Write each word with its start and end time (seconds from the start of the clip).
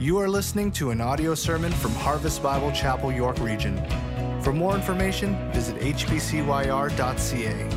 You 0.00 0.18
are 0.18 0.28
listening 0.28 0.72
to 0.72 0.90
an 0.90 1.00
audio 1.00 1.36
sermon 1.36 1.70
from 1.70 1.92
Harvest 1.92 2.42
Bible 2.42 2.72
Chapel, 2.72 3.12
York 3.12 3.38
Region. 3.38 3.80
For 4.42 4.52
more 4.52 4.74
information, 4.74 5.36
visit 5.52 5.76
hbcyr.ca. 5.76 7.68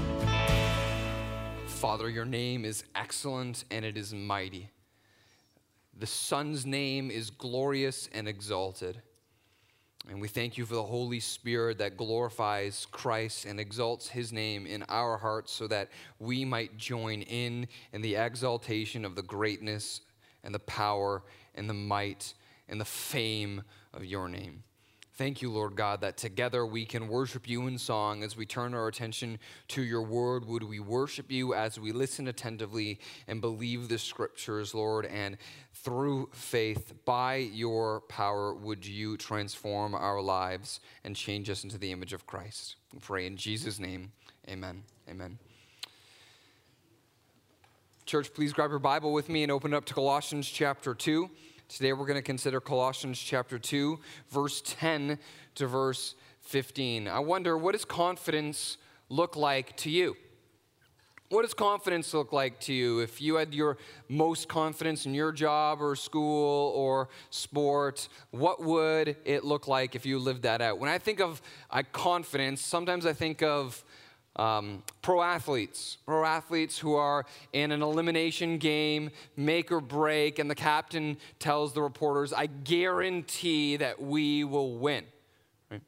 Father, 1.67 2.09
your 2.09 2.25
name 2.25 2.65
is 2.65 2.85
excellent 2.95 3.65
and 3.69 3.85
it 3.85 3.97
is 3.97 4.15
mighty. 4.15 4.71
The 5.95 6.07
Son's 6.07 6.65
name 6.65 7.11
is 7.11 7.29
glorious 7.29 8.10
and 8.12 8.28
exalted. 8.28 8.99
And 10.10 10.20
we 10.20 10.28
thank 10.28 10.58
you 10.58 10.65
for 10.65 10.74
the 10.74 10.84
Holy 10.84 11.20
Spirit 11.20 11.78
that 11.78 11.97
glorifies 11.97 12.88
Christ 12.92 13.46
and 13.46 13.60
exalts 13.60 14.10
his 14.10 14.34
name 14.34 14.65
in 14.65 14.84
our 14.90 15.18
hearts 15.18 15.52
so 15.52 15.68
that 15.68 15.90
we 16.18 16.45
might 16.45 16.77
join 16.77 17.22
in 17.22 17.68
in 17.94 18.02
the 18.02 18.16
exaltation 18.16 19.05
of 19.05 19.13
the 19.13 19.22
greatness 19.22 20.02
and 20.44 20.55
the 20.55 20.59
power 20.59 21.22
and 21.58 21.70
the 21.70 21.73
might 21.73 22.34
and 22.70 22.80
the 22.80 22.85
fame 22.85 23.63
of 23.93 24.05
your 24.05 24.29
name. 24.29 24.63
Thank 25.17 25.41
you, 25.41 25.52
Lord 25.52 25.75
God, 25.75 26.02
that 26.02 26.16
together 26.16 26.63
we 26.63 26.85
can 26.85 27.07
worship 27.07 27.49
you 27.49 27.66
in 27.66 27.80
song 27.80 28.23
as 28.23 28.38
we 28.38 28.45
turn 28.45 28.75
our 28.75 28.88
attention 28.88 29.39
to 29.70 29.81
your 29.81 30.03
word. 30.03 30.45
Would 30.45 30.61
we 30.61 30.80
worship 30.80 31.31
you 31.31 31.55
as 31.55 31.80
we 31.80 31.91
listen 31.91 32.27
attentively 32.27 32.99
and 33.27 33.41
believe 33.41 33.89
the 33.89 33.97
scriptures, 33.97 34.75
Lord? 34.75 35.07
And 35.07 35.38
through 35.73 36.30
faith, 36.33 36.93
by 37.03 37.38
your 37.38 38.02
power, 38.02 38.53
would 38.53 38.85
you 38.85 39.17
transform 39.17 39.95
our 39.95 40.21
lives 40.21 40.81
and 41.03 41.16
change 41.16 41.49
us 41.49 41.63
into 41.63 41.80
the 41.80 41.91
image 41.91 42.13
of 42.13 42.27
Christ? 42.27 42.75
We 42.94 42.99
pray 42.99 43.25
in 43.25 43.38
Jesus' 43.38 43.80
name. 43.80 44.11
Amen. 44.47 44.83
Amen. 45.09 45.39
Church, 48.05 48.31
please 48.35 48.53
grab 48.53 48.69
your 48.69 48.77
Bible 48.77 49.11
with 49.13 49.30
me 49.30 49.41
and 49.41 49.52
open 49.52 49.73
up 49.73 49.85
to 49.85 49.95
Colossians 49.95 50.47
chapter 50.47 50.94
2. 50.94 51.27
Today 51.70 51.91
we're 51.91 52.05
going 52.05 52.16
to 52.16 52.21
consider 52.21 52.62
Colossians 52.62 53.20
chapter 53.20 53.59
2, 53.59 53.99
verse 54.30 54.62
10 54.66 55.20
to 55.55 55.67
verse 55.67 56.16
15. 56.44 57.09
I 57.09 57.19
wonder, 57.19 57.58
what 57.58 57.73
does 57.73 57.83
confidence 57.83 58.78
look 59.09 59.36
like 59.36 59.75
to 59.78 59.89
you? 59.89 60.16
What 61.30 61.41
does 61.41 61.53
confidence 61.53 62.14
look 62.14 62.31
like 62.31 62.61
to 62.61 62.73
you? 62.73 63.00
If 63.00 63.19
you 63.19 63.36
had 63.36 63.53
your 63.53 63.78
most 64.08 64.47
confidence 64.47 65.06
in 65.06 65.14
your 65.14 65.33
job 65.33 65.81
or 65.81 65.97
school 65.97 66.72
or 66.73 67.09
sport, 67.31 68.08
what 68.31 68.63
would 68.63 69.17
it 69.25 69.44
look 69.44 69.67
like 69.67 69.94
if 69.94 70.06
you 70.06 70.19
lived 70.19 70.44
that 70.44 70.61
out? 70.61 70.80
When 70.80 70.89
I 70.89 70.97
think 70.97 71.19
of 71.19 71.41
confidence, 71.91 72.61
sometimes 72.61 73.06
I 73.06 73.11
think 73.11 73.44
of 73.44 73.84
um, 74.38 74.83
pro 75.02 75.21
athletes, 75.21 75.97
pro 76.05 76.23
athletes 76.23 76.77
who 76.77 76.95
are 76.95 77.25
in 77.53 77.71
an 77.71 77.81
elimination 77.81 78.57
game, 78.57 79.09
make 79.35 79.71
or 79.71 79.81
break, 79.81 80.39
and 80.39 80.49
the 80.49 80.55
captain 80.55 81.17
tells 81.39 81.73
the 81.73 81.81
reporters, 81.81 82.33
I 82.33 82.45
guarantee 82.47 83.77
that 83.77 84.02
we 84.02 84.44
will 84.44 84.77
win. 84.77 85.05
Right? 85.71 85.81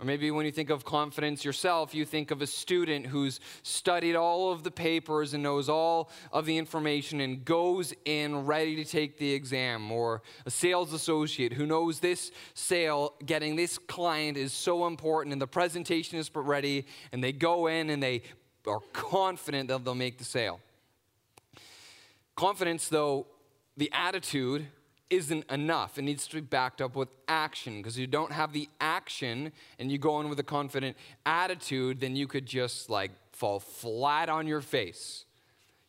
Or 0.00 0.04
maybe 0.04 0.32
when 0.32 0.44
you 0.44 0.50
think 0.50 0.70
of 0.70 0.84
confidence 0.84 1.44
yourself, 1.44 1.94
you 1.94 2.04
think 2.04 2.32
of 2.32 2.42
a 2.42 2.48
student 2.48 3.06
who's 3.06 3.38
studied 3.62 4.16
all 4.16 4.50
of 4.50 4.64
the 4.64 4.70
papers 4.70 5.34
and 5.34 5.42
knows 5.42 5.68
all 5.68 6.10
of 6.32 6.46
the 6.46 6.58
information 6.58 7.20
and 7.20 7.44
goes 7.44 7.94
in 8.04 8.44
ready 8.44 8.74
to 8.74 8.84
take 8.84 9.18
the 9.18 9.32
exam. 9.32 9.92
Or 9.92 10.22
a 10.46 10.50
sales 10.50 10.92
associate 10.92 11.52
who 11.52 11.64
knows 11.64 12.00
this 12.00 12.32
sale, 12.54 13.14
getting 13.24 13.54
this 13.54 13.78
client 13.78 14.36
is 14.36 14.52
so 14.52 14.88
important 14.88 15.32
and 15.32 15.40
the 15.40 15.46
presentation 15.46 16.18
is 16.18 16.28
ready, 16.34 16.86
and 17.12 17.22
they 17.22 17.32
go 17.32 17.68
in 17.68 17.90
and 17.90 18.02
they 18.02 18.22
are 18.66 18.80
confident 18.92 19.68
that 19.68 19.84
they'll 19.84 19.94
make 19.94 20.18
the 20.18 20.24
sale. 20.24 20.58
Confidence, 22.34 22.88
though, 22.88 23.28
the 23.76 23.90
attitude 23.92 24.66
isn't 25.10 25.50
enough. 25.50 25.98
It 25.98 26.02
needs 26.02 26.26
to 26.28 26.36
be 26.36 26.40
backed 26.40 26.80
up 26.80 26.96
with 26.96 27.08
action 27.28 27.78
because 27.78 27.98
you 27.98 28.06
don't 28.06 28.32
have 28.32 28.52
the 28.52 28.68
action 28.80 29.52
and 29.78 29.90
you 29.90 29.98
go 29.98 30.20
in 30.20 30.28
with 30.28 30.38
a 30.38 30.44
confident 30.44 30.96
attitude, 31.26 32.00
then 32.00 32.16
you 32.16 32.26
could 32.26 32.46
just 32.46 32.90
like 32.90 33.10
fall 33.32 33.60
flat 33.60 34.28
on 34.28 34.46
your 34.46 34.60
face. 34.60 35.24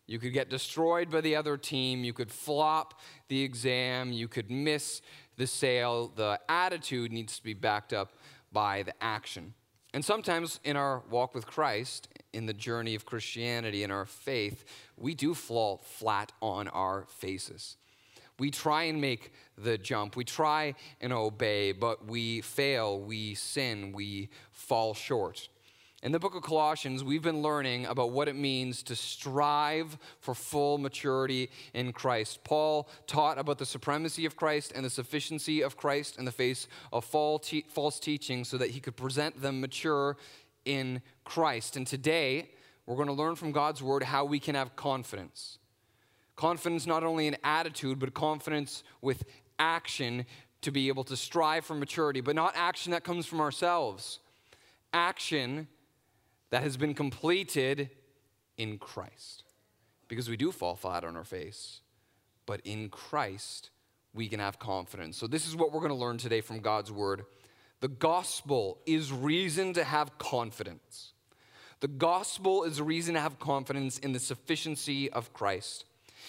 You 0.08 0.20
could 0.20 0.34
get 0.34 0.50
destroyed 0.50 1.10
by 1.10 1.22
the 1.22 1.36
other 1.36 1.58
team. 1.58 2.04
You 2.04 2.14
could 2.14 2.32
flop 2.32 3.00
the 3.28 3.42
exam. 3.42 4.12
You 4.12 4.28
could 4.28 4.52
miss 4.52 5.02
the 5.38 5.48
sale. 5.48 6.12
The 6.16 6.40
attitude 6.48 7.12
needs 7.12 7.38
to 7.38 7.44
be 7.44 7.54
backed 7.54 7.94
up 7.94 8.14
by 8.52 8.84
the 8.84 8.94
action. 9.02 9.54
And 9.94 10.04
sometimes 10.04 10.60
in 10.64 10.76
our 10.76 11.04
walk 11.10 11.34
with 11.34 11.48
Christ, 11.48 12.10
in 12.34 12.46
the 12.46 12.54
journey 12.54 12.96
of 12.96 13.06
Christianity, 13.06 13.82
in 13.82 13.92
our 13.92 14.06
faith, 14.06 14.66
we 14.98 15.16
do 15.16 15.34
fall 15.34 15.82
flat 15.86 16.34
on 16.42 16.68
our 16.68 17.06
faces. 17.08 17.78
We 18.38 18.52
try 18.52 18.84
and 18.84 19.00
make 19.00 19.32
the 19.58 19.78
jump. 19.78 20.16
We 20.16 20.26
try 20.26 20.76
and 21.00 21.14
obey, 21.14 21.72
but 21.72 22.06
we 22.06 22.42
fail, 22.42 23.00
we 23.00 23.36
sin, 23.36 23.94
we 23.94 24.30
fall 24.52 24.94
short. 24.94 25.48
In 26.04 26.12
the 26.12 26.20
book 26.20 26.36
of 26.36 26.44
Colossians, 26.44 27.04
we've 27.04 27.24
been 27.24 27.42
learning 27.42 27.88
about 27.88 28.12
what 28.12 28.28
it 28.28 28.36
means 28.36 28.84
to 28.84 28.96
strive 28.96 29.98
for 30.20 30.36
full 30.36 30.78
maturity 30.78 31.50
in 31.74 31.94
Christ. 31.94 32.44
Paul 32.44 32.88
taught 33.08 33.40
about 33.40 33.58
the 33.58 33.66
supremacy 33.66 34.26
of 34.28 34.36
Christ 34.36 34.72
and 34.76 34.86
the 34.86 34.90
sufficiency 34.90 35.62
of 35.62 35.78
Christ 35.78 36.20
in 36.20 36.26
the 36.26 36.32
face 36.32 36.68
of 36.94 37.06
false 37.06 38.00
teaching 38.00 38.44
so 38.44 38.58
that 38.58 38.70
he 38.70 38.80
could 38.80 38.96
present 38.96 39.42
them 39.42 39.62
mature 39.62 40.18
in 40.66 41.02
Christ. 41.24 41.76
And 41.76 41.88
today, 41.88 42.52
we're 42.86 42.98
going 42.98 43.08
to 43.08 43.14
learn 43.14 43.36
from 43.36 43.52
God's 43.52 43.82
word 43.82 44.04
how 44.04 44.26
we 44.26 44.40
can 44.40 44.54
have 44.54 44.76
confidence. 44.76 45.58
Confidence 46.36 46.86
not 46.86 47.04
only 47.04 47.28
in 47.28 47.38
attitude, 47.44 48.00
but 48.00 48.14
confidence 48.14 48.84
with 49.02 49.24
action 49.58 50.26
to 50.62 50.72
be 50.72 50.88
able 50.88 51.04
to 51.06 51.16
strive 51.16 51.66
for 51.66 51.76
maturity, 51.76 52.22
but 52.22 52.36
not 52.36 52.54
action 52.56 52.92
that 52.92 53.04
comes 53.04 53.26
from 53.26 53.40
ourselves. 53.40 54.20
Action 54.94 55.68
that 56.50 56.64
has 56.64 56.78
been 56.78 56.94
completed 56.94 57.90
in 58.58 58.78
Christ. 58.78 59.44
Because 60.08 60.30
we 60.30 60.38
do 60.38 60.52
fall 60.52 60.76
flat 60.76 61.04
on 61.04 61.16
our 61.16 61.24
face, 61.24 61.82
but 62.46 62.62
in 62.64 62.90
Christ, 62.90 63.72
we 64.14 64.28
can 64.28 64.40
have 64.40 64.60
confidence. 64.60 65.18
So, 65.18 65.28
this 65.28 65.48
is 65.48 65.56
what 65.56 65.72
we're 65.72 65.80
going 65.80 65.90
to 65.90 65.98
learn 65.98 66.18
today 66.18 66.42
from 66.42 66.60
God's 66.60 66.92
word. 66.92 67.26
The 67.82 67.88
gospel 67.88 68.80
is 68.86 69.12
reason 69.12 69.74
to 69.74 69.84
have 69.84 70.18
confidence. 70.18 71.14
The 71.82 71.88
gospel 71.88 72.64
is 72.64 72.82
reason 72.82 73.16
to 73.16 73.20
have 73.20 73.40
confidence 73.40 73.98
in 73.98 74.14
the 74.14 74.20
sufficiency 74.20 75.12
of 75.12 75.34
Christ. 75.34 75.86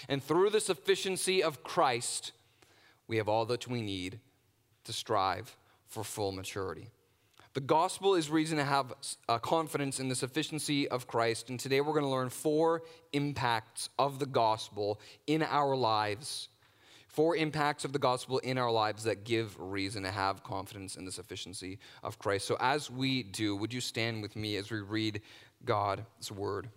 And 0.08 0.22
through 0.22 0.50
the 0.50 0.60
sufficiency 0.60 1.42
of 1.42 1.62
Christ, 1.62 2.32
we 3.08 3.16
have 3.16 3.28
all 3.28 3.46
that 3.46 3.68
we 3.68 3.80
need 3.80 4.20
to 4.84 4.92
strive 4.92 5.56
for 5.86 6.04
full 6.04 6.32
maturity. 6.32 6.88
The 7.56 7.60
gospel 7.60 8.14
is 8.14 8.28
reason 8.28 8.58
to 8.58 8.64
have 8.64 8.92
uh, 9.30 9.38
confidence 9.38 9.98
in 9.98 10.10
the 10.10 10.14
sufficiency 10.14 10.86
of 10.88 11.06
Christ. 11.06 11.48
And 11.48 11.58
today 11.58 11.80
we're 11.80 11.94
going 11.94 12.04
to 12.04 12.10
learn 12.10 12.28
four 12.28 12.82
impacts 13.14 13.88
of 13.98 14.18
the 14.18 14.26
gospel 14.26 15.00
in 15.26 15.42
our 15.42 15.74
lives. 15.74 16.50
Four 17.08 17.34
impacts 17.34 17.86
of 17.86 17.94
the 17.94 17.98
gospel 17.98 18.40
in 18.40 18.58
our 18.58 18.70
lives 18.70 19.04
that 19.04 19.24
give 19.24 19.58
reason 19.58 20.02
to 20.02 20.10
have 20.10 20.44
confidence 20.44 20.96
in 20.96 21.06
the 21.06 21.10
sufficiency 21.10 21.78
of 22.02 22.18
Christ. 22.18 22.46
So, 22.46 22.58
as 22.60 22.90
we 22.90 23.22
do, 23.22 23.56
would 23.56 23.72
you 23.72 23.80
stand 23.80 24.20
with 24.20 24.36
me 24.36 24.56
as 24.56 24.70
we 24.70 24.80
read 24.80 25.22
God's 25.64 26.30
word? 26.30 26.68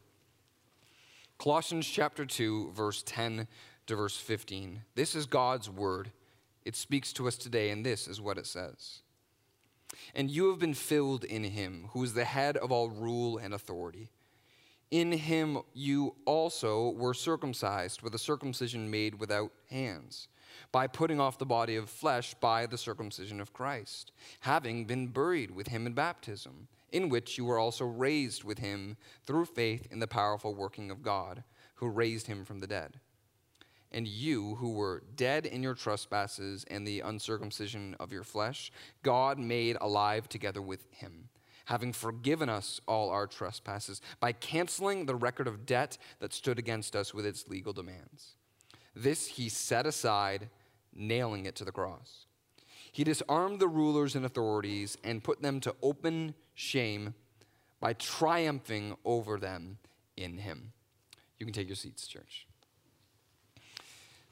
Colossians 1.39 1.88
chapter 1.88 2.25
2, 2.25 2.72
verse 2.73 3.01
10 3.03 3.47
to 3.88 3.95
verse 3.95 4.17
15. 4.17 4.81
This 4.95 5.16
is 5.16 5.25
God's 5.25 5.69
word. 5.69 6.11
It 6.66 6.75
speaks 6.75 7.13
to 7.13 7.29
us 7.29 7.38
today, 7.38 7.69
and 7.69 7.85
this 7.85 8.09
is 8.09 8.19
what 8.19 8.38
it 8.38 8.45
says. 8.45 9.03
And 10.13 10.29
you 10.29 10.50
have 10.50 10.59
been 10.59 10.73
filled 10.73 11.23
in 11.23 11.45
him, 11.45 11.85
who 11.94 12.03
is 12.03 12.13
the 12.13 12.25
head 12.25 12.57
of 12.57 12.73
all 12.73 12.89
rule 12.89 13.38
and 13.38 13.53
authority. 13.53 14.09
In 14.91 15.13
him 15.13 15.59
you 15.73 16.13
also 16.25 16.89
were 16.89 17.13
circumcised 17.13 18.01
with 18.01 18.13
a 18.13 18.19
circumcision 18.19 18.91
made 18.91 19.17
without 19.17 19.53
hands, 19.69 20.27
by 20.73 20.88
putting 20.88 21.21
off 21.21 21.38
the 21.38 21.45
body 21.45 21.77
of 21.77 21.89
flesh 21.89 22.33
by 22.33 22.65
the 22.65 22.77
circumcision 22.77 23.39
of 23.39 23.53
Christ, 23.53 24.12
having 24.42 24.83
been 24.83 25.07
buried 25.07 25.51
with 25.51 25.69
him 25.69 25.88
in 25.88 25.94
baptism 25.94 26.68
in 26.91 27.09
which 27.09 27.38
you 27.38 27.45
were 27.45 27.59
also 27.59 27.86
raised 27.86 28.44
with 28.44 28.59
him 28.59 28.97
through 29.25 29.45
faith 29.45 29.88
in 29.91 30.00
the 30.00 30.07
powerful 30.07 30.53
working 30.53 30.91
of 30.91 31.01
God, 31.01 31.44
who 31.75 31.88
raised 31.88 32.27
him 32.27 32.45
from 32.45 32.59
the 32.59 32.68
dead. 32.68 33.00
And 33.91 34.07
you, 34.07 34.56
who 34.56 34.74
were 34.74 35.03
dead 35.15 35.45
in 35.45 35.63
your 35.63 35.74
trespasses 35.74 36.63
and 36.69 36.86
the 36.86 37.00
uncircumcision 37.00 37.95
of 38.00 38.12
your 38.12 38.24
flesh, 38.24 38.71
God 39.01 39.39
made 39.39 39.77
alive 39.81 40.30
together 40.30 40.62
with 40.62 40.86
him, 40.91 41.30
having 41.65 41.94
forgiven 41.94 42.50
us 42.50 42.80
all 42.88 43.09
our 43.09 43.25
trespasses 43.25 44.01
by 44.19 44.31
canceling 44.31 45.06
the 45.06 45.15
record 45.15 45.47
of 45.47 45.65
debt 45.65 45.97
that 46.19 46.33
stood 46.33 46.59
against 46.59 46.95
us 46.95 47.13
with 47.13 47.25
its 47.25 47.47
legal 47.47 47.74
demands. 47.74 48.35
This 48.95 49.27
he 49.27 49.50
set 49.50 49.88
aside, 49.88 50.50
nailing 50.94 51.45
it 51.45 51.56
to 51.56 51.65
the 51.65 51.71
cross. 51.71 52.25
He 52.92 53.03
disarmed 53.03 53.59
the 53.59 53.68
rulers 53.68 54.15
and 54.15 54.25
authorities 54.25 54.97
and 55.03 55.24
put 55.24 55.42
them 55.42 55.59
to 55.62 55.75
open 55.81 56.33
shame 56.59 57.13
by 57.79 57.94
triumphing 57.94 58.97
over 59.06 59.39
them 59.39 59.77
in 60.17 60.38
him. 60.38 60.73
You 61.38 61.45
can 61.45 61.53
take 61.53 61.69
your 61.69 61.77
seats, 61.77 62.06
church. 62.06 62.45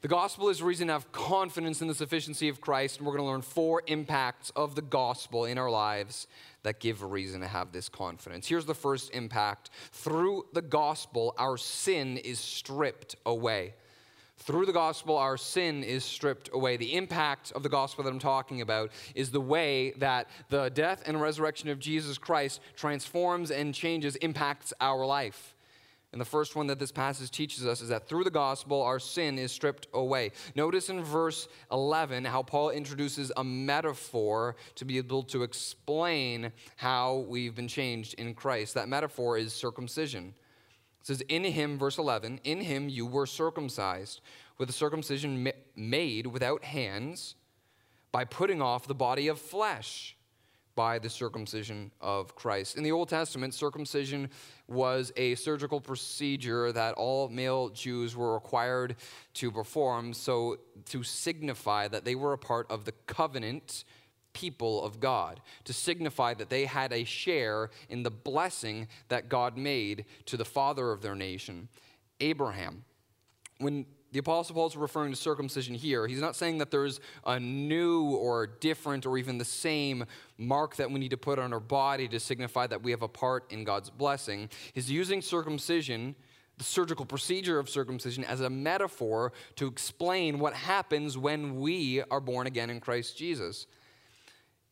The 0.02 0.10
gospel 0.10 0.50
is 0.50 0.62
reason 0.62 0.88
to 0.88 0.94
have 0.94 1.12
confidence 1.14 1.82
in 1.82 1.88
the 1.88 1.96
sufficiency 1.96 2.50
of 2.50 2.60
Christ, 2.60 2.98
and 2.98 3.08
we're 3.08 3.14
going 3.14 3.26
to 3.26 3.32
learn 3.32 3.42
four 3.42 3.82
impacts 3.88 4.50
of 4.52 4.76
the 4.76 4.82
gospel 4.82 5.46
in 5.46 5.58
our 5.58 5.72
lives 5.72 6.28
that 6.64 6.82
give 6.82 7.02
reason 7.02 7.40
to 7.42 7.48
have 7.48 7.72
this 7.72 7.88
confidence. 7.88 8.46
Here's 8.46 8.66
the 8.66 8.76
first 8.76 9.10
impact 9.14 9.70
through 9.94 10.48
the 10.54 10.62
gospel, 10.62 11.34
our 11.38 11.58
sin 11.58 12.18
is 12.18 12.40
stripped 12.40 13.16
away. 13.26 13.74
Through 14.38 14.68
the 14.68 14.74
gospel, 14.74 15.18
our 15.18 15.36
sin 15.36 15.84
is 15.84 16.06
stripped 16.06 16.50
away. 16.54 16.78
The 16.78 16.96
impact 16.96 17.52
of 17.54 17.64
the 17.64 17.70
gospel 17.70 18.04
that 18.04 18.12
I'm 18.12 18.20
talking 18.20 18.62
about 18.62 18.92
is 19.16 19.32
the 19.32 19.42
way 19.42 19.92
that 19.98 20.28
the 20.50 20.70
death 20.70 21.04
and 21.06 21.20
resurrection 21.20 21.70
of 21.70 21.80
Jesus 21.80 22.18
Christ 22.18 22.62
transforms 22.76 23.52
and 23.52 23.74
changes, 23.74 24.16
impacts 24.18 24.74
our 24.80 25.06
life. 25.06 25.56
And 26.14 26.22
the 26.22 26.26
first 26.26 26.56
one 26.56 26.68
that 26.68 26.80
this 26.80 26.92
passage 26.92 27.32
teaches 27.32 27.66
us 27.66 27.82
is 27.82 27.90
that 27.90 28.08
through 28.08 28.24
the 28.24 28.32
gospel, 28.32 28.82
our 28.82 29.00
sin 29.00 29.38
is 29.38 29.52
stripped 29.52 29.88
away. 29.94 30.32
Notice 30.56 30.90
in 30.90 31.04
verse 31.04 31.50
11 31.72 32.24
how 32.26 32.44
Paul 32.44 32.70
introduces 32.70 33.32
a 33.36 33.44
metaphor 33.44 34.56
to 34.76 34.86
be 34.86 34.98
able 34.98 35.24
to 35.24 35.44
explain 35.44 36.54
how 36.78 37.26
we've 37.28 37.56
been 37.56 37.68
changed 37.68 38.14
in 38.14 38.34
Christ. 38.36 38.76
That 38.76 38.88
metaphor 38.88 39.38
is 39.38 39.52
circumcision. 39.52 40.34
It 41.08 41.16
says, 41.16 41.22
In 41.30 41.46
him, 41.46 41.78
verse 41.80 41.98
11, 41.98 42.42
in 42.44 42.60
him 42.60 42.90
you 42.90 43.06
were 43.06 43.26
circumcised 43.26 44.20
with 44.58 44.70
a 44.70 44.74
circumcision 44.74 45.50
made 45.74 46.28
without 46.28 46.66
hands 46.66 47.36
by 48.12 48.26
putting 48.26 48.62
off 48.62 48.88
the 48.88 48.96
body 48.96 49.30
of 49.30 49.40
flesh 49.40 50.18
by 50.76 51.00
the 51.00 51.10
circumcision 51.10 51.92
of 52.02 52.36
Christ. 52.36 52.76
In 52.76 52.84
the 52.84 52.92
Old 52.92 53.08
Testament, 53.08 53.54
circumcision 53.54 54.30
was 54.68 55.14
a 55.16 55.36
surgical 55.36 55.80
procedure 55.80 56.74
that 56.74 56.94
all 56.96 57.30
male 57.30 57.70
Jews 57.70 58.16
were 58.16 58.34
required 58.34 58.98
to 59.36 59.50
perform 59.50 60.14
so 60.14 60.58
to 60.88 61.04
signify 61.04 61.88
that 61.88 62.04
they 62.04 62.16
were 62.16 62.34
a 62.34 62.38
part 62.38 62.70
of 62.70 62.84
the 62.84 62.92
covenant 63.08 63.86
people 64.38 64.84
of 64.84 65.00
God, 65.00 65.42
to 65.64 65.74
signify 65.74 66.36
that 66.36 66.52
they 66.52 66.66
had 66.66 66.94
a 66.94 67.04
share 67.04 67.72
in 67.90 68.04
the 68.04 68.12
blessing 68.12 68.88
that 69.10 69.30
God 69.30 69.58
made 69.58 70.06
to 70.28 70.38
the 70.38 70.46
father 70.46 70.92
of 70.92 71.02
their 71.02 71.16
nation, 71.16 71.70
Abraham. 72.20 72.84
When 73.58 73.88
the 74.12 74.20
Apostle 74.20 74.56
Paul 74.56 74.68
is 74.68 74.78
referring 74.78 75.12
to 75.12 75.18
circumcision 75.18 75.76
here. 75.76 76.08
He's 76.08 76.22
not 76.22 76.36
saying 76.36 76.60
that 76.60 76.72
there's 76.72 77.02
a 77.26 77.40
new 77.40 78.16
or 78.16 78.48
different 78.48 79.06
or 79.06 79.18
even 79.18 79.38
the 79.38 79.46
same 79.46 80.06
mark 80.38 80.78
that 80.78 80.90
we 80.90 81.00
need 81.00 81.12
to 81.12 81.18
put 81.18 81.40
on 81.40 81.52
our 81.52 81.60
body 81.60 82.08
to 82.08 82.20
signify 82.20 82.68
that 82.68 82.82
we 82.82 82.92
have 82.92 83.02
a 83.02 83.08
part 83.08 83.52
in 83.52 83.66
God's 83.66 83.90
blessing. 83.90 84.50
He's 84.74 84.90
using 84.90 85.22
circumcision, 85.22 86.16
the 86.58 86.64
surgical 86.64 87.06
procedure 87.06 87.60
of 87.60 87.70
circumcision, 87.70 88.24
as 88.24 88.40
a 88.40 88.50
metaphor 88.50 89.34
to 89.58 89.68
explain 89.68 90.40
what 90.40 90.54
happens 90.54 91.18
when 91.18 91.60
we 91.60 92.02
are 92.10 92.22
born 92.22 92.48
again 92.48 92.70
in 92.70 92.80
Christ 92.80 93.18
Jesus. 93.18 93.68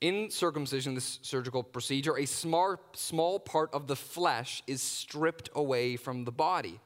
In 0.02 0.30
circumcision, 0.30 0.94
this 0.94 1.20
surgical 1.22 1.64
procedure, 1.64 2.18
a 2.18 2.26
small, 2.26 2.78
small 2.94 3.40
part 3.40 3.74
of 3.74 3.88
the 3.88 3.96
flesh 3.96 4.62
is 4.68 4.82
stripped 4.82 5.50
away 5.56 5.96
from 5.96 6.26
the 6.26 6.32
body. 6.32 6.80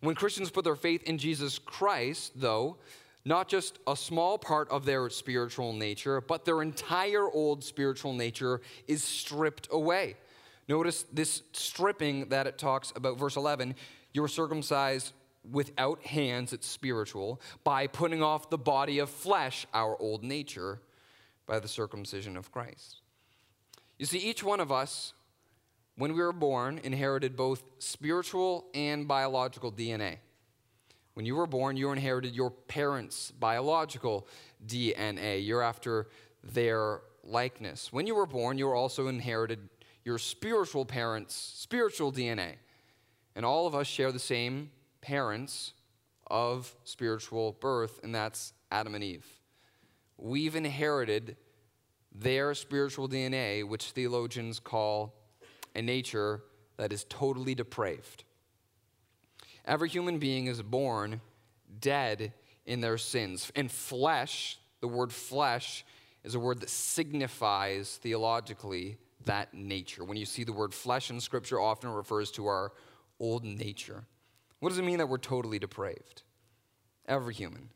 When 0.00 0.14
Christians 0.14 0.50
put 0.50 0.64
their 0.64 0.76
faith 0.76 1.02
in 1.04 1.18
Jesus 1.18 1.58
Christ, 1.58 2.32
though, 2.36 2.78
not 3.24 3.48
just 3.48 3.78
a 3.86 3.96
small 3.96 4.38
part 4.38 4.68
of 4.70 4.84
their 4.84 5.08
spiritual 5.10 5.72
nature, 5.72 6.20
but 6.20 6.44
their 6.44 6.62
entire 6.62 7.28
old 7.30 7.62
spiritual 7.62 8.12
nature 8.12 8.60
is 8.88 9.04
stripped 9.04 9.68
away. 9.70 10.16
Notice 10.68 11.04
this 11.12 11.42
stripping 11.52 12.28
that 12.30 12.46
it 12.46 12.58
talks 12.58 12.92
about, 12.96 13.18
verse 13.18 13.36
11 13.36 13.74
you 14.14 14.20
were 14.20 14.28
circumcised 14.28 15.12
without 15.50 16.02
hands, 16.02 16.52
it's 16.52 16.66
spiritual, 16.66 17.40
by 17.64 17.86
putting 17.86 18.22
off 18.22 18.50
the 18.50 18.58
body 18.58 18.98
of 18.98 19.08
flesh, 19.08 19.66
our 19.72 19.96
old 20.00 20.22
nature, 20.22 20.80
by 21.46 21.58
the 21.58 21.68
circumcision 21.68 22.36
of 22.36 22.50
Christ. 22.50 23.00
You 23.98 24.06
see, 24.06 24.18
each 24.18 24.42
one 24.42 24.60
of 24.60 24.72
us 24.72 25.12
when 25.96 26.14
we 26.14 26.20
were 26.20 26.32
born, 26.32 26.80
inherited 26.82 27.36
both 27.36 27.62
spiritual 27.78 28.66
and 28.74 29.06
biological 29.06 29.70
DNA. 29.70 30.16
When 31.14 31.26
you 31.26 31.36
were 31.36 31.46
born, 31.46 31.76
you 31.76 31.92
inherited 31.92 32.34
your 32.34 32.50
parents' 32.50 33.30
biological 33.30 34.26
DNA. 34.66 35.46
You're 35.46 35.62
after 35.62 36.08
their 36.42 37.00
likeness. 37.22 37.92
When 37.92 38.06
you 38.06 38.14
were 38.14 38.26
born, 38.26 38.56
you 38.56 38.66
were 38.66 38.74
also 38.74 39.08
inherited 39.08 39.68
your 40.04 40.16
spiritual 40.16 40.86
parents' 40.86 41.34
spiritual 41.34 42.10
DNA. 42.10 42.54
And 43.36 43.44
all 43.44 43.66
of 43.66 43.74
us 43.74 43.86
share 43.86 44.12
the 44.12 44.18
same 44.18 44.70
parents 45.02 45.74
of 46.26 46.74
spiritual 46.84 47.52
birth, 47.60 48.00
and 48.02 48.14
that's 48.14 48.54
Adam 48.70 48.94
and 48.94 49.04
Eve. 49.04 49.26
We've 50.22 50.54
inherited 50.54 51.36
their 52.14 52.54
spiritual 52.54 53.08
DNA, 53.08 53.66
which 53.66 53.90
theologians 53.90 54.60
call 54.60 55.14
a 55.74 55.82
nature 55.82 56.44
that 56.76 56.92
is 56.92 57.04
totally 57.08 57.56
depraved. 57.56 58.22
Every 59.64 59.88
human 59.88 60.20
being 60.20 60.46
is 60.46 60.62
born 60.62 61.20
dead 61.80 62.32
in 62.66 62.80
their 62.80 62.98
sins. 62.98 63.50
And 63.56 63.68
flesh, 63.68 64.58
the 64.80 64.86
word 64.86 65.12
flesh, 65.12 65.84
is 66.22 66.36
a 66.36 66.40
word 66.40 66.60
that 66.60 66.70
signifies 66.70 67.96
theologically 67.96 68.98
that 69.24 69.52
nature. 69.52 70.04
When 70.04 70.16
you 70.16 70.24
see 70.24 70.44
the 70.44 70.52
word 70.52 70.72
flesh 70.72 71.10
in 71.10 71.20
Scripture, 71.20 71.58
often 71.60 71.90
refers 71.90 72.30
to 72.32 72.46
our 72.46 72.72
old 73.18 73.44
nature. 73.44 74.04
What 74.60 74.68
does 74.68 74.78
it 74.78 74.84
mean 74.84 74.98
that 74.98 75.08
we're 75.08 75.18
totally 75.18 75.58
depraved? 75.58 76.22
Every 77.08 77.34
human, 77.34 77.70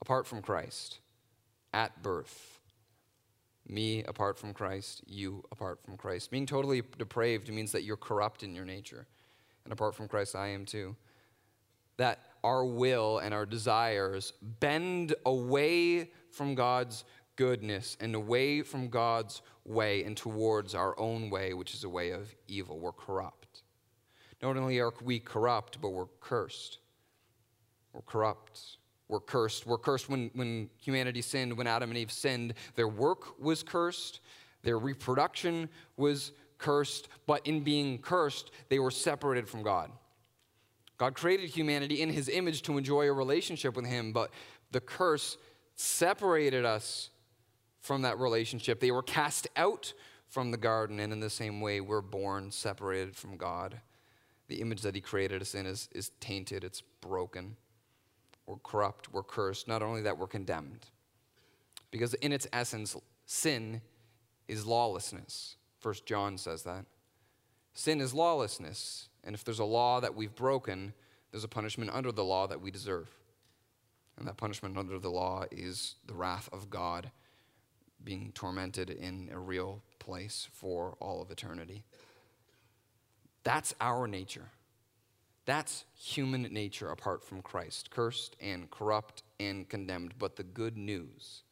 apart 0.00 0.26
from 0.26 0.40
Christ, 0.40 1.00
at 1.74 2.02
birth, 2.02 2.60
me 3.66 4.04
apart 4.04 4.38
from 4.38 4.54
Christ, 4.54 5.02
you 5.06 5.42
apart 5.50 5.80
from 5.84 5.96
Christ. 5.96 6.30
Being 6.30 6.46
totally 6.46 6.82
depraved 6.96 7.52
means 7.52 7.72
that 7.72 7.82
you're 7.82 7.96
corrupt 7.96 8.42
in 8.42 8.54
your 8.54 8.64
nature. 8.64 9.06
And 9.64 9.72
apart 9.72 9.94
from 9.94 10.06
Christ, 10.06 10.36
I 10.36 10.48
am 10.48 10.64
too. 10.64 10.94
That 11.96 12.20
our 12.44 12.64
will 12.64 13.18
and 13.18 13.34
our 13.34 13.46
desires 13.46 14.32
bend 14.60 15.14
away 15.26 16.10
from 16.30 16.54
God's 16.54 17.04
goodness 17.36 17.96
and 18.00 18.14
away 18.14 18.62
from 18.62 18.88
God's 18.88 19.42
way 19.64 20.04
and 20.04 20.16
towards 20.16 20.74
our 20.74 20.98
own 20.98 21.30
way, 21.30 21.54
which 21.54 21.74
is 21.74 21.84
a 21.84 21.88
way 21.88 22.10
of 22.10 22.32
evil. 22.46 22.78
We're 22.78 22.92
corrupt. 22.92 23.62
Not 24.42 24.56
only 24.56 24.78
are 24.78 24.92
we 25.02 25.18
corrupt, 25.18 25.80
but 25.80 25.90
we're 25.90 26.06
cursed. 26.20 26.78
We're 27.92 28.02
corrupt 28.02 28.78
were 29.08 29.20
cursed. 29.20 29.66
Were 29.66 29.78
cursed 29.78 30.08
when, 30.08 30.30
when 30.34 30.70
humanity 30.80 31.22
sinned, 31.22 31.56
when 31.56 31.66
Adam 31.66 31.90
and 31.90 31.98
Eve 31.98 32.12
sinned. 32.12 32.54
Their 32.74 32.88
work 32.88 33.40
was 33.40 33.62
cursed, 33.62 34.20
their 34.62 34.78
reproduction 34.78 35.68
was 35.96 36.32
cursed, 36.58 37.08
but 37.26 37.46
in 37.46 37.60
being 37.60 37.98
cursed, 37.98 38.50
they 38.68 38.78
were 38.78 38.90
separated 38.90 39.48
from 39.48 39.62
God. 39.62 39.90
God 40.96 41.14
created 41.14 41.50
humanity 41.50 42.00
in 42.00 42.08
his 42.08 42.28
image 42.28 42.62
to 42.62 42.78
enjoy 42.78 43.08
a 43.08 43.12
relationship 43.12 43.76
with 43.76 43.84
him, 43.84 44.12
but 44.12 44.30
the 44.70 44.80
curse 44.80 45.36
separated 45.74 46.64
us 46.64 47.10
from 47.80 48.02
that 48.02 48.18
relationship. 48.18 48.80
They 48.80 48.92
were 48.92 49.02
cast 49.02 49.48
out 49.56 49.92
from 50.28 50.50
the 50.50 50.56
garden, 50.56 51.00
and 51.00 51.12
in 51.12 51.20
the 51.20 51.28
same 51.28 51.60
way, 51.60 51.80
we're 51.80 52.00
born 52.00 52.50
separated 52.50 53.16
from 53.16 53.36
God. 53.36 53.80
The 54.48 54.60
image 54.60 54.82
that 54.82 54.94
he 54.94 55.00
created 55.00 55.42
us 55.42 55.54
in 55.54 55.66
is, 55.66 55.88
is 55.92 56.10
tainted, 56.20 56.64
it's 56.64 56.82
broken 57.00 57.56
we're 58.46 58.56
corrupt, 58.56 59.12
we're 59.12 59.22
cursed. 59.22 59.68
Not 59.68 59.82
only 59.82 60.02
that, 60.02 60.18
we're 60.18 60.26
condemned. 60.26 60.86
Because 61.90 62.14
in 62.14 62.32
its 62.32 62.46
essence, 62.52 62.96
sin 63.26 63.80
is 64.48 64.66
lawlessness. 64.66 65.56
First 65.80 66.06
John 66.06 66.36
says 66.38 66.62
that. 66.64 66.84
Sin 67.72 68.00
is 68.00 68.12
lawlessness. 68.14 69.08
And 69.24 69.34
if 69.34 69.44
there's 69.44 69.58
a 69.58 69.64
law 69.64 70.00
that 70.00 70.14
we've 70.14 70.34
broken, 70.34 70.92
there's 71.30 71.44
a 71.44 71.48
punishment 71.48 71.90
under 71.92 72.12
the 72.12 72.24
law 72.24 72.46
that 72.46 72.60
we 72.60 72.70
deserve. 72.70 73.08
And 74.16 74.28
that 74.28 74.36
punishment 74.36 74.76
under 74.76 74.98
the 74.98 75.10
law 75.10 75.44
is 75.50 75.96
the 76.06 76.14
wrath 76.14 76.48
of 76.52 76.70
God 76.70 77.10
being 78.02 78.32
tormented 78.34 78.90
in 78.90 79.30
a 79.32 79.38
real 79.38 79.82
place 79.98 80.48
for 80.52 80.96
all 81.00 81.22
of 81.22 81.30
eternity. 81.30 81.84
That's 83.42 83.74
our 83.80 84.06
nature. 84.06 84.50
That's 85.46 85.84
human 85.94 86.42
nature 86.42 86.90
apart 86.90 87.22
from 87.22 87.42
Christ, 87.42 87.90
cursed 87.90 88.36
and 88.40 88.70
corrupt 88.70 89.22
and 89.38 89.68
condemned. 89.68 90.14
But 90.18 90.36
the 90.36 90.42
good 90.42 90.76
news, 90.76 91.42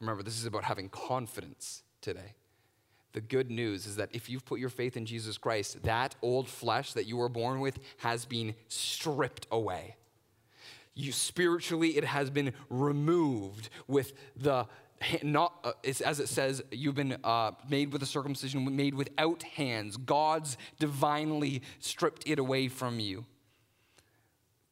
remember, 0.00 0.22
this 0.22 0.38
is 0.38 0.46
about 0.46 0.64
having 0.64 0.88
confidence 0.88 1.82
today. 2.00 2.34
The 3.12 3.20
good 3.20 3.50
news 3.50 3.86
is 3.86 3.96
that 3.96 4.10
if 4.12 4.30
you've 4.30 4.44
put 4.44 4.60
your 4.60 4.70
faith 4.70 4.96
in 4.96 5.04
Jesus 5.04 5.36
Christ, 5.36 5.82
that 5.82 6.14
old 6.22 6.48
flesh 6.48 6.92
that 6.94 7.06
you 7.06 7.16
were 7.16 7.28
born 7.28 7.60
with 7.60 7.78
has 7.98 8.24
been 8.24 8.54
stripped 8.68 9.46
away. 9.50 9.96
You 10.94 11.12
spiritually, 11.12 11.96
it 11.96 12.04
has 12.04 12.30
been 12.30 12.52
removed 12.68 13.70
with 13.86 14.12
the 14.36 14.66
not 15.22 15.54
uh, 15.64 15.72
as 16.04 16.20
it 16.20 16.28
says 16.28 16.62
you've 16.70 16.94
been 16.94 17.16
uh, 17.24 17.52
made 17.68 17.92
with 17.92 18.02
a 18.02 18.06
circumcision 18.06 18.76
made 18.76 18.94
without 18.94 19.42
hands 19.42 19.96
god's 19.96 20.56
divinely 20.78 21.62
stripped 21.80 22.22
it 22.26 22.38
away 22.38 22.68
from 22.68 23.00
you 23.00 23.24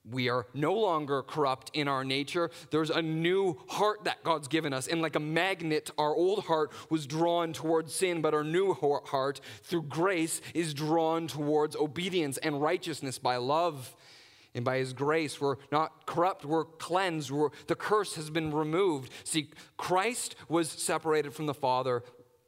we 0.08 0.28
are 0.28 0.46
no 0.54 0.72
longer 0.74 1.22
corrupt 1.22 1.70
in 1.74 1.86
our 1.86 2.04
nature. 2.04 2.50
There's 2.70 2.90
a 2.90 3.02
new 3.02 3.58
heart 3.68 4.04
that 4.04 4.24
God's 4.24 4.48
given 4.48 4.72
us. 4.72 4.86
And 4.88 5.02
like 5.02 5.14
a 5.14 5.20
magnet, 5.20 5.90
our 5.98 6.14
old 6.14 6.44
heart 6.44 6.72
was 6.88 7.06
drawn 7.06 7.52
towards 7.52 7.94
sin, 7.94 8.22
but 8.22 8.32
our 8.32 8.44
new 8.44 8.72
heart, 8.72 9.40
through 9.62 9.82
grace, 9.82 10.40
is 10.54 10.72
drawn 10.72 11.26
towards 11.26 11.76
obedience 11.76 12.38
and 12.38 12.60
righteousness 12.60 13.18
by 13.18 13.36
love 13.36 13.94
and 14.54 14.64
by 14.64 14.78
his 14.78 14.92
grace. 14.92 15.40
We're 15.40 15.56
not 15.70 16.06
corrupt, 16.06 16.44
we're 16.44 16.64
cleansed, 16.64 17.30
we're, 17.30 17.50
the 17.66 17.74
curse 17.74 18.14
has 18.16 18.30
been 18.30 18.52
removed. 18.52 19.12
See, 19.24 19.50
Christ 19.76 20.36
was 20.48 20.68
separated 20.68 21.34
from 21.34 21.46
the 21.46 21.54
Father. 21.54 22.02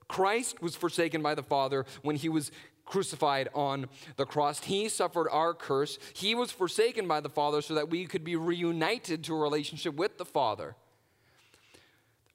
Christ 0.08 0.60
was 0.60 0.76
forsaken 0.76 1.22
by 1.22 1.34
the 1.34 1.42
Father 1.42 1.86
when 2.02 2.16
he 2.16 2.28
was 2.28 2.50
crucified 2.84 3.48
on 3.54 3.86
the 4.16 4.26
cross. 4.26 4.60
He 4.60 4.88
suffered 4.88 5.28
our 5.30 5.54
curse. 5.54 5.98
He 6.12 6.34
was 6.34 6.50
forsaken 6.50 7.08
by 7.08 7.20
the 7.20 7.28
Father 7.28 7.62
so 7.62 7.74
that 7.74 7.88
we 7.88 8.06
could 8.06 8.24
be 8.24 8.36
reunited 8.36 9.24
to 9.24 9.34
a 9.34 9.38
relationship 9.38 9.94
with 9.94 10.18
the 10.18 10.24
Father. 10.24 10.76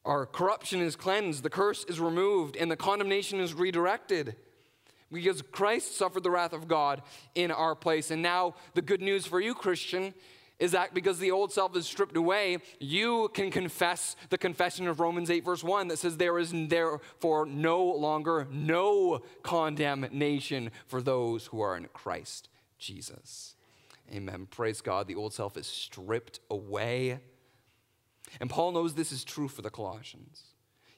Our 0.06 0.26
corruption 0.26 0.80
is 0.80 0.96
cleansed, 0.96 1.44
the 1.44 1.50
curse 1.50 1.84
is 1.84 2.00
removed, 2.00 2.56
and 2.56 2.72
the 2.72 2.78
condemnation 2.78 3.42
is 3.42 3.54
redirected. 3.54 4.38
Because 5.12 5.42
Christ 5.42 5.98
suffered 5.98 6.24
the 6.24 6.32
wrath 6.32 6.54
of 6.54 6.68
God 6.68 7.02
in 7.36 7.52
our 7.52 7.76
place. 7.76 8.12
And 8.12 8.22
now, 8.22 8.56
the 8.74 8.82
good 8.82 9.02
news 9.02 9.26
for 9.26 9.40
you, 9.40 9.54
Christian, 9.54 10.14
is 10.60 10.72
that 10.72 10.94
because 10.94 11.20
the 11.20 11.32
old 11.32 11.52
self 11.52 11.76
is 11.76 11.86
stripped 11.86 12.18
away, 12.18 12.58
you 12.80 13.30
can 13.34 13.52
confess 13.52 14.16
the 14.30 14.38
confession 14.38 14.88
of 14.88 15.00
Romans 15.00 15.30
8, 15.30 15.46
verse 15.46 15.64
1, 15.64 15.88
that 15.90 16.00
says, 16.00 16.18
There 16.18 16.40
is 16.40 16.52
therefore 16.52 17.46
no 17.46 17.84
longer 17.84 18.48
no 18.52 19.22
condemnation 19.44 20.72
for 20.88 21.02
those 21.02 21.48
who 21.48 21.62
are 21.62 21.78
in 21.78 21.88
Christ 21.94 22.50
Jesus. 22.80 23.56
Amen. 24.14 24.48
Praise 24.50 24.82
God. 24.82 25.08
The 25.08 25.16
old 25.16 25.34
self 25.34 25.58
is 25.58 25.68
stripped 25.68 26.40
away. 26.50 27.20
And 28.40 28.50
Paul 28.50 28.72
knows 28.72 28.94
this 28.94 29.12
is 29.12 29.24
true 29.24 29.48
for 29.48 29.62
the 29.62 29.70
Colossians. 29.70 30.47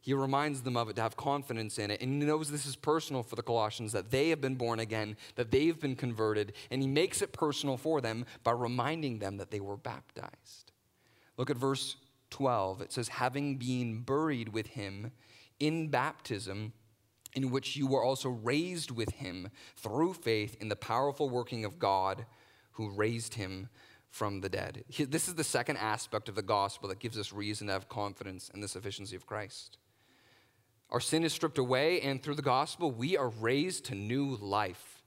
He 0.09 0.15
reminds 0.15 0.63
them 0.63 0.75
of 0.75 0.89
it 0.89 0.95
to 0.95 1.03
have 1.03 1.15
confidence 1.15 1.77
in 1.77 1.91
it. 1.91 2.01
And 2.01 2.19
he 2.19 2.27
knows 2.27 2.49
this 2.49 2.65
is 2.65 2.75
personal 2.75 3.21
for 3.21 3.35
the 3.35 3.43
Colossians, 3.43 3.91
that 3.91 4.09
they 4.09 4.29
have 4.29 4.41
been 4.41 4.55
born 4.55 4.79
again, 4.79 5.15
that 5.35 5.51
they've 5.51 5.79
been 5.79 5.95
converted. 5.95 6.53
And 6.71 6.81
he 6.81 6.87
makes 6.87 7.21
it 7.21 7.31
personal 7.31 7.77
for 7.77 8.01
them 8.01 8.25
by 8.43 8.53
reminding 8.53 9.19
them 9.19 9.37
that 9.37 9.51
they 9.51 9.59
were 9.59 9.77
baptized. 9.77 10.71
Look 11.37 11.51
at 11.51 11.57
verse 11.57 11.95
12. 12.31 12.81
It 12.81 12.91
says, 12.91 13.07
having 13.07 13.57
been 13.57 14.01
buried 14.01 14.49
with 14.49 14.65
him 14.65 15.11
in 15.59 15.89
baptism, 15.89 16.73
in 17.35 17.51
which 17.51 17.75
you 17.75 17.85
were 17.85 18.03
also 18.03 18.29
raised 18.29 18.89
with 18.89 19.11
him 19.11 19.49
through 19.75 20.13
faith 20.13 20.57
in 20.59 20.69
the 20.69 20.75
powerful 20.75 21.29
working 21.29 21.65
of 21.65 21.77
God 21.77 22.25
who 22.71 22.89
raised 22.89 23.35
him 23.35 23.69
from 24.09 24.41
the 24.41 24.49
dead. 24.49 24.85
This 24.97 25.27
is 25.27 25.35
the 25.35 25.43
second 25.43 25.77
aspect 25.77 26.29
of 26.29 26.33
the 26.33 26.41
gospel 26.41 26.89
that 26.89 26.97
gives 26.97 27.19
us 27.19 27.31
reason 27.31 27.67
to 27.67 27.73
have 27.73 27.89
confidence 27.89 28.49
in 28.55 28.61
the 28.61 28.67
sufficiency 28.67 29.15
of 29.15 29.27
Christ. 29.27 29.77
Our 30.91 30.99
sin 30.99 31.23
is 31.23 31.33
stripped 31.33 31.59
away, 31.59 32.01
and 32.01 32.21
through 32.21 32.35
the 32.35 32.41
gospel, 32.41 32.91
we 32.91 33.15
are 33.15 33.29
raised 33.29 33.85
to 33.85 33.95
new 33.95 34.37
life. 34.41 35.03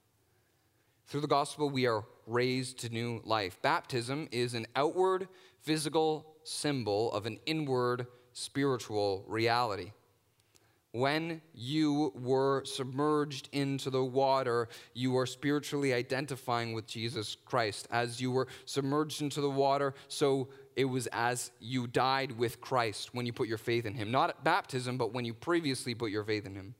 Through 1.06 1.22
the 1.22 1.26
gospel, 1.26 1.68
we 1.68 1.86
are 1.86 2.04
raised 2.26 2.78
to 2.80 2.88
new 2.88 3.20
life. 3.24 3.60
Baptism 3.62 4.28
is 4.30 4.54
an 4.54 4.66
outward 4.76 5.28
physical 5.60 6.36
symbol 6.44 7.12
of 7.12 7.26
an 7.26 7.38
inward 7.46 8.06
spiritual 8.32 9.24
reality. 9.26 9.92
When 10.92 11.40
you 11.54 12.12
were 12.14 12.64
submerged 12.64 13.48
into 13.52 13.88
the 13.88 14.04
water, 14.04 14.68
you 14.92 15.16
are 15.16 15.26
spiritually 15.26 15.94
identifying 15.94 16.74
with 16.74 16.86
Jesus 16.86 17.34
Christ. 17.46 17.88
As 17.90 18.20
you 18.20 18.30
were 18.30 18.46
submerged 18.66 19.22
into 19.22 19.40
the 19.40 19.50
water, 19.50 19.94
so 20.08 20.48
it 20.76 20.85
was 20.85 21.07
as 21.09 21.50
you 21.61 21.87
died 21.87 22.33
with 22.33 22.61
Christ 22.61 23.14
when 23.14 23.26
you 23.26 23.33
put 23.33 23.49
your 23.49 23.59
faith 23.59 23.87
in 23.87 23.95
him. 23.95 24.11
Not 24.11 24.31
at 24.31 24.45
baptism, 24.45 24.99
but 24.99 25.12
when 25.12 25.25
you 25.25 25.35
previously 25.35 25.95
put 25.95 26.11
your 26.11 26.25
faith 26.25 26.47
in 26.47 26.55
him. 26.55 26.75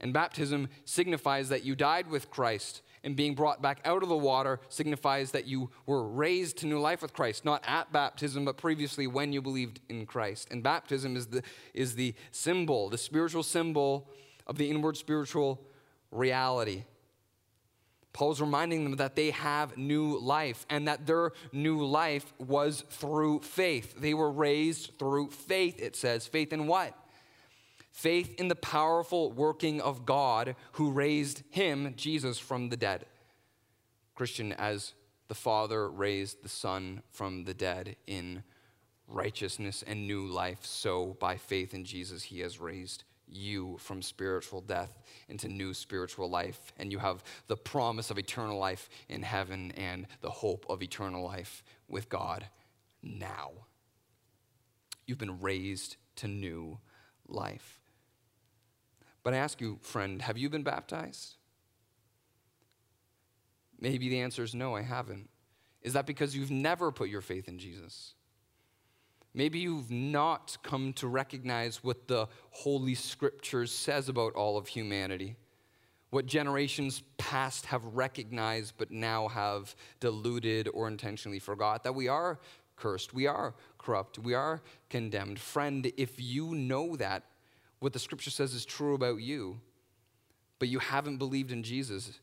And 0.00 0.12
baptism 0.12 0.68
signifies 0.84 1.48
that 1.50 1.64
you 1.64 1.76
died 1.76 2.10
with 2.10 2.28
Christ, 2.28 2.82
and 3.04 3.14
being 3.14 3.34
brought 3.34 3.62
back 3.62 3.80
out 3.84 4.02
of 4.02 4.08
the 4.08 4.16
water 4.16 4.60
signifies 4.68 5.30
that 5.30 5.46
you 5.46 5.70
were 5.86 6.06
raised 6.08 6.58
to 6.58 6.66
new 6.66 6.80
life 6.80 7.02
with 7.02 7.12
Christ, 7.12 7.44
not 7.44 7.62
at 7.66 7.92
baptism, 7.92 8.44
but 8.44 8.56
previously 8.56 9.06
when 9.06 9.32
you 9.32 9.40
believed 9.40 9.80
in 9.88 10.06
Christ. 10.06 10.48
And 10.50 10.62
baptism 10.62 11.16
is 11.16 11.28
the, 11.28 11.42
is 11.74 11.94
the 11.94 12.14
symbol, 12.30 12.88
the 12.88 12.98
spiritual 12.98 13.42
symbol 13.42 14.08
of 14.46 14.56
the 14.56 14.70
inward 14.70 14.96
spiritual 14.96 15.60
reality. 16.10 16.84
Paul's 18.12 18.40
reminding 18.40 18.84
them 18.84 18.96
that 18.96 19.16
they 19.16 19.30
have 19.30 19.76
new 19.78 20.18
life 20.18 20.66
and 20.68 20.86
that 20.86 21.06
their 21.06 21.32
new 21.52 21.84
life 21.84 22.32
was 22.38 22.84
through 22.90 23.40
faith. 23.40 23.94
They 23.98 24.12
were 24.12 24.30
raised 24.30 24.98
through 24.98 25.30
faith, 25.30 25.80
it 25.80 25.96
says. 25.96 26.26
Faith 26.26 26.52
in 26.52 26.66
what? 26.66 26.94
Faith 27.90 28.34
in 28.38 28.48
the 28.48 28.56
powerful 28.56 29.32
working 29.32 29.80
of 29.80 30.04
God 30.04 30.56
who 30.72 30.90
raised 30.90 31.42
him, 31.50 31.94
Jesus, 31.96 32.38
from 32.38 32.68
the 32.68 32.76
dead. 32.76 33.06
Christian, 34.14 34.52
as 34.52 34.92
the 35.28 35.34
Father 35.34 35.88
raised 35.88 36.42
the 36.42 36.48
Son 36.48 37.02
from 37.10 37.44
the 37.44 37.54
dead 37.54 37.96
in 38.06 38.42
righteousness 39.08 39.82
and 39.86 40.06
new 40.06 40.26
life, 40.26 40.64
so 40.64 41.16
by 41.18 41.36
faith 41.36 41.72
in 41.72 41.84
Jesus, 41.84 42.24
he 42.24 42.40
has 42.40 42.60
raised 42.60 43.04
you 43.34 43.76
from 43.78 44.02
spiritual 44.02 44.60
death 44.60 45.02
into 45.28 45.48
new 45.48 45.74
spiritual 45.74 46.28
life. 46.28 46.72
And 46.78 46.92
you 46.92 46.98
have 46.98 47.22
the 47.46 47.56
promise 47.56 48.10
of 48.10 48.18
eternal 48.18 48.58
life 48.58 48.88
in 49.08 49.22
heaven 49.22 49.72
and 49.72 50.06
the 50.20 50.30
hope 50.30 50.66
of 50.68 50.82
eternal 50.82 51.24
life 51.24 51.62
with 51.88 52.08
God 52.08 52.46
now. 53.02 53.50
You've 55.06 55.18
been 55.18 55.40
raised 55.40 55.96
to 56.16 56.28
new 56.28 56.78
life. 57.26 57.80
But 59.22 59.34
I 59.34 59.38
ask 59.38 59.60
you, 59.60 59.78
friend, 59.82 60.20
have 60.22 60.38
you 60.38 60.50
been 60.50 60.62
baptized? 60.62 61.36
Maybe 63.78 64.08
the 64.08 64.20
answer 64.20 64.42
is 64.42 64.54
no, 64.54 64.76
I 64.76 64.82
haven't. 64.82 65.28
Is 65.82 65.94
that 65.94 66.06
because 66.06 66.36
you've 66.36 66.50
never 66.50 66.92
put 66.92 67.08
your 67.08 67.20
faith 67.20 67.48
in 67.48 67.58
Jesus? 67.58 68.14
Maybe 69.34 69.60
you've 69.60 69.90
not 69.90 70.58
come 70.62 70.92
to 70.94 71.08
recognize 71.08 71.82
what 71.82 72.06
the 72.06 72.28
Holy 72.50 72.94
Scriptures 72.94 73.72
says 73.72 74.08
about 74.08 74.34
all 74.34 74.58
of 74.58 74.68
humanity, 74.68 75.36
what 76.10 76.26
generations 76.26 77.02
past 77.16 77.66
have 77.66 77.82
recognized 77.84 78.74
but 78.76 78.90
now 78.90 79.28
have 79.28 79.74
diluted 80.00 80.68
or 80.74 80.86
intentionally 80.86 81.38
forgot, 81.38 81.82
that 81.84 81.94
we 81.94 82.08
are 82.08 82.38
cursed, 82.76 83.14
we 83.14 83.26
are 83.26 83.54
corrupt, 83.78 84.18
we 84.18 84.34
are 84.34 84.60
condemned. 84.90 85.38
Friend, 85.38 85.90
if 85.96 86.20
you 86.20 86.54
know 86.54 86.96
that, 86.96 87.24
what 87.78 87.94
the 87.94 87.98
Scripture 87.98 88.30
says 88.30 88.52
is 88.52 88.66
true 88.66 88.94
about 88.94 89.20
you, 89.22 89.60
but 90.58 90.68
you 90.68 90.78
haven't 90.78 91.16
believed 91.16 91.50
in 91.50 91.62
Jesus, 91.62 92.20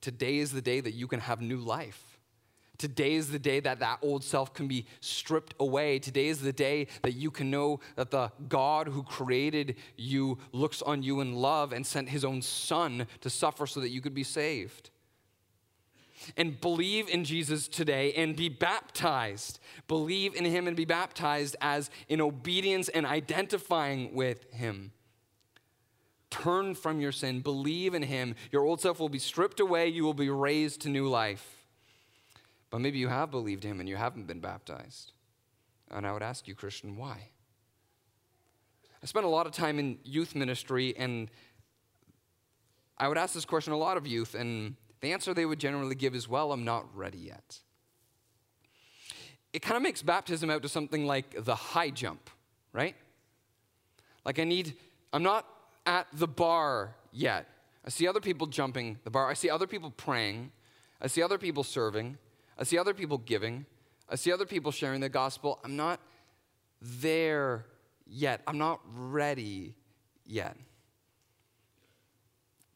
today 0.00 0.38
is 0.38 0.52
the 0.52 0.62
day 0.62 0.80
that 0.80 0.94
you 0.94 1.08
can 1.08 1.20
have 1.20 1.40
new 1.40 1.58
life. 1.58 2.13
Today 2.76 3.14
is 3.14 3.30
the 3.30 3.38
day 3.38 3.60
that 3.60 3.78
that 3.78 3.98
old 4.02 4.24
self 4.24 4.52
can 4.52 4.66
be 4.66 4.86
stripped 5.00 5.54
away. 5.60 5.98
Today 6.00 6.26
is 6.26 6.40
the 6.40 6.52
day 6.52 6.88
that 7.02 7.14
you 7.14 7.30
can 7.30 7.50
know 7.50 7.80
that 7.94 8.10
the 8.10 8.32
God 8.48 8.88
who 8.88 9.04
created 9.04 9.76
you 9.96 10.38
looks 10.52 10.82
on 10.82 11.02
you 11.02 11.20
in 11.20 11.34
love 11.34 11.72
and 11.72 11.86
sent 11.86 12.08
his 12.08 12.24
own 12.24 12.42
son 12.42 13.06
to 13.20 13.30
suffer 13.30 13.66
so 13.66 13.80
that 13.80 13.90
you 13.90 14.00
could 14.00 14.14
be 14.14 14.24
saved. 14.24 14.90
And 16.36 16.60
believe 16.60 17.08
in 17.08 17.24
Jesus 17.24 17.68
today 17.68 18.12
and 18.14 18.34
be 18.34 18.48
baptized. 18.48 19.60
Believe 19.86 20.34
in 20.34 20.44
him 20.44 20.66
and 20.66 20.76
be 20.76 20.84
baptized 20.84 21.54
as 21.60 21.90
in 22.08 22.20
obedience 22.20 22.88
and 22.88 23.06
identifying 23.06 24.14
with 24.14 24.50
him. 24.52 24.92
Turn 26.30 26.74
from 26.74 27.00
your 27.00 27.12
sin, 27.12 27.40
believe 27.40 27.94
in 27.94 28.02
him. 28.02 28.34
Your 28.50 28.64
old 28.64 28.80
self 28.80 28.98
will 28.98 29.08
be 29.08 29.20
stripped 29.20 29.60
away, 29.60 29.86
you 29.86 30.02
will 30.02 30.14
be 30.14 30.30
raised 30.30 30.80
to 30.80 30.88
new 30.88 31.08
life. 31.08 31.53
But 32.74 32.80
maybe 32.80 32.98
you 32.98 33.06
have 33.06 33.30
believed 33.30 33.62
him 33.62 33.78
and 33.78 33.88
you 33.88 33.94
haven't 33.94 34.26
been 34.26 34.40
baptized. 34.40 35.12
And 35.92 36.04
I 36.04 36.12
would 36.12 36.24
ask 36.24 36.48
you, 36.48 36.56
Christian, 36.56 36.96
why? 36.96 37.28
I 39.00 39.06
spent 39.06 39.24
a 39.24 39.28
lot 39.28 39.46
of 39.46 39.52
time 39.52 39.78
in 39.78 40.00
youth 40.02 40.34
ministry, 40.34 40.92
and 40.96 41.30
I 42.98 43.06
would 43.06 43.16
ask 43.16 43.32
this 43.32 43.44
question 43.44 43.72
a 43.72 43.76
lot 43.76 43.96
of 43.96 44.08
youth, 44.08 44.34
and 44.34 44.74
the 45.02 45.12
answer 45.12 45.32
they 45.32 45.46
would 45.46 45.60
generally 45.60 45.94
give 45.94 46.16
is, 46.16 46.28
well, 46.28 46.50
I'm 46.50 46.64
not 46.64 46.84
ready 46.96 47.18
yet. 47.18 47.60
It 49.52 49.62
kind 49.62 49.76
of 49.76 49.82
makes 49.84 50.02
baptism 50.02 50.50
out 50.50 50.62
to 50.62 50.68
something 50.68 51.06
like 51.06 51.44
the 51.44 51.54
high 51.54 51.90
jump, 51.90 52.28
right? 52.72 52.96
Like 54.24 54.40
I 54.40 54.42
need, 54.42 54.74
I'm 55.12 55.22
not 55.22 55.46
at 55.86 56.08
the 56.12 56.26
bar 56.26 56.96
yet. 57.12 57.46
I 57.84 57.90
see 57.90 58.08
other 58.08 58.20
people 58.20 58.48
jumping 58.48 58.98
the 59.04 59.10
bar. 59.10 59.30
I 59.30 59.34
see 59.34 59.48
other 59.48 59.68
people 59.68 59.92
praying. 59.92 60.50
I 61.00 61.06
see 61.06 61.22
other 61.22 61.38
people 61.38 61.62
serving. 61.62 62.18
I 62.58 62.64
see 62.64 62.78
other 62.78 62.94
people 62.94 63.18
giving. 63.18 63.66
I 64.08 64.16
see 64.16 64.32
other 64.32 64.46
people 64.46 64.70
sharing 64.70 65.00
the 65.00 65.08
gospel. 65.08 65.58
I'm 65.64 65.76
not 65.76 66.00
there 66.80 67.66
yet. 68.06 68.42
I'm 68.46 68.58
not 68.58 68.80
ready 68.94 69.74
yet. 70.26 70.56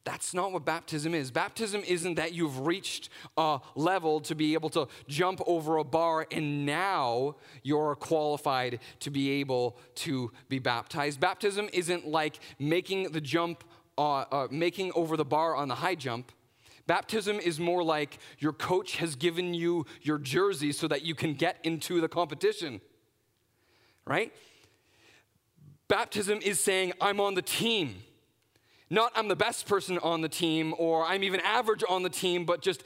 That's 0.09 0.33
not 0.33 0.53
what 0.53 0.65
baptism 0.65 1.15
is. 1.15 1.31
Baptism 1.31 1.83
isn't 1.87 2.15
that 2.15 2.33
you've 2.33 2.61
reached 2.61 3.11
a 3.37 3.61
level 3.75 4.21
to 4.21 4.35
be 4.35 4.55
able 4.55 4.71
to 4.71 4.89
jump 5.07 5.43
over 5.47 5.77
a 5.77 5.85
bar 5.85 6.27
and 6.31 6.65
now 6.65 7.37
you're 7.63 7.95
qualified 7.95 8.81
to 9.01 9.11
be 9.11 9.33
able 9.33 9.77
to 9.97 10.33
be 10.49 10.59
baptized. 10.59 11.21
Baptism 11.21 11.69
isn't 11.75 12.09
like 12.09 12.39
making 12.59 13.13
the 13.13 13.21
jump, 13.21 13.65
uh, 13.99 14.25
uh, 14.33 14.49
making 14.51 14.93
over 14.95 15.15
the 15.15 15.27
bar 15.27 15.55
on 15.55 15.69
the 15.69 15.75
high 15.75 15.95
jump. 15.95 16.33
Baptism 16.89 17.39
is 17.39 17.61
more 17.61 17.85
like 17.85 18.19
your 18.39 18.55
coach 18.55 18.97
has 18.97 19.15
given 19.15 19.53
you 19.53 19.85
your 20.01 20.17
jersey 20.17 20.73
so 20.73 20.89
that 20.89 21.03
you 21.03 21.15
can 21.15 21.35
get 21.35 21.59
into 21.63 22.01
the 22.01 22.09
competition, 22.09 22.81
right? 24.07 24.33
Baptism 25.87 26.39
is 26.43 26.59
saying, 26.59 26.95
I'm 26.99 27.21
on 27.21 27.35
the 27.35 27.43
team. 27.43 27.97
Not 28.89 29.13
I'm 29.15 29.29
the 29.29 29.37
best 29.37 29.69
person 29.69 29.99
on 29.99 30.23
the 30.23 30.31
team 30.31 30.75
or 30.79 31.05
I'm 31.05 31.23
even 31.25 31.41
average 31.41 31.85
on 31.87 32.05
the 32.05 32.09
team, 32.09 32.47
but 32.47 32.63
just 32.63 32.83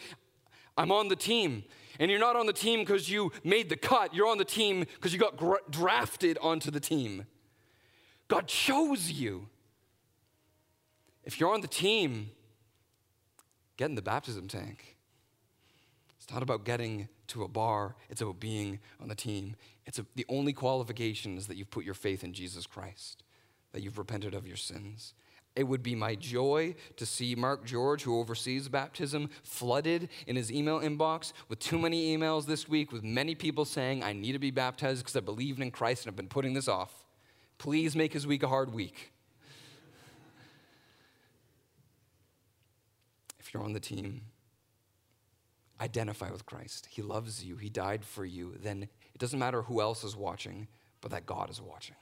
I'm 0.76 0.90
on 0.90 1.06
the 1.06 1.14
team. 1.14 1.62
And 2.00 2.10
you're 2.10 2.18
not 2.18 2.34
on 2.34 2.46
the 2.46 2.52
team 2.52 2.80
because 2.80 3.08
you 3.08 3.30
made 3.44 3.68
the 3.68 3.76
cut, 3.76 4.12
you're 4.12 4.26
on 4.26 4.38
the 4.38 4.44
team 4.44 4.80
because 4.80 5.12
you 5.12 5.20
got 5.20 5.70
drafted 5.70 6.38
onto 6.42 6.72
the 6.72 6.80
team. 6.80 7.24
God 8.26 8.48
chose 8.48 9.12
you. 9.12 9.46
If 11.22 11.38
you're 11.38 11.54
on 11.54 11.60
the 11.60 11.68
team, 11.68 12.30
get 13.76 13.88
in 13.88 13.94
the 13.94 14.02
baptism 14.02 14.48
tank. 14.48 14.96
It's 16.18 16.32
not 16.32 16.42
about 16.42 16.64
getting 16.64 17.08
to 17.28 17.42
a 17.42 17.48
bar, 17.48 17.96
it's 18.08 18.20
about 18.20 18.38
being 18.38 18.78
on 19.00 19.08
the 19.08 19.14
team. 19.14 19.56
It's 19.86 19.98
a, 19.98 20.06
the 20.14 20.26
only 20.28 20.52
qualification 20.52 21.36
is 21.36 21.48
that 21.48 21.56
you've 21.56 21.70
put 21.70 21.84
your 21.84 21.94
faith 21.94 22.22
in 22.22 22.32
Jesus 22.32 22.66
Christ, 22.66 23.24
that 23.72 23.82
you've 23.82 23.98
repented 23.98 24.34
of 24.34 24.46
your 24.46 24.56
sins. 24.56 25.14
It 25.54 25.64
would 25.64 25.82
be 25.82 25.94
my 25.94 26.14
joy 26.14 26.74
to 26.96 27.04
see 27.04 27.34
Mark 27.34 27.64
George, 27.66 28.02
who 28.02 28.18
oversees 28.18 28.68
baptism, 28.68 29.28
flooded 29.42 30.08
in 30.26 30.36
his 30.36 30.50
email 30.50 30.80
inbox 30.80 31.32
with 31.48 31.58
too 31.58 31.78
many 31.78 32.16
emails 32.16 32.46
this 32.46 32.68
week 32.68 32.90
with 32.90 33.02
many 33.02 33.34
people 33.34 33.64
saying, 33.64 34.02
I 34.02 34.12
need 34.12 34.32
to 34.32 34.38
be 34.38 34.50
baptized 34.50 35.02
because 35.02 35.16
I 35.16 35.20
believe 35.20 35.60
in 35.60 35.70
Christ 35.70 36.04
and 36.04 36.12
I've 36.12 36.16
been 36.16 36.28
putting 36.28 36.54
this 36.54 36.68
off. 36.68 36.92
Please 37.58 37.94
make 37.94 38.12
his 38.12 38.26
week 38.26 38.42
a 38.42 38.48
hard 38.48 38.72
week. 38.72 39.12
You're 43.52 43.62
on 43.62 43.72
the 43.72 43.80
team, 43.80 44.22
identify 45.80 46.30
with 46.30 46.46
Christ. 46.46 46.88
He 46.90 47.02
loves 47.02 47.44
you, 47.44 47.56
He 47.56 47.68
died 47.68 48.04
for 48.04 48.24
you. 48.24 48.56
Then 48.62 48.82
it 48.82 49.18
doesn't 49.18 49.38
matter 49.38 49.62
who 49.62 49.80
else 49.80 50.04
is 50.04 50.16
watching, 50.16 50.68
but 51.00 51.10
that 51.10 51.26
God 51.26 51.50
is 51.50 51.60
watching. 51.60 51.96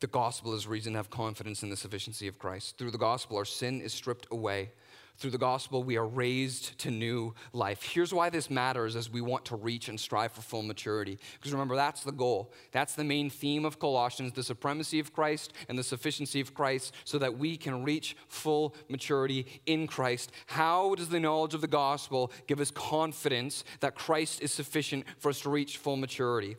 The 0.00 0.06
gospel 0.06 0.54
is 0.54 0.66
reason 0.66 0.92
to 0.92 0.98
have 0.98 1.10
confidence 1.10 1.64
in 1.64 1.70
the 1.70 1.76
sufficiency 1.76 2.28
of 2.28 2.38
Christ. 2.38 2.78
Through 2.78 2.92
the 2.92 2.98
gospel, 2.98 3.36
our 3.36 3.44
sin 3.44 3.80
is 3.80 3.92
stripped 3.92 4.28
away. 4.30 4.70
Through 5.18 5.32
the 5.32 5.38
gospel, 5.38 5.82
we 5.82 5.96
are 5.96 6.06
raised 6.06 6.78
to 6.78 6.92
new 6.92 7.34
life. 7.52 7.82
Here's 7.82 8.14
why 8.14 8.30
this 8.30 8.48
matters 8.48 8.94
as 8.94 9.10
we 9.10 9.20
want 9.20 9.44
to 9.46 9.56
reach 9.56 9.88
and 9.88 9.98
strive 9.98 10.30
for 10.30 10.42
full 10.42 10.62
maturity. 10.62 11.18
Because 11.34 11.50
remember, 11.50 11.74
that's 11.74 12.04
the 12.04 12.12
goal. 12.12 12.52
That's 12.70 12.94
the 12.94 13.02
main 13.02 13.28
theme 13.28 13.64
of 13.64 13.80
Colossians 13.80 14.32
the 14.32 14.44
supremacy 14.44 15.00
of 15.00 15.12
Christ 15.12 15.54
and 15.68 15.76
the 15.76 15.82
sufficiency 15.82 16.40
of 16.40 16.54
Christ, 16.54 16.94
so 17.02 17.18
that 17.18 17.36
we 17.36 17.56
can 17.56 17.82
reach 17.82 18.16
full 18.28 18.76
maturity 18.88 19.60
in 19.66 19.88
Christ. 19.88 20.30
How 20.46 20.94
does 20.94 21.08
the 21.08 21.18
knowledge 21.18 21.54
of 21.54 21.62
the 21.62 21.66
gospel 21.66 22.30
give 22.46 22.60
us 22.60 22.70
confidence 22.70 23.64
that 23.80 23.96
Christ 23.96 24.40
is 24.40 24.52
sufficient 24.52 25.04
for 25.18 25.30
us 25.30 25.40
to 25.40 25.50
reach 25.50 25.78
full 25.78 25.96
maturity? 25.96 26.56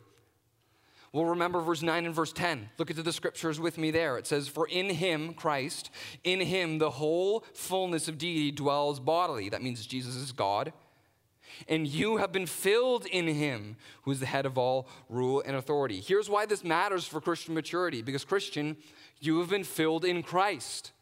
Well, 1.12 1.24
remember 1.24 1.60
verse 1.60 1.82
9 1.82 2.06
and 2.06 2.14
verse 2.14 2.32
10. 2.32 2.70
Look 2.78 2.90
into 2.90 3.02
the 3.02 3.12
scriptures 3.12 3.58
with 3.58 3.78
me 3.78 3.90
there. 3.90 4.16
It 4.16 4.28
says, 4.28 4.46
For 4.46 4.68
in 4.68 4.90
him, 4.90 5.34
Christ, 5.34 5.90
in 6.22 6.40
him 6.40 6.78
the 6.78 6.90
whole 6.90 7.44
fullness 7.52 8.06
of 8.06 8.16
deity 8.16 8.52
dwells 8.52 9.00
bodily. 9.00 9.48
That 9.48 9.62
means 9.62 9.84
Jesus 9.86 10.14
is 10.14 10.30
God. 10.30 10.72
And 11.68 11.86
you 11.86 12.18
have 12.18 12.30
been 12.30 12.46
filled 12.46 13.06
in 13.06 13.26
him, 13.26 13.76
who 14.02 14.12
is 14.12 14.20
the 14.20 14.26
head 14.26 14.46
of 14.46 14.56
all 14.56 14.88
rule 15.08 15.42
and 15.44 15.56
authority. 15.56 16.00
Here's 16.00 16.30
why 16.30 16.46
this 16.46 16.62
matters 16.62 17.06
for 17.06 17.20
Christian 17.20 17.54
maturity 17.54 18.02
because, 18.02 18.24
Christian, 18.24 18.76
you 19.20 19.40
have 19.40 19.50
been 19.50 19.64
filled 19.64 20.04
in 20.04 20.22
Christ. 20.22 20.92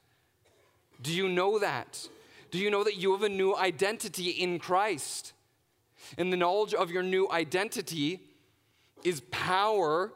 Do 1.03 1.13
you 1.13 1.29
know 1.29 1.59
that? 1.59 2.09
Do 2.51 2.59
you 2.59 2.71
know 2.71 2.83
that 2.83 2.97
you 2.97 3.13
have 3.13 3.23
a 3.23 3.29
new 3.29 3.55
identity 3.55 4.31
in 4.31 4.59
Christ? 4.59 5.35
And 6.17 6.33
the 6.33 6.37
knowledge 6.37 6.73
of 6.73 6.91
your 6.91 7.03
new 7.03 7.31
identity 7.31 8.23
is 9.05 9.21
power 9.31 10.13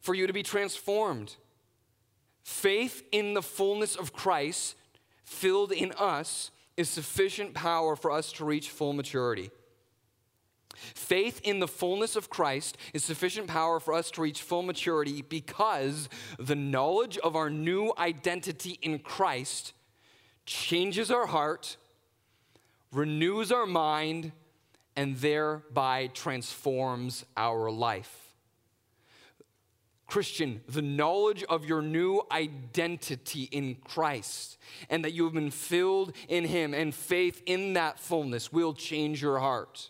for 0.00 0.14
you 0.14 0.26
to 0.26 0.32
be 0.32 0.42
transformed. 0.42 1.36
Faith 2.42 3.02
in 3.12 3.34
the 3.34 3.42
fullness 3.42 3.94
of 3.96 4.12
Christ 4.12 4.76
filled 5.24 5.72
in 5.72 5.92
us 5.92 6.50
is 6.76 6.88
sufficient 6.88 7.54
power 7.54 7.96
for 7.96 8.10
us 8.10 8.32
to 8.32 8.44
reach 8.44 8.70
full 8.70 8.92
maturity. 8.92 9.50
Faith 10.74 11.40
in 11.44 11.60
the 11.60 11.68
fullness 11.68 12.16
of 12.16 12.30
Christ 12.30 12.76
is 12.92 13.04
sufficient 13.04 13.46
power 13.46 13.78
for 13.78 13.94
us 13.94 14.10
to 14.12 14.22
reach 14.22 14.42
full 14.42 14.62
maturity 14.62 15.22
because 15.22 16.08
the 16.38 16.56
knowledge 16.56 17.18
of 17.18 17.36
our 17.36 17.50
new 17.50 17.92
identity 17.98 18.78
in 18.82 18.98
Christ 18.98 19.74
changes 20.46 21.10
our 21.10 21.26
heart, 21.26 21.76
renews 22.90 23.52
our 23.52 23.66
mind, 23.66 24.32
and 24.96 25.16
thereby 25.16 26.08
transforms 26.08 27.24
our 27.36 27.70
life. 27.70 28.22
Christian, 30.12 30.60
the 30.68 30.82
knowledge 30.82 31.42
of 31.44 31.64
your 31.64 31.80
new 31.80 32.20
identity 32.30 33.44
in 33.44 33.76
Christ 33.76 34.58
and 34.90 35.02
that 35.06 35.12
you 35.12 35.24
have 35.24 35.32
been 35.32 35.50
filled 35.50 36.12
in 36.28 36.44
Him 36.44 36.74
and 36.74 36.94
faith 36.94 37.42
in 37.46 37.72
that 37.74 37.98
fullness 37.98 38.52
will 38.52 38.74
change 38.74 39.22
your 39.22 39.38
heart, 39.38 39.88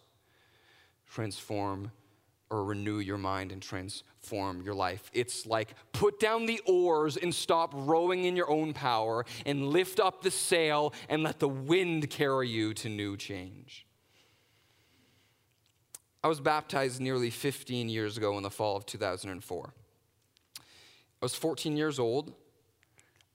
transform 1.11 1.91
or 2.51 2.63
renew 2.63 2.99
your 3.01 3.19
mind 3.19 3.51
and 3.51 3.61
transform 3.61 4.63
your 4.63 4.75
life. 4.75 5.11
It's 5.13 5.45
like 5.45 5.75
put 5.91 6.21
down 6.21 6.47
the 6.47 6.61
oars 6.67 7.17
and 7.17 7.35
stop 7.35 7.73
rowing 7.75 8.25
in 8.25 8.37
your 8.37 8.49
own 8.49 8.75
power 8.75 9.25
and 9.45 9.71
lift 9.71 9.99
up 9.99 10.23
the 10.23 10.31
sail 10.31 10.95
and 11.09 11.25
let 11.25 11.41
the 11.41 11.49
wind 11.49 12.11
carry 12.11 12.49
you 12.49 12.75
to 12.75 12.89
new 12.89 13.17
change. 13.17 13.87
I 16.25 16.29
was 16.29 16.41
baptized 16.41 17.01
nearly 17.01 17.31
15 17.31 17.89
years 17.89 18.17
ago 18.17 18.37
in 18.37 18.43
the 18.43 18.51
fall 18.51 18.77
of 18.77 18.87
2004. 18.87 19.73
I 20.57 21.25
was 21.25 21.35
14 21.35 21.77
years 21.77 21.99
old, 21.99 22.33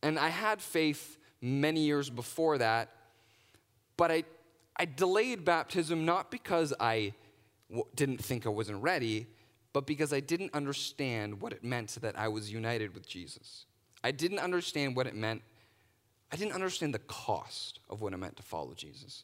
and 0.02 0.18
I 0.18 0.30
had 0.30 0.62
faith 0.62 1.18
many 1.42 1.82
years 1.82 2.10
before 2.10 2.58
that, 2.58 2.90
but 3.98 4.12
I, 4.12 4.24
I 4.78 4.86
delayed 4.86 5.44
baptism 5.44 6.06
not 6.06 6.32
because 6.32 6.74
I 6.80 7.14
w- 7.70 7.86
didn't 7.96 8.24
think 8.24 8.46
I 8.46 8.50
wasn't 8.50 8.82
ready, 8.82 9.28
but 9.74 9.86
because 9.86 10.14
I 10.14 10.20
didn't 10.20 10.54
understand 10.54 11.42
what 11.42 11.54
it 11.54 11.64
meant 11.64 11.90
that 12.02 12.18
I 12.18 12.30
was 12.30 12.52
united 12.52 12.94
with 12.94 13.08
Jesus. 13.08 13.66
I 14.04 14.12
didn't 14.12 14.40
understand 14.40 14.96
what 14.96 15.08
it 15.08 15.16
meant. 15.16 15.42
I 16.32 16.36
didn't 16.36 16.54
understand 16.54 16.94
the 16.94 17.00
cost 17.00 17.80
of 17.90 18.02
what 18.02 18.14
it 18.14 18.18
meant 18.18 18.38
to 18.38 18.44
follow 18.44 18.74
Jesus. 18.74 19.24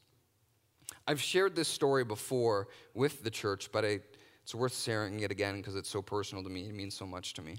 I've 1.07 1.21
shared 1.21 1.55
this 1.55 1.67
story 1.67 2.03
before 2.03 2.67
with 2.93 3.23
the 3.23 3.29
church, 3.29 3.69
but 3.71 3.83
I, 3.83 3.99
it's 4.43 4.55
worth 4.55 4.77
sharing 4.77 5.19
it 5.19 5.31
again 5.31 5.57
because 5.57 5.75
it's 5.75 5.89
so 5.89 6.01
personal 6.01 6.43
to 6.43 6.49
me. 6.49 6.67
It 6.67 6.73
means 6.73 6.93
so 6.95 7.05
much 7.05 7.33
to 7.35 7.41
me. 7.41 7.57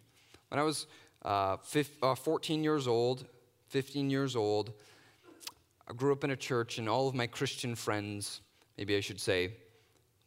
When 0.48 0.58
I 0.58 0.62
was 0.62 0.86
uh, 1.22 1.58
15, 1.58 1.98
uh, 2.02 2.14
14 2.14 2.64
years 2.64 2.86
old, 2.86 3.26
15 3.68 4.08
years 4.10 4.36
old, 4.36 4.72
I 5.86 5.92
grew 5.92 6.12
up 6.12 6.24
in 6.24 6.30
a 6.30 6.36
church, 6.36 6.78
and 6.78 6.88
all 6.88 7.08
of 7.08 7.14
my 7.14 7.26
Christian 7.26 7.74
friends, 7.74 8.40
maybe 8.78 8.96
I 8.96 9.00
should 9.00 9.20
say 9.20 9.52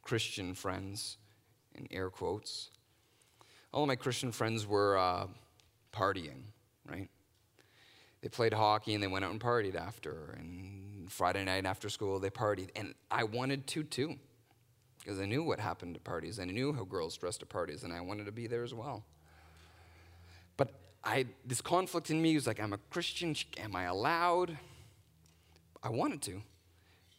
Christian 0.04 0.54
friends, 0.54 1.18
in 1.74 1.88
air 1.92 2.10
quotes, 2.10 2.70
all 3.74 3.84
of 3.84 3.88
my 3.88 3.96
Christian 3.96 4.32
friends 4.32 4.68
were 4.68 4.98
uh, 4.98 5.28
partying, 5.92 6.44
right? 6.90 7.10
They 8.22 8.30
played 8.30 8.54
hockey 8.54 8.94
and 8.94 9.04
they 9.04 9.08
went 9.08 9.26
out 9.26 9.32
and 9.32 9.40
partied 9.40 9.76
after. 9.76 10.36
And 10.38 11.12
Friday 11.12 11.44
night 11.44 11.66
after 11.66 11.90
school, 11.90 12.20
they 12.20 12.30
partied. 12.30 12.70
And 12.76 12.94
I 13.12 13.24
wanted 13.24 13.68
to 13.68 13.84
too, 13.84 14.16
because 15.00 15.20
I 15.20 15.26
knew 15.26 15.44
what 15.44 15.60
happened 15.60 15.96
at 15.96 16.04
parties. 16.04 16.40
I 16.40 16.46
knew 16.46 16.74
how 16.74 16.84
girls 16.84 17.16
dressed 17.18 17.42
at 17.42 17.50
parties, 17.50 17.84
and 17.84 17.94
I 17.94 18.02
wanted 18.02 18.26
to 18.26 18.32
be 18.32 18.48
there 18.48 18.64
as 18.64 18.74
well. 18.74 19.06
But 20.58 20.74
I 21.04 21.28
this 21.46 21.62
conflict 21.62 22.10
in 22.10 22.22
me 22.22 22.36
was 22.36 22.48
like, 22.48 22.60
I'm 22.60 22.74
a 22.74 22.80
Christian. 22.90 23.36
Am 23.58 23.76
I 23.76 23.84
allowed? 23.84 24.58
I 25.84 25.90
wanted 25.90 26.22
to. 26.24 26.42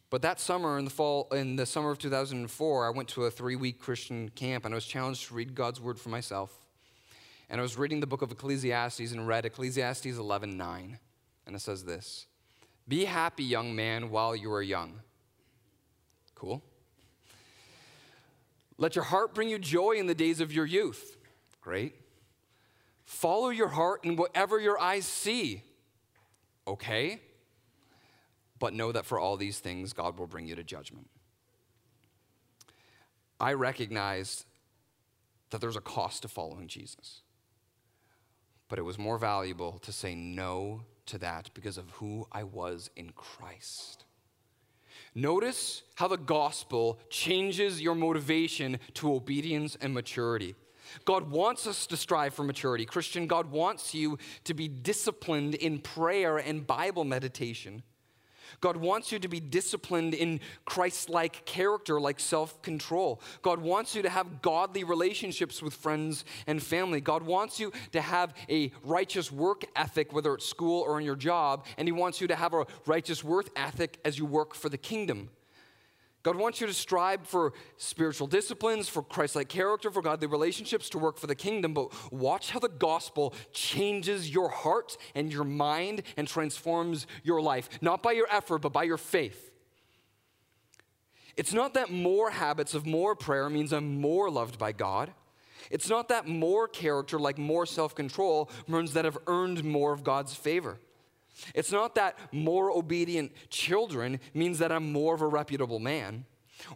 But 0.09 0.23
that 0.23 0.39
summer, 0.39 0.79
in 0.79 0.85
the 0.85 0.91
fall, 0.91 1.27
in 1.31 1.55
the 1.55 1.65
summer 1.65 1.91
of 1.91 1.99
2004, 1.99 2.85
I 2.85 2.89
went 2.89 3.09
to 3.09 3.25
a 3.25 3.31
three-week 3.31 3.79
Christian 3.79 4.29
camp, 4.29 4.65
and 4.65 4.73
I 4.73 4.75
was 4.75 4.85
challenged 4.85 5.27
to 5.27 5.35
read 5.35 5.53
God's 5.53 5.79
word 5.79 5.99
for 5.99 6.09
myself. 6.09 6.58
And 7.49 7.59
I 7.59 7.63
was 7.63 7.77
reading 7.77 7.99
the 7.99 8.07
book 8.07 8.21
of 8.21 8.31
Ecclesiastes 8.31 9.11
and 9.11 9.27
read 9.27 9.45
Ecclesiastes 9.45 10.05
11:9, 10.05 10.99
and 11.45 11.55
it 11.55 11.59
says 11.59 11.83
this: 11.85 12.27
"Be 12.87 13.05
happy, 13.05 13.43
young 13.43 13.75
man, 13.75 14.11
while 14.11 14.35
you 14.35 14.51
are 14.51 14.61
young." 14.61 15.01
Cool. 16.35 16.63
Let 18.77 18.95
your 18.95 19.05
heart 19.05 19.33
bring 19.33 19.49
you 19.49 19.59
joy 19.59 19.93
in 19.93 20.07
the 20.07 20.15
days 20.15 20.39
of 20.39 20.53
your 20.53 20.65
youth. 20.65 21.17
Great. 21.59 21.95
Follow 23.03 23.49
your 23.49 23.67
heart 23.69 24.05
in 24.05 24.15
whatever 24.15 24.59
your 24.59 24.79
eyes 24.79 25.05
see. 25.05 25.63
okay, 26.67 27.19
but 28.59 28.75
know 28.75 28.91
that 28.91 29.05
for 29.05 29.19
all 29.19 29.37
these 29.37 29.59
things, 29.59 29.91
God 29.91 30.19
will 30.19 30.27
bring 30.27 30.45
you 30.45 30.53
to 30.53 30.63
judgment. 30.63 31.09
I 33.39 33.53
recognized 33.53 34.45
that 35.49 35.61
there's 35.61 35.75
a 35.75 35.81
cost 35.81 36.21
to 36.21 36.27
following 36.27 36.67
Jesus. 36.67 37.21
But 38.69 38.79
it 38.79 38.83
was 38.83 38.97
more 38.97 39.17
valuable 39.17 39.79
to 39.79 39.91
say 39.91 40.15
no 40.15 40.83
to 41.07 41.17
that 41.17 41.49
because 41.53 41.77
of 41.77 41.89
who 41.91 42.27
I 42.31 42.43
was 42.43 42.89
in 42.95 43.11
Christ. 43.11 44.05
Notice 45.15 45.81
how 45.95 46.07
the 46.07 46.17
gospel 46.17 46.99
changes 47.09 47.81
your 47.81 47.95
motivation 47.95 48.79
to 48.93 49.13
obedience 49.13 49.75
and 49.81 49.93
maturity. 49.93 50.55
God 51.05 51.29
wants 51.29 51.67
us 51.67 51.87
to 51.87 51.97
strive 51.97 52.33
for 52.33 52.43
maturity. 52.43 52.85
Christian, 52.85 53.27
God 53.27 53.51
wants 53.51 53.93
you 53.93 54.17
to 54.43 54.53
be 54.53 54.67
disciplined 54.67 55.55
in 55.55 55.79
prayer 55.79 56.37
and 56.37 56.65
Bible 56.65 57.03
meditation. 57.03 57.83
God 58.61 58.77
wants 58.77 59.11
you 59.11 59.19
to 59.19 59.27
be 59.27 59.39
disciplined 59.39 60.13
in 60.13 60.39
Christ 60.65 61.09
like 61.09 61.45
character, 61.45 61.99
like 61.99 62.19
self 62.19 62.61
control. 62.61 63.21
God 63.41 63.59
wants 63.59 63.95
you 63.95 64.01
to 64.01 64.09
have 64.09 64.41
godly 64.41 64.83
relationships 64.83 65.61
with 65.61 65.73
friends 65.73 66.25
and 66.47 66.61
family. 66.61 67.01
God 67.01 67.23
wants 67.23 67.59
you 67.59 67.71
to 67.91 68.01
have 68.01 68.33
a 68.49 68.71
righteous 68.83 69.31
work 69.31 69.63
ethic, 69.75 70.13
whether 70.13 70.33
it's 70.33 70.45
school 70.45 70.81
or 70.81 70.99
in 70.99 71.05
your 71.05 71.15
job, 71.15 71.65
and 71.77 71.87
He 71.87 71.91
wants 71.91 72.21
you 72.21 72.27
to 72.27 72.35
have 72.35 72.53
a 72.53 72.65
righteous 72.85 73.23
work 73.23 73.49
ethic 73.55 73.99
as 74.05 74.17
you 74.17 74.25
work 74.25 74.53
for 74.53 74.69
the 74.69 74.77
kingdom. 74.77 75.29
God 76.21 76.35
wants 76.35 76.59
you 76.59 76.67
to 76.67 76.73
strive 76.73 77.25
for 77.25 77.53
spiritual 77.77 78.27
disciplines, 78.27 78.89
for 78.89 79.01
Christ 79.01 79.35
like 79.35 79.47
character, 79.47 79.89
for 79.89 80.01
godly 80.01 80.27
relationships, 80.27 80.89
to 80.89 80.97
work 80.97 81.17
for 81.17 81.27
the 81.27 81.35
kingdom. 81.35 81.73
But 81.73 81.93
watch 82.11 82.51
how 82.51 82.59
the 82.59 82.67
gospel 82.67 83.33
changes 83.53 84.29
your 84.29 84.49
heart 84.49 84.97
and 85.15 85.31
your 85.31 85.45
mind 85.45 86.03
and 86.17 86.27
transforms 86.27 87.07
your 87.23 87.41
life, 87.41 87.69
not 87.81 88.03
by 88.03 88.11
your 88.11 88.27
effort, 88.29 88.59
but 88.59 88.73
by 88.73 88.83
your 88.83 88.97
faith. 88.97 89.49
It's 91.37 91.53
not 91.53 91.73
that 91.75 91.89
more 91.89 92.31
habits 92.31 92.73
of 92.73 92.85
more 92.85 93.15
prayer 93.15 93.49
means 93.49 93.71
I'm 93.71 94.01
more 94.01 94.29
loved 94.29 94.59
by 94.59 94.73
God. 94.73 95.13
It's 95.71 95.89
not 95.89 96.09
that 96.09 96.27
more 96.27 96.67
character, 96.67 97.17
like 97.17 97.37
more 97.37 97.65
self 97.65 97.95
control, 97.95 98.49
means 98.67 98.91
that 98.93 99.05
I've 99.05 99.17
earned 99.27 99.63
more 99.63 99.93
of 99.93 100.03
God's 100.03 100.35
favor. 100.35 100.79
It's 101.53 101.71
not 101.71 101.95
that 101.95 102.17
more 102.31 102.71
obedient 102.71 103.31
children 103.49 104.19
means 104.33 104.59
that 104.59 104.71
I'm 104.71 104.91
more 104.91 105.15
of 105.15 105.21
a 105.21 105.27
reputable 105.27 105.79
man, 105.79 106.25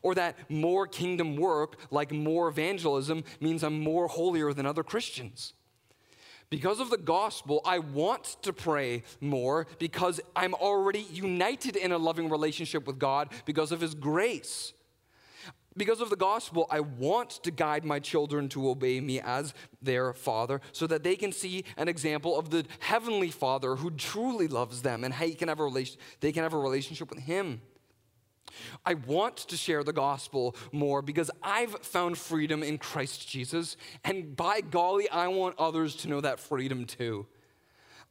or 0.01 0.15
that 0.15 0.49
more 0.49 0.87
kingdom 0.87 1.35
work, 1.35 1.77
like 1.91 2.11
more 2.11 2.47
evangelism, 2.47 3.23
means 3.39 3.63
I'm 3.63 3.79
more 3.79 4.07
holier 4.07 4.53
than 4.53 4.65
other 4.65 4.83
Christians. 4.83 5.53
Because 6.49 6.79
of 6.79 6.91
the 6.91 6.97
gospel, 6.97 7.61
I 7.65 7.79
want 7.79 8.37
to 8.43 8.53
pray 8.53 9.03
more 9.19 9.65
because 9.79 10.21
I'm 10.35 10.53
already 10.53 11.07
united 11.11 11.75
in 11.75 11.91
a 11.91 11.97
loving 11.97 12.29
relationship 12.29 12.85
with 12.85 12.99
God 12.99 13.29
because 13.45 13.71
of 13.71 13.81
His 13.81 13.95
grace. 13.95 14.73
Because 15.75 16.01
of 16.01 16.09
the 16.09 16.15
gospel, 16.15 16.67
I 16.69 16.81
want 16.81 17.31
to 17.43 17.51
guide 17.51 17.83
my 17.83 17.99
children 17.99 18.47
to 18.49 18.69
obey 18.69 18.99
me 18.99 19.19
as 19.19 19.53
their 19.81 20.13
father 20.13 20.61
so 20.71 20.85
that 20.87 21.03
they 21.03 21.15
can 21.15 21.31
see 21.31 21.65
an 21.77 21.87
example 21.87 22.37
of 22.37 22.51
the 22.51 22.65
heavenly 22.79 23.31
father 23.31 23.75
who 23.75 23.89
truly 23.91 24.47
loves 24.47 24.81
them 24.83 25.03
and 25.03 25.13
can 25.37 25.47
have 25.47 25.59
a 25.59 25.63
relation, 25.63 25.99
they 26.19 26.31
can 26.31 26.43
have 26.43 26.53
a 26.53 26.59
relationship 26.59 27.09
with 27.09 27.19
him. 27.19 27.61
I 28.85 28.93
want 28.93 29.37
to 29.37 29.57
share 29.57 29.83
the 29.83 29.93
gospel 29.93 30.55
more 30.71 31.01
because 31.01 31.31
I've 31.41 31.71
found 31.79 32.17
freedom 32.17 32.61
in 32.61 32.77
Christ 32.77 33.27
Jesus, 33.27 33.77
and 34.03 34.35
by 34.35 34.61
golly, 34.61 35.09
I 35.09 35.27
want 35.27 35.55
others 35.57 35.95
to 35.97 36.07
know 36.07 36.21
that 36.21 36.39
freedom 36.39 36.85
too. 36.85 37.25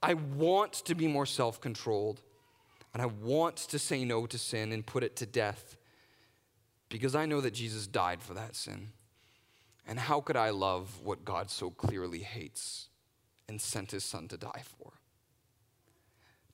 I 0.02 0.14
want 0.14 0.72
to 0.72 0.96
be 0.96 1.06
more 1.06 1.26
self 1.26 1.60
controlled, 1.60 2.22
and 2.92 3.00
I 3.00 3.06
want 3.06 3.56
to 3.56 3.78
say 3.78 4.04
no 4.04 4.26
to 4.26 4.36
sin 4.36 4.72
and 4.72 4.84
put 4.84 5.04
it 5.04 5.14
to 5.16 5.26
death 5.26 5.76
because 6.92 7.14
I 7.14 7.24
know 7.24 7.40
that 7.40 7.54
Jesus 7.54 7.86
died 7.86 8.20
for 8.20 8.34
that 8.34 8.54
sin. 8.54 8.90
And 9.88 9.98
how 9.98 10.20
could 10.20 10.36
I 10.36 10.50
love 10.50 11.00
what 11.02 11.24
God 11.24 11.50
so 11.50 11.70
clearly 11.70 12.18
hates 12.18 12.90
and 13.48 13.58
sent 13.58 13.92
his 13.92 14.04
son 14.04 14.28
to 14.28 14.36
die 14.36 14.62
for? 14.62 14.92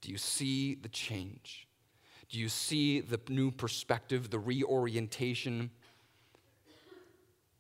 Do 0.01 0.13
you 0.13 0.17
see 0.17 0.77
the 0.77 0.89
change? 0.89 1.67
Do 2.31 2.39
you 2.39 2.49
see 2.49 3.01
the 3.01 3.21
new 3.29 3.51
perspective, 3.51 4.31
the 4.31 4.39
reorientation, 4.39 5.71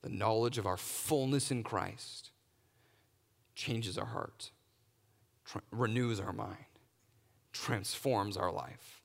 the 0.02 0.08
knowledge 0.08 0.56
of 0.56 0.66
our 0.66 0.76
fullness 0.76 1.50
in 1.50 1.64
Christ 1.64 2.30
changes 3.56 3.98
our 3.98 4.06
heart, 4.06 4.52
tra- 5.44 5.62
renews 5.72 6.20
our 6.20 6.32
mind, 6.32 6.78
transforms 7.52 8.36
our 8.36 8.52
life? 8.52 9.02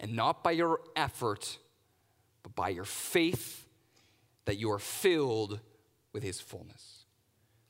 And 0.00 0.16
not 0.16 0.42
by 0.42 0.50
your 0.50 0.80
effort 0.96 1.58
but 2.44 2.54
by 2.54 2.68
your 2.68 2.84
faith 2.84 3.66
that 4.44 4.58
you 4.58 4.70
are 4.70 4.78
filled 4.78 5.58
with 6.12 6.22
his 6.22 6.40
fullness. 6.40 7.06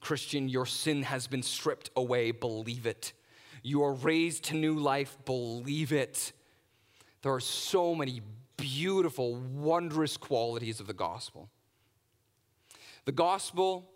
Christian, 0.00 0.50
your 0.50 0.66
sin 0.66 1.04
has 1.04 1.26
been 1.26 1.42
stripped 1.42 1.88
away. 1.96 2.30
Believe 2.30 2.84
it. 2.84 3.14
You 3.62 3.82
are 3.84 3.94
raised 3.94 4.44
to 4.44 4.54
new 4.54 4.74
life. 4.74 5.16
Believe 5.24 5.92
it. 5.92 6.32
There 7.22 7.32
are 7.32 7.40
so 7.40 7.94
many 7.94 8.20
beautiful, 8.58 9.37
wondrous 9.37 10.18
qualities 10.18 10.78
of 10.78 10.87
the 10.87 10.92
gospel. 10.92 11.48
The 13.06 13.12
gospel 13.12 13.90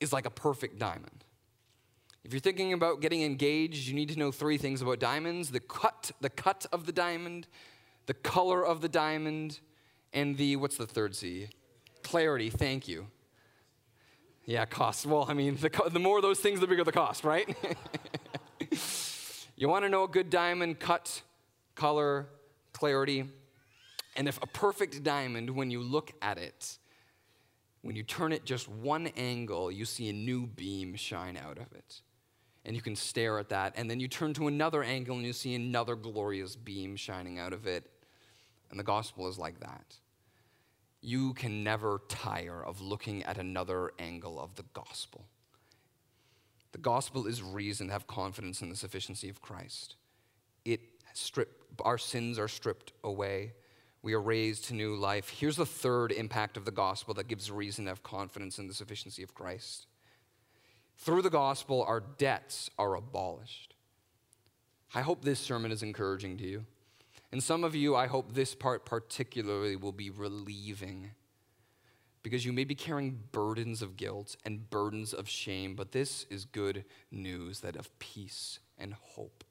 is 0.00 0.12
like 0.12 0.26
a 0.26 0.30
perfect 0.30 0.78
diamond. 0.78 1.24
If 2.24 2.32
you're 2.32 2.40
thinking 2.40 2.72
about 2.72 3.00
getting 3.00 3.22
engaged, 3.22 3.86
you 3.86 3.94
need 3.94 4.10
to 4.10 4.18
know 4.18 4.32
three 4.32 4.58
things 4.58 4.82
about 4.82 4.98
diamonds 4.98 5.50
the 5.50 5.60
cut, 5.60 6.10
the 6.20 6.30
cut 6.30 6.66
of 6.72 6.84
the 6.84 6.92
diamond, 6.92 7.46
the 8.08 8.14
color 8.14 8.64
of 8.64 8.80
the 8.80 8.88
diamond, 8.88 9.60
and 10.14 10.38
the, 10.38 10.56
what's 10.56 10.78
the 10.78 10.86
third 10.86 11.14
C? 11.14 11.50
Clarity, 12.02 12.48
thank 12.48 12.88
you. 12.88 13.06
Yeah, 14.46 14.64
cost. 14.64 15.04
Well, 15.04 15.26
I 15.28 15.34
mean, 15.34 15.56
the, 15.56 15.70
the 15.92 15.98
more 15.98 16.22
those 16.22 16.40
things, 16.40 16.58
the 16.58 16.66
bigger 16.66 16.84
the 16.84 16.90
cost, 16.90 17.22
right? 17.22 17.54
you 19.56 19.68
want 19.68 19.84
to 19.84 19.90
know 19.90 20.04
a 20.04 20.08
good 20.08 20.30
diamond, 20.30 20.80
cut, 20.80 21.20
color, 21.74 22.26
clarity. 22.72 23.26
And 24.16 24.26
if 24.26 24.42
a 24.42 24.46
perfect 24.46 25.04
diamond, 25.04 25.50
when 25.50 25.70
you 25.70 25.82
look 25.82 26.10
at 26.22 26.38
it, 26.38 26.78
when 27.82 27.94
you 27.94 28.02
turn 28.02 28.32
it 28.32 28.46
just 28.46 28.68
one 28.68 29.08
angle, 29.18 29.70
you 29.70 29.84
see 29.84 30.08
a 30.08 30.14
new 30.14 30.46
beam 30.46 30.96
shine 30.96 31.36
out 31.36 31.58
of 31.58 31.70
it 31.74 32.00
and 32.64 32.74
you 32.74 32.82
can 32.82 32.96
stare 32.96 33.38
at 33.38 33.50
that. 33.50 33.74
And 33.76 33.90
then 33.90 34.00
you 34.00 34.08
turn 34.08 34.34
to 34.34 34.46
another 34.46 34.82
angle 34.82 35.16
and 35.16 35.26
you 35.26 35.32
see 35.32 35.54
another 35.54 35.94
glorious 35.94 36.56
beam 36.56 36.96
shining 36.96 37.38
out 37.38 37.52
of 37.52 37.66
it. 37.66 37.84
And 38.70 38.78
the 38.78 38.84
gospel 38.84 39.28
is 39.28 39.38
like 39.38 39.60
that. 39.60 39.96
You 41.00 41.32
can 41.34 41.62
never 41.62 42.02
tire 42.08 42.62
of 42.62 42.80
looking 42.80 43.22
at 43.22 43.38
another 43.38 43.92
angle 43.98 44.40
of 44.40 44.54
the 44.56 44.64
gospel. 44.74 45.26
The 46.72 46.78
gospel 46.78 47.26
is 47.26 47.42
reason 47.42 47.86
to 47.86 47.92
have 47.92 48.06
confidence 48.06 48.60
in 48.60 48.68
the 48.68 48.76
sufficiency 48.76 49.28
of 49.28 49.40
Christ. 49.40 49.96
It 50.64 50.80
strip, 51.14 51.64
our 51.84 51.98
sins 51.98 52.38
are 52.38 52.48
stripped 52.48 52.92
away. 53.04 53.52
We 54.02 54.14
are 54.14 54.20
raised 54.20 54.66
to 54.66 54.74
new 54.74 54.94
life. 54.96 55.28
Here's 55.28 55.56
the 55.56 55.66
third 55.66 56.12
impact 56.12 56.56
of 56.56 56.64
the 56.64 56.70
gospel 56.70 57.14
that 57.14 57.28
gives 57.28 57.50
reason 57.50 57.84
to 57.84 57.90
have 57.90 58.02
confidence 58.02 58.58
in 58.58 58.68
the 58.68 58.74
sufficiency 58.74 59.22
of 59.22 59.34
Christ. 59.34 59.86
Through 60.98 61.22
the 61.22 61.30
gospel, 61.30 61.84
our 61.86 62.00
debts 62.00 62.70
are 62.78 62.96
abolished. 62.96 63.74
I 64.94 65.00
hope 65.00 65.24
this 65.24 65.40
sermon 65.40 65.72
is 65.72 65.82
encouraging 65.82 66.38
to 66.38 66.44
you. 66.44 66.64
And 67.30 67.42
some 67.42 67.64
of 67.64 67.74
you, 67.74 67.94
I 67.94 68.06
hope 68.06 68.32
this 68.32 68.54
part 68.54 68.84
particularly 68.84 69.76
will 69.76 69.92
be 69.92 70.10
relieving 70.10 71.10
because 72.22 72.44
you 72.44 72.52
may 72.52 72.64
be 72.64 72.74
carrying 72.74 73.20
burdens 73.32 73.80
of 73.80 73.96
guilt 73.96 74.36
and 74.44 74.68
burdens 74.70 75.12
of 75.12 75.28
shame, 75.28 75.74
but 75.74 75.92
this 75.92 76.26
is 76.30 76.44
good 76.44 76.84
news 77.10 77.60
that 77.60 77.76
of 77.76 77.96
peace 77.98 78.58
and 78.76 78.94
hope. 78.94 79.44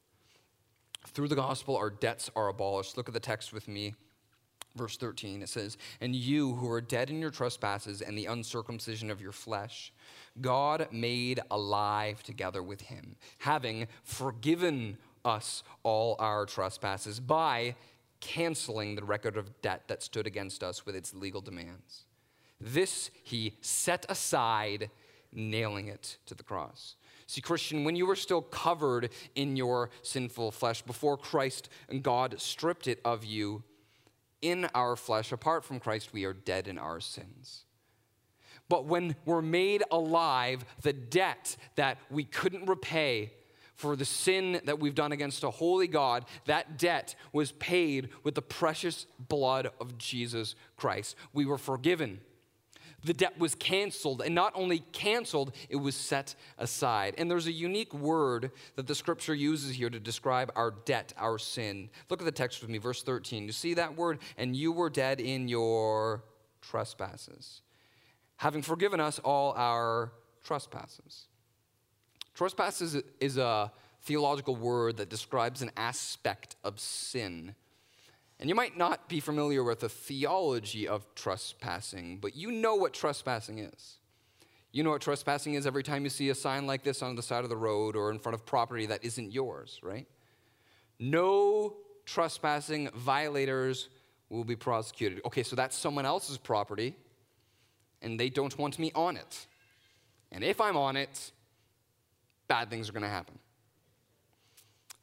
Through 1.08 1.30
the 1.30 1.36
gospel, 1.36 1.78
our 1.78 1.90
debts 1.90 2.30
are 2.36 2.50
abolished. 2.50 2.98
Look 2.98 3.08
at 3.08 3.14
the 3.14 3.20
text 3.20 3.54
with 3.54 3.68
me. 3.68 3.96
Verse 4.76 4.96
13, 4.98 5.42
it 5.42 5.50
says, 5.50 5.76
And 6.00 6.16
you 6.16 6.54
who 6.54 6.70
are 6.70 6.82
dead 6.82 7.10
in 7.10 7.20
your 7.20 7.32
trespasses 7.32 8.02
and 8.02 8.16
the 8.16 8.28
uncircumcision 8.28 9.10
of 9.10 9.22
your 9.22 9.32
flesh, 9.32 9.92
God 10.40 10.88
made 10.92 11.40
alive 11.50 12.22
together 12.22 12.62
with 12.62 12.82
him, 12.82 13.16
having 13.40 13.88
forgiven 14.04 14.98
us 15.28 15.62
all 15.84 16.16
our 16.20 16.46
trespasses 16.46 17.20
by 17.20 17.76
canceling 18.20 18.96
the 18.96 19.04
record 19.04 19.38
of 19.38 19.62
debt 19.62 19.84
that 19.88 20.02
stood 20.02 20.26
against 20.26 20.64
us 20.64 20.86
with 20.86 20.96
its 20.96 21.14
legal 21.14 21.42
demands. 21.42 22.06
This 22.60 23.12
he 23.24 23.58
set 23.62 24.06
aside, 24.10 24.90
nailing 25.32 25.88
it 25.88 26.18
to 26.26 26.34
the 26.34 26.44
cross. 26.44 26.96
See, 27.28 27.42
Christian, 27.42 27.84
when 27.84 27.96
you 27.96 28.06
were 28.06 28.16
still 28.16 28.42
covered 28.42 29.10
in 29.36 29.58
your 29.58 29.90
sinful 30.02 30.52
flesh, 30.52 30.82
before 30.82 31.18
Christ 31.18 31.70
and 31.90 32.02
God 32.02 32.40
stripped 32.40 32.88
it 32.88 33.02
of 33.04 33.26
you, 33.26 33.64
in 34.42 34.66
our 34.74 34.96
flesh, 34.96 35.32
apart 35.32 35.66
from 35.66 35.80
Christ, 35.80 36.14
we 36.14 36.24
are 36.24 36.34
dead 36.34 36.68
in 36.68 36.78
our 36.78 37.00
sins. 37.00 37.66
But 38.70 38.86
when 38.86 39.16
we're 39.26 39.42
made 39.42 39.84
alive, 39.92 40.66
the 40.82 40.94
debt 40.94 41.58
that 41.76 41.98
we 42.10 42.24
couldn't 42.24 42.68
repay 42.68 43.34
for 43.78 43.96
the 43.96 44.06
sin 44.06 44.60
that 44.66 44.80
we've 44.80 44.96
done 44.96 45.12
against 45.12 45.44
a 45.44 45.52
holy 45.52 45.88
God, 45.88 46.26
that 46.46 46.78
debt 46.78 47.16
was 47.32 47.52
paid 47.54 48.10
with 48.24 48.36
the 48.36 48.42
precious 48.42 49.06
blood 49.20 49.70
of 49.80 49.98
Jesus 49.98 50.56
Christ. 50.76 51.16
We 51.32 51.46
were 51.46 51.60
forgiven. 51.60 52.20
The 53.04 53.14
debt 53.14 53.38
was 53.38 53.54
canceled, 53.54 54.24
and 54.24 54.34
not 54.34 54.52
only 54.56 54.80
canceled, 54.80 55.56
it 55.70 55.76
was 55.76 55.96
set 55.96 56.36
aside. 56.58 57.14
And 57.20 57.30
there's 57.30 57.46
a 57.46 57.52
unique 57.52 57.94
word 57.94 58.52
that 58.76 58.88
the 58.88 58.96
scripture 58.96 59.36
uses 59.36 59.76
here 59.76 59.92
to 59.92 60.00
describe 60.00 60.52
our 60.56 60.72
debt, 60.86 61.14
our 61.16 61.38
sin. 61.38 61.92
Look 62.10 62.20
at 62.20 62.26
the 62.26 62.32
text 62.32 62.62
with 62.62 62.72
me, 62.72 62.80
verse 62.80 63.04
13. 63.04 63.46
You 63.46 63.52
see 63.52 63.76
that 63.76 63.96
word? 63.96 64.18
And 64.38 64.56
you 64.56 64.72
were 64.72 64.90
dead 64.90 65.22
in 65.22 65.48
your 65.48 66.24
trespasses, 66.62 67.62
having 68.38 68.64
forgiven 68.64 69.00
us 69.00 69.20
all 69.20 69.54
our 69.56 70.12
trespasses. 70.44 71.28
Trespasses 72.38 72.96
is 73.20 73.38
a 73.38 73.72
theological 74.04 74.56
word 74.56 74.98
that 74.98 75.10
describes 75.10 75.64
an 75.64 75.72
aspect 75.76 76.56
of 76.64 76.80
sin. 76.80 77.56
And 78.40 78.48
you 78.48 78.54
might 78.54 78.78
not 78.78 79.10
be 79.10 79.20
familiar 79.20 79.64
with 79.64 79.80
the 79.80 79.90
theology 79.90 80.88
of 80.88 81.04
trespassing, 81.16 82.20
but 82.22 82.36
you 82.36 82.52
know 82.52 82.76
what 82.76 82.94
trespassing 82.94 83.58
is. 83.58 83.98
You 84.72 84.84
know 84.84 84.92
what 84.92 85.02
trespassing 85.02 85.56
is 85.56 85.66
every 85.66 85.82
time 85.82 86.04
you 86.04 86.12
see 86.12 86.30
a 86.30 86.36
sign 86.36 86.68
like 86.68 86.84
this 86.84 87.02
on 87.02 87.16
the 87.16 87.24
side 87.24 87.44
of 87.44 87.50
the 87.50 87.58
road 87.58 87.96
or 87.96 88.12
in 88.12 88.20
front 88.20 88.36
of 88.36 88.46
property 88.46 88.86
that 88.86 89.04
isn't 89.04 89.32
yours, 89.32 89.80
right? 89.82 90.06
No 91.00 91.78
trespassing 92.06 92.90
violators 92.90 93.90
will 94.30 94.44
be 94.44 94.56
prosecuted. 94.56 95.22
Okay, 95.26 95.42
so 95.42 95.56
that's 95.56 95.76
someone 95.76 96.06
else's 96.06 96.38
property, 96.38 96.96
and 98.04 98.20
they 98.20 98.30
don't 98.30 98.56
want 98.60 98.78
me 98.78 98.92
on 98.94 99.18
it. 99.18 99.48
And 100.32 100.44
if 100.44 100.62
I'm 100.62 100.78
on 100.78 100.96
it, 100.98 101.32
bad 102.48 102.70
things 102.70 102.90
are 102.90 102.94
going 102.94 103.04
to 103.04 103.10
happen. 103.10 103.38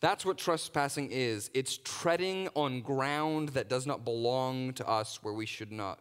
That's 0.01 0.27
what 0.27 0.37
trespassing 0.37 1.11
is 1.11 1.51
it's 1.55 1.79
treading 1.79 2.49
on 2.55 2.83
ground 2.83 3.51
that 3.51 3.69
does 3.69 3.87
not 3.87 4.05
belong 4.05 4.75
to 4.75 4.87
us 4.87 5.23
where 5.23 5.33
we 5.33 5.47
should 5.47 5.73
not 5.73 5.99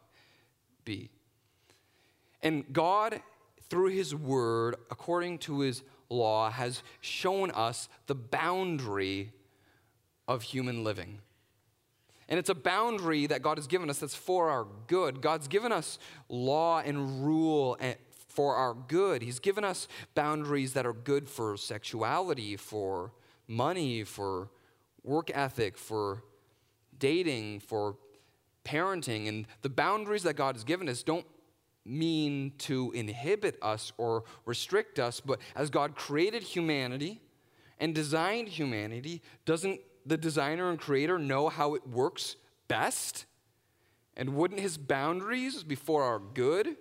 be. 0.83 1.09
And 2.41 2.65
God, 2.73 3.21
through 3.69 3.89
His 3.89 4.13
Word, 4.13 4.75
according 4.91 5.37
to 5.39 5.61
His 5.61 5.83
law, 6.09 6.49
has 6.51 6.83
shown 6.99 7.49
us 7.51 7.87
the 8.07 8.15
boundary 8.15 9.31
of 10.27 10.41
human 10.41 10.83
living. 10.83 11.19
And 12.27 12.39
it's 12.39 12.49
a 12.49 12.55
boundary 12.55 13.27
that 13.27 13.41
God 13.41 13.57
has 13.57 13.67
given 13.67 13.89
us 13.89 13.99
that's 13.99 14.15
for 14.15 14.49
our 14.49 14.65
good. 14.87 15.21
God's 15.21 15.47
given 15.47 15.71
us 15.71 15.99
law 16.29 16.79
and 16.79 17.25
rule 17.25 17.77
for 18.33 18.55
our 18.55 18.73
good. 18.73 19.21
He's 19.21 19.39
given 19.39 19.63
us 19.63 19.87
boundaries 20.15 20.73
that 20.73 20.85
are 20.85 20.93
good 20.93 21.29
for 21.29 21.57
sexuality, 21.57 22.55
for 22.55 23.11
money, 23.47 24.03
for 24.03 24.49
work 25.03 25.31
ethic, 25.33 25.77
for 25.77 26.23
dating, 26.97 27.59
for 27.59 27.97
parenting. 28.65 29.27
And 29.27 29.45
the 29.61 29.69
boundaries 29.69 30.23
that 30.23 30.35
God 30.35 30.55
has 30.55 30.63
given 30.63 30.89
us 30.89 31.03
don't 31.03 31.25
mean 31.85 32.53
to 32.57 32.91
inhibit 32.93 33.57
us 33.61 33.91
or 33.97 34.23
restrict 34.45 34.99
us, 34.99 35.19
but 35.19 35.39
as 35.55 35.69
God 35.69 35.95
created 35.95 36.43
humanity 36.43 37.21
and 37.79 37.93
designed 37.93 38.47
humanity, 38.47 39.21
doesn't 39.45 39.81
the 40.05 40.17
designer 40.17 40.69
and 40.69 40.79
creator 40.79 41.19
know 41.19 41.49
how 41.49 41.75
it 41.75 41.87
works 41.87 42.35
best? 42.67 43.25
And 44.15 44.35
wouldn't 44.35 44.59
his 44.59 44.77
boundaries 44.77 45.63
be 45.63 45.75
for 45.75 46.03
our 46.03 46.19
good? 46.19 46.77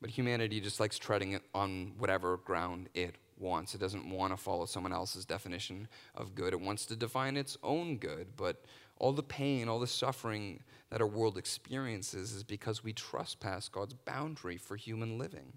But 0.00 0.10
humanity 0.10 0.60
just 0.60 0.80
likes 0.80 0.98
treading 0.98 1.40
on 1.54 1.92
whatever 1.98 2.36
ground 2.36 2.88
it 2.94 3.16
wants. 3.36 3.74
It 3.74 3.78
doesn't 3.78 4.08
want 4.08 4.32
to 4.32 4.36
follow 4.36 4.66
someone 4.66 4.92
else's 4.92 5.24
definition 5.24 5.88
of 6.14 6.34
good. 6.34 6.52
It 6.52 6.60
wants 6.60 6.86
to 6.86 6.96
define 6.96 7.36
its 7.36 7.56
own 7.62 7.98
good. 7.98 8.28
But 8.36 8.64
all 8.98 9.12
the 9.12 9.22
pain, 9.22 9.68
all 9.68 9.80
the 9.80 9.86
suffering 9.86 10.62
that 10.90 11.00
our 11.00 11.06
world 11.06 11.36
experiences 11.36 12.32
is 12.32 12.44
because 12.44 12.82
we 12.82 12.92
trespass 12.92 13.68
God's 13.68 13.94
boundary 13.94 14.56
for 14.56 14.76
human 14.76 15.18
living. 15.18 15.54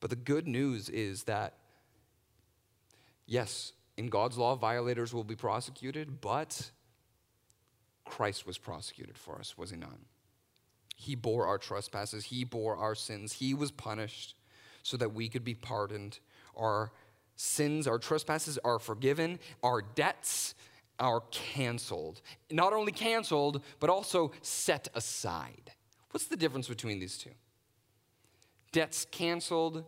But 0.00 0.10
the 0.10 0.16
good 0.16 0.46
news 0.46 0.88
is 0.88 1.24
that, 1.24 1.54
yes, 3.26 3.72
in 3.96 4.08
God's 4.08 4.36
law, 4.38 4.54
violators 4.54 5.12
will 5.14 5.24
be 5.24 5.36
prosecuted, 5.36 6.20
but 6.20 6.70
Christ 8.04 8.46
was 8.46 8.58
prosecuted 8.58 9.18
for 9.18 9.38
us, 9.38 9.56
was 9.56 9.70
he 9.70 9.76
not? 9.76 9.98
He 10.96 11.14
bore 11.14 11.46
our 11.46 11.58
trespasses, 11.58 12.24
He 12.24 12.42
bore 12.42 12.76
our 12.76 12.94
sins. 12.94 13.34
He 13.34 13.54
was 13.54 13.70
punished 13.70 14.34
so 14.82 14.96
that 14.96 15.12
we 15.14 15.28
could 15.28 15.44
be 15.44 15.54
pardoned. 15.54 16.18
Our 16.56 16.90
sins, 17.36 17.86
our 17.86 17.98
trespasses 17.98 18.58
are 18.64 18.78
forgiven, 18.78 19.38
our 19.62 19.82
debts 19.82 20.54
are 20.98 21.20
canceled. 21.30 22.22
Not 22.50 22.72
only 22.72 22.92
canceled, 22.92 23.62
but 23.78 23.90
also 23.90 24.32
set 24.40 24.88
aside. 24.94 25.72
What's 26.10 26.26
the 26.26 26.36
difference 26.36 26.66
between 26.66 26.98
these 26.98 27.18
two? 27.18 27.32
Debts 28.72 29.06
canceled, 29.10 29.84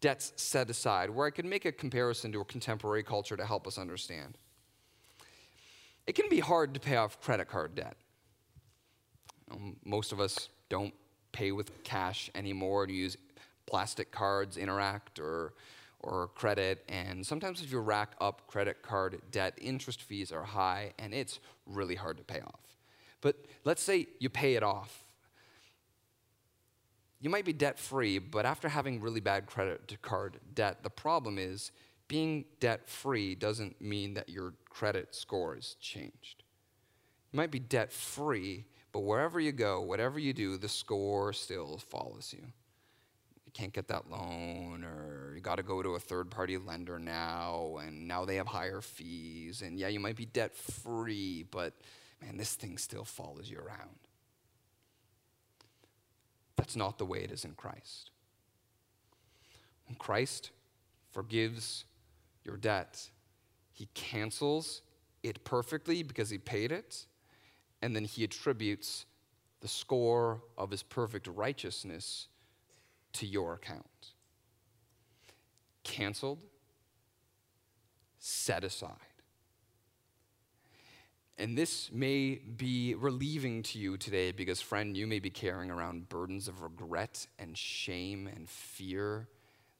debts 0.00 0.34
set 0.36 0.68
aside, 0.68 1.08
where 1.08 1.26
I 1.26 1.30
could 1.30 1.46
make 1.46 1.64
a 1.64 1.72
comparison 1.72 2.30
to 2.32 2.40
a 2.40 2.44
contemporary 2.44 3.02
culture 3.02 3.36
to 3.36 3.46
help 3.46 3.66
us 3.66 3.78
understand. 3.78 4.36
It 6.06 6.14
can 6.14 6.28
be 6.28 6.40
hard 6.40 6.74
to 6.74 6.80
pay 6.80 6.96
off 6.96 7.20
credit 7.20 7.48
card 7.48 7.74
debt. 7.74 7.96
Um, 9.50 9.76
most 9.84 10.12
of 10.12 10.20
us 10.20 10.48
don't 10.68 10.94
pay 11.32 11.52
with 11.52 11.82
cash 11.82 12.30
anymore 12.34 12.86
to 12.86 12.92
use 12.92 13.16
plastic 13.66 14.10
cards, 14.10 14.56
Interac, 14.56 15.00
or, 15.18 15.54
or 16.00 16.28
credit. 16.34 16.84
And 16.88 17.26
sometimes 17.26 17.62
if 17.62 17.72
you 17.72 17.80
rack 17.80 18.14
up 18.20 18.46
credit 18.46 18.82
card 18.82 19.20
debt, 19.30 19.54
interest 19.60 20.02
fees 20.02 20.32
are 20.32 20.44
high 20.44 20.92
and 20.98 21.12
it's 21.12 21.40
really 21.66 21.94
hard 21.94 22.18
to 22.18 22.24
pay 22.24 22.40
off. 22.40 22.60
But 23.20 23.36
let's 23.64 23.82
say 23.82 24.06
you 24.18 24.28
pay 24.28 24.54
it 24.54 24.62
off. 24.62 25.02
You 27.20 27.30
might 27.30 27.46
be 27.46 27.54
debt 27.54 27.78
free, 27.78 28.18
but 28.18 28.44
after 28.44 28.68
having 28.68 29.00
really 29.00 29.20
bad 29.20 29.46
credit 29.46 29.96
card 30.02 30.38
debt, 30.54 30.82
the 30.82 30.90
problem 30.90 31.38
is 31.38 31.72
being 32.06 32.44
debt 32.60 32.86
free 32.86 33.34
doesn't 33.34 33.80
mean 33.80 34.12
that 34.14 34.28
your 34.28 34.52
credit 34.68 35.14
score 35.14 35.56
is 35.56 35.76
changed. 35.80 36.42
You 37.32 37.38
might 37.38 37.50
be 37.50 37.58
debt 37.58 37.92
free, 37.92 38.66
but 38.94 39.00
wherever 39.00 39.40
you 39.40 39.50
go, 39.50 39.80
whatever 39.80 40.20
you 40.20 40.32
do, 40.32 40.56
the 40.56 40.68
score 40.68 41.32
still 41.32 41.78
follows 41.78 42.32
you. 42.32 42.44
You 43.44 43.52
can't 43.52 43.72
get 43.72 43.88
that 43.88 44.08
loan, 44.08 44.84
or 44.84 45.32
you 45.34 45.40
got 45.40 45.56
to 45.56 45.64
go 45.64 45.82
to 45.82 45.96
a 45.96 45.98
third 45.98 46.30
party 46.30 46.56
lender 46.58 47.00
now, 47.00 47.78
and 47.84 48.06
now 48.06 48.24
they 48.24 48.36
have 48.36 48.46
higher 48.46 48.80
fees. 48.80 49.62
And 49.62 49.80
yeah, 49.80 49.88
you 49.88 49.98
might 49.98 50.14
be 50.14 50.26
debt 50.26 50.54
free, 50.54 51.44
but 51.50 51.74
man, 52.22 52.36
this 52.36 52.54
thing 52.54 52.78
still 52.78 53.04
follows 53.04 53.50
you 53.50 53.58
around. 53.58 53.98
That's 56.54 56.76
not 56.76 56.96
the 56.96 57.04
way 57.04 57.18
it 57.18 57.32
is 57.32 57.44
in 57.44 57.54
Christ. 57.54 58.12
When 59.86 59.96
Christ 59.96 60.52
forgives 61.10 61.84
your 62.44 62.56
debt, 62.56 63.10
he 63.72 63.88
cancels 63.92 64.82
it 65.24 65.42
perfectly 65.42 66.04
because 66.04 66.30
he 66.30 66.38
paid 66.38 66.70
it 66.70 67.06
and 67.84 67.94
then 67.94 68.06
he 68.06 68.24
attributes 68.24 69.04
the 69.60 69.68
score 69.68 70.40
of 70.56 70.70
his 70.70 70.82
perfect 70.82 71.26
righteousness 71.26 72.28
to 73.12 73.26
your 73.26 73.52
account. 73.52 74.14
Canceled, 75.82 76.38
set 78.18 78.64
aside. 78.64 78.96
And 81.36 81.58
this 81.58 81.90
may 81.92 82.36
be 82.36 82.94
relieving 82.94 83.62
to 83.64 83.78
you 83.78 83.98
today 83.98 84.32
because, 84.32 84.62
friend, 84.62 84.96
you 84.96 85.06
may 85.06 85.18
be 85.18 85.28
carrying 85.28 85.70
around 85.70 86.08
burdens 86.08 86.48
of 86.48 86.62
regret 86.62 87.26
and 87.38 87.54
shame 87.58 88.30
and 88.34 88.48
fear 88.48 89.28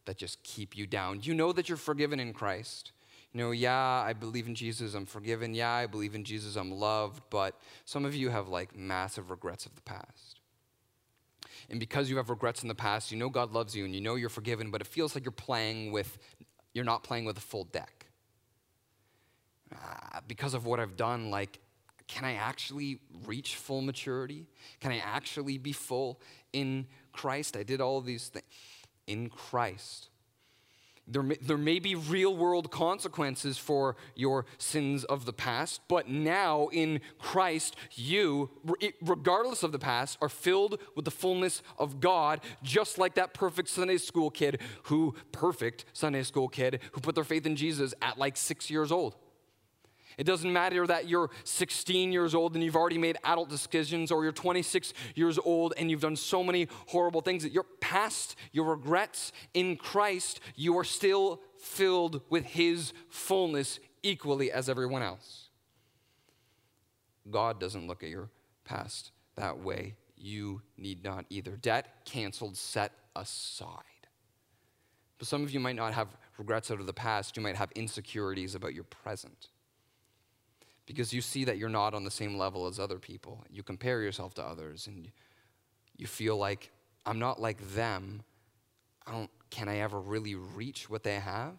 that 0.04 0.18
just 0.18 0.42
keep 0.42 0.76
you 0.76 0.86
down. 0.86 1.20
You 1.22 1.32
know 1.32 1.52
that 1.54 1.70
you're 1.70 1.78
forgiven 1.78 2.20
in 2.20 2.34
Christ. 2.34 2.92
You 3.34 3.40
know, 3.40 3.50
yeah, 3.50 3.76
I 3.76 4.12
believe 4.12 4.46
in 4.46 4.54
Jesus, 4.54 4.94
I'm 4.94 5.06
forgiven. 5.06 5.54
Yeah, 5.54 5.72
I 5.72 5.86
believe 5.86 6.14
in 6.14 6.22
Jesus, 6.22 6.54
I'm 6.54 6.70
loved. 6.70 7.20
But 7.30 7.58
some 7.84 8.04
of 8.04 8.14
you 8.14 8.30
have 8.30 8.48
like 8.48 8.76
massive 8.76 9.30
regrets 9.30 9.66
of 9.66 9.74
the 9.74 9.80
past. 9.82 10.40
And 11.68 11.80
because 11.80 12.08
you 12.08 12.16
have 12.18 12.30
regrets 12.30 12.62
in 12.62 12.68
the 12.68 12.76
past, 12.76 13.10
you 13.10 13.18
know 13.18 13.28
God 13.28 13.52
loves 13.52 13.74
you 13.74 13.84
and 13.84 13.94
you 13.94 14.00
know 14.00 14.14
you're 14.14 14.28
forgiven, 14.28 14.70
but 14.70 14.80
it 14.80 14.86
feels 14.86 15.16
like 15.16 15.24
you're 15.24 15.32
playing 15.32 15.90
with, 15.90 16.16
you're 16.74 16.84
not 16.84 17.02
playing 17.02 17.24
with 17.24 17.36
a 17.36 17.40
full 17.40 17.64
deck. 17.64 18.06
Uh, 19.72 20.20
because 20.28 20.54
of 20.54 20.64
what 20.64 20.78
I've 20.78 20.96
done, 20.96 21.30
like, 21.30 21.58
can 22.06 22.24
I 22.24 22.34
actually 22.34 23.00
reach 23.26 23.56
full 23.56 23.80
maturity? 23.80 24.46
Can 24.78 24.92
I 24.92 24.98
actually 24.98 25.58
be 25.58 25.72
full 25.72 26.20
in 26.52 26.86
Christ? 27.12 27.56
I 27.56 27.64
did 27.64 27.80
all 27.80 28.00
these 28.00 28.28
things 28.28 28.44
in 29.06 29.28
Christ 29.28 30.10
There 31.06 31.22
may, 31.22 31.36
there 31.36 31.58
may 31.58 31.80
be 31.80 31.94
real 31.94 32.34
world 32.34 32.70
consequences 32.70 33.58
for 33.58 33.96
your 34.14 34.46
sins 34.56 35.04
of 35.04 35.26
the 35.26 35.34
past, 35.34 35.82
but 35.86 36.08
now 36.08 36.68
in 36.72 37.00
Christ, 37.18 37.76
you, 37.92 38.50
regardless 39.02 39.62
of 39.62 39.72
the 39.72 39.78
past, 39.78 40.16
are 40.22 40.30
filled 40.30 40.80
with 40.94 41.04
the 41.04 41.10
fullness 41.10 41.62
of 41.78 42.00
God, 42.00 42.40
just 42.62 42.96
like 42.96 43.16
that 43.16 43.34
perfect 43.34 43.68
Sunday 43.68 43.98
school 43.98 44.30
kid 44.30 44.60
who, 44.84 45.14
perfect 45.30 45.84
Sunday 45.92 46.22
school 46.22 46.48
kid, 46.48 46.80
who 46.92 47.00
put 47.00 47.14
their 47.14 47.24
faith 47.24 47.44
in 47.44 47.54
Jesus 47.54 47.92
at 48.00 48.16
like 48.16 48.36
six 48.36 48.70
years 48.70 48.90
old. 48.90 49.14
It 50.16 50.24
doesn't 50.24 50.52
matter 50.52 50.86
that 50.86 51.08
you're 51.08 51.30
16 51.44 52.12
years 52.12 52.34
old 52.34 52.54
and 52.54 52.62
you've 52.62 52.76
already 52.76 52.98
made 52.98 53.16
adult 53.24 53.48
decisions, 53.48 54.10
or 54.10 54.22
you're 54.22 54.32
26 54.32 54.92
years 55.14 55.38
old 55.38 55.74
and 55.76 55.90
you've 55.90 56.00
done 56.00 56.16
so 56.16 56.42
many 56.44 56.68
horrible 56.88 57.20
things 57.20 57.42
that 57.42 57.52
your 57.52 57.64
past, 57.80 58.36
your 58.52 58.66
regrets 58.66 59.32
in 59.54 59.76
Christ, 59.76 60.40
you 60.54 60.78
are 60.78 60.84
still 60.84 61.40
filled 61.58 62.20
with 62.30 62.44
His 62.44 62.92
fullness 63.08 63.80
equally 64.02 64.52
as 64.52 64.68
everyone 64.68 65.02
else. 65.02 65.48
God 67.30 67.58
doesn't 67.58 67.86
look 67.86 68.02
at 68.02 68.10
your 68.10 68.28
past 68.64 69.10
that 69.36 69.58
way. 69.58 69.94
You 70.16 70.62
need 70.76 71.02
not 71.02 71.24
either. 71.30 71.56
Debt 71.56 72.04
canceled, 72.04 72.56
set 72.56 72.92
aside. 73.16 73.82
But 75.18 75.28
some 75.28 75.42
of 75.42 75.52
you 75.52 75.60
might 75.60 75.76
not 75.76 75.94
have 75.94 76.08
regrets 76.38 76.70
out 76.70 76.80
of 76.80 76.86
the 76.86 76.92
past, 76.92 77.36
you 77.36 77.42
might 77.42 77.56
have 77.56 77.70
insecurities 77.72 78.54
about 78.54 78.74
your 78.74 78.84
present 78.84 79.48
because 80.86 81.12
you 81.12 81.20
see 81.20 81.44
that 81.44 81.58
you're 81.58 81.68
not 81.68 81.94
on 81.94 82.04
the 82.04 82.10
same 82.10 82.36
level 82.36 82.66
as 82.66 82.78
other 82.78 82.98
people. 82.98 83.44
You 83.50 83.62
compare 83.62 84.02
yourself 84.02 84.34
to 84.34 84.42
others 84.42 84.86
and 84.86 85.10
you 85.96 86.06
feel 86.06 86.36
like, 86.36 86.70
I'm 87.06 87.18
not 87.18 87.40
like 87.40 87.74
them. 87.74 88.22
I 89.06 89.12
don't, 89.12 89.30
can 89.50 89.68
I 89.68 89.78
ever 89.78 90.00
really 90.00 90.34
reach 90.34 90.88
what 90.90 91.02
they 91.02 91.14
have? 91.14 91.54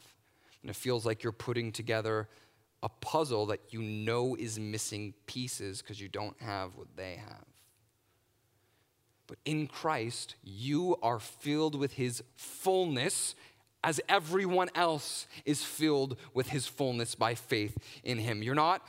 And 0.62 0.70
it 0.70 0.76
feels 0.76 1.06
like 1.06 1.24
you're 1.24 1.32
putting 1.32 1.72
together 1.72 2.28
a 2.84 2.90
puzzle 2.90 3.48
that 3.48 3.62
you 3.70 3.82
know 3.82 4.36
is 4.36 4.60
missing 4.60 5.14
pieces 5.26 5.82
because 5.82 6.00
you 6.00 6.08
don't 6.08 6.40
have 6.42 6.76
what 6.76 6.88
they 6.96 7.16
have. 7.16 7.46
But 9.28 9.38
in 9.46 9.68
Christ, 9.68 10.36
you 10.44 10.98
are 11.02 11.20
filled 11.20 11.76
with 11.76 11.94
his 11.94 12.24
fullness 12.36 13.36
as 13.84 14.02
everyone 14.10 14.70
else 14.74 15.28
is 15.46 15.64
filled 15.64 16.18
with 16.34 16.50
his 16.50 16.68
fullness 16.68 17.16
by 17.16 17.36
faith 17.36 17.78
in 18.04 18.18
him. 18.18 18.42
You're 18.42 18.56
not 18.56 18.88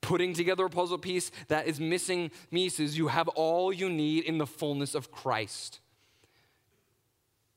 putting 0.00 0.32
together 0.34 0.64
a 0.66 0.70
puzzle 0.70 0.98
piece 0.98 1.30
that 1.48 1.66
is 1.66 1.78
missing 1.80 2.30
pieces. 2.50 2.96
You 2.96 3.08
have 3.08 3.28
all 3.28 3.72
you 3.72 3.88
need 3.88 4.24
in 4.24 4.38
the 4.38 4.46
fullness 4.46 4.94
of 4.94 5.10
Christ. 5.10 5.80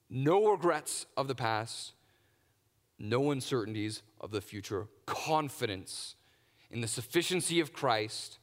No 0.10 0.52
regrets 0.52 1.06
of 1.18 1.28
the 1.28 1.36
past, 1.36 1.94
no 3.00 3.32
uncertainties 3.32 4.04
of 4.22 4.32
the 4.32 4.42
future, 4.42 4.88
confidence 5.06 6.16
in 6.70 6.82
the 6.82 6.88
sufficiency 6.88 7.60
of 7.60 7.74
Christ 7.74 8.40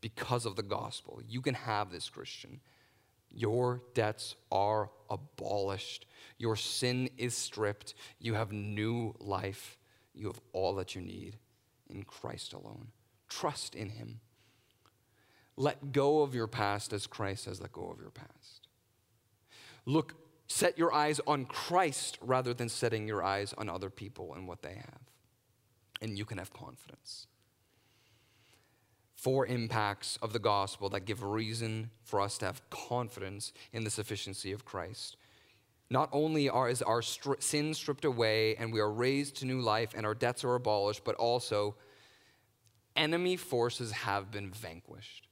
because 0.00 0.46
of 0.46 0.56
the 0.56 0.62
gospel. 0.62 1.20
You 1.26 1.40
can 1.40 1.54
have 1.54 1.90
this, 1.90 2.08
Christian. 2.08 2.60
Your 3.30 3.82
debts 3.94 4.36
are 4.50 4.90
abolished. 5.10 6.06
Your 6.38 6.56
sin 6.56 7.10
is 7.18 7.36
stripped. 7.36 7.94
You 8.18 8.34
have 8.34 8.52
new 8.52 9.14
life. 9.18 9.78
You 10.14 10.26
have 10.28 10.40
all 10.52 10.74
that 10.76 10.94
you 10.94 11.02
need 11.02 11.36
in 11.90 12.02
Christ 12.02 12.52
alone. 12.52 12.88
Trust 13.40 13.74
in 13.74 13.90
Him. 13.90 14.20
Let 15.58 15.92
go 15.92 16.22
of 16.22 16.34
your 16.34 16.46
past 16.46 16.92
as 16.94 17.06
Christ 17.06 17.44
has 17.44 17.60
let 17.60 17.72
go 17.72 17.90
of 17.90 18.00
your 18.00 18.10
past. 18.10 18.68
Look, 19.84 20.14
set 20.48 20.78
your 20.78 20.92
eyes 20.92 21.20
on 21.26 21.44
Christ 21.44 22.16
rather 22.22 22.54
than 22.54 22.70
setting 22.70 23.06
your 23.06 23.22
eyes 23.22 23.52
on 23.58 23.68
other 23.68 23.90
people 23.90 24.32
and 24.34 24.48
what 24.48 24.62
they 24.62 24.74
have. 24.74 25.00
And 26.00 26.16
you 26.16 26.24
can 26.24 26.38
have 26.38 26.52
confidence. 26.52 27.26
Four 29.14 29.46
impacts 29.46 30.18
of 30.22 30.32
the 30.32 30.38
gospel 30.38 30.88
that 30.90 31.04
give 31.04 31.22
reason 31.22 31.90
for 32.04 32.22
us 32.22 32.38
to 32.38 32.46
have 32.46 32.62
confidence 32.70 33.52
in 33.72 33.84
the 33.84 33.90
sufficiency 33.90 34.52
of 34.52 34.64
Christ. 34.64 35.16
Not 35.90 36.08
only 36.10 36.48
are, 36.48 36.70
is 36.70 36.80
our 36.80 37.02
stri- 37.02 37.42
sin 37.42 37.74
stripped 37.74 38.06
away 38.06 38.56
and 38.56 38.72
we 38.72 38.80
are 38.80 38.90
raised 38.90 39.36
to 39.36 39.46
new 39.46 39.60
life 39.60 39.92
and 39.94 40.06
our 40.06 40.14
debts 40.14 40.42
are 40.42 40.54
abolished, 40.54 41.04
but 41.04 41.16
also 41.16 41.76
enemy 42.96 43.36
forces 43.36 43.92
have 43.92 44.30
been 44.30 44.50
vanquished. 44.50 45.28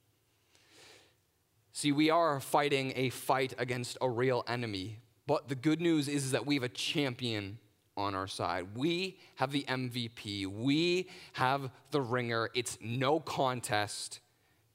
See, 1.73 1.91
we 1.91 2.09
are 2.11 2.39
fighting 2.39 2.93
a 2.95 3.11
fight 3.11 3.55
against 3.59 3.99
a 4.01 4.09
real 4.09 4.45
enemy, 4.47 5.01
but 5.27 5.49
the 5.49 5.55
good 5.57 5.81
news 5.81 6.09
is, 6.09 6.31
that 6.31 6.47
we 6.47 6.55
have 6.55 6.63
a 6.63 6.69
champion 6.69 7.59
on 7.97 8.15
our 8.15 8.29
side. 8.29 8.77
We 8.77 9.19
have 9.37 9.51
the 9.51 9.65
MVP, 9.69 10.47
we 10.47 11.09
have 11.35 11.71
the 11.91 12.01
ringer. 12.01 12.51
It's 12.55 12.79
no 12.81 13.21
contest 13.21 14.21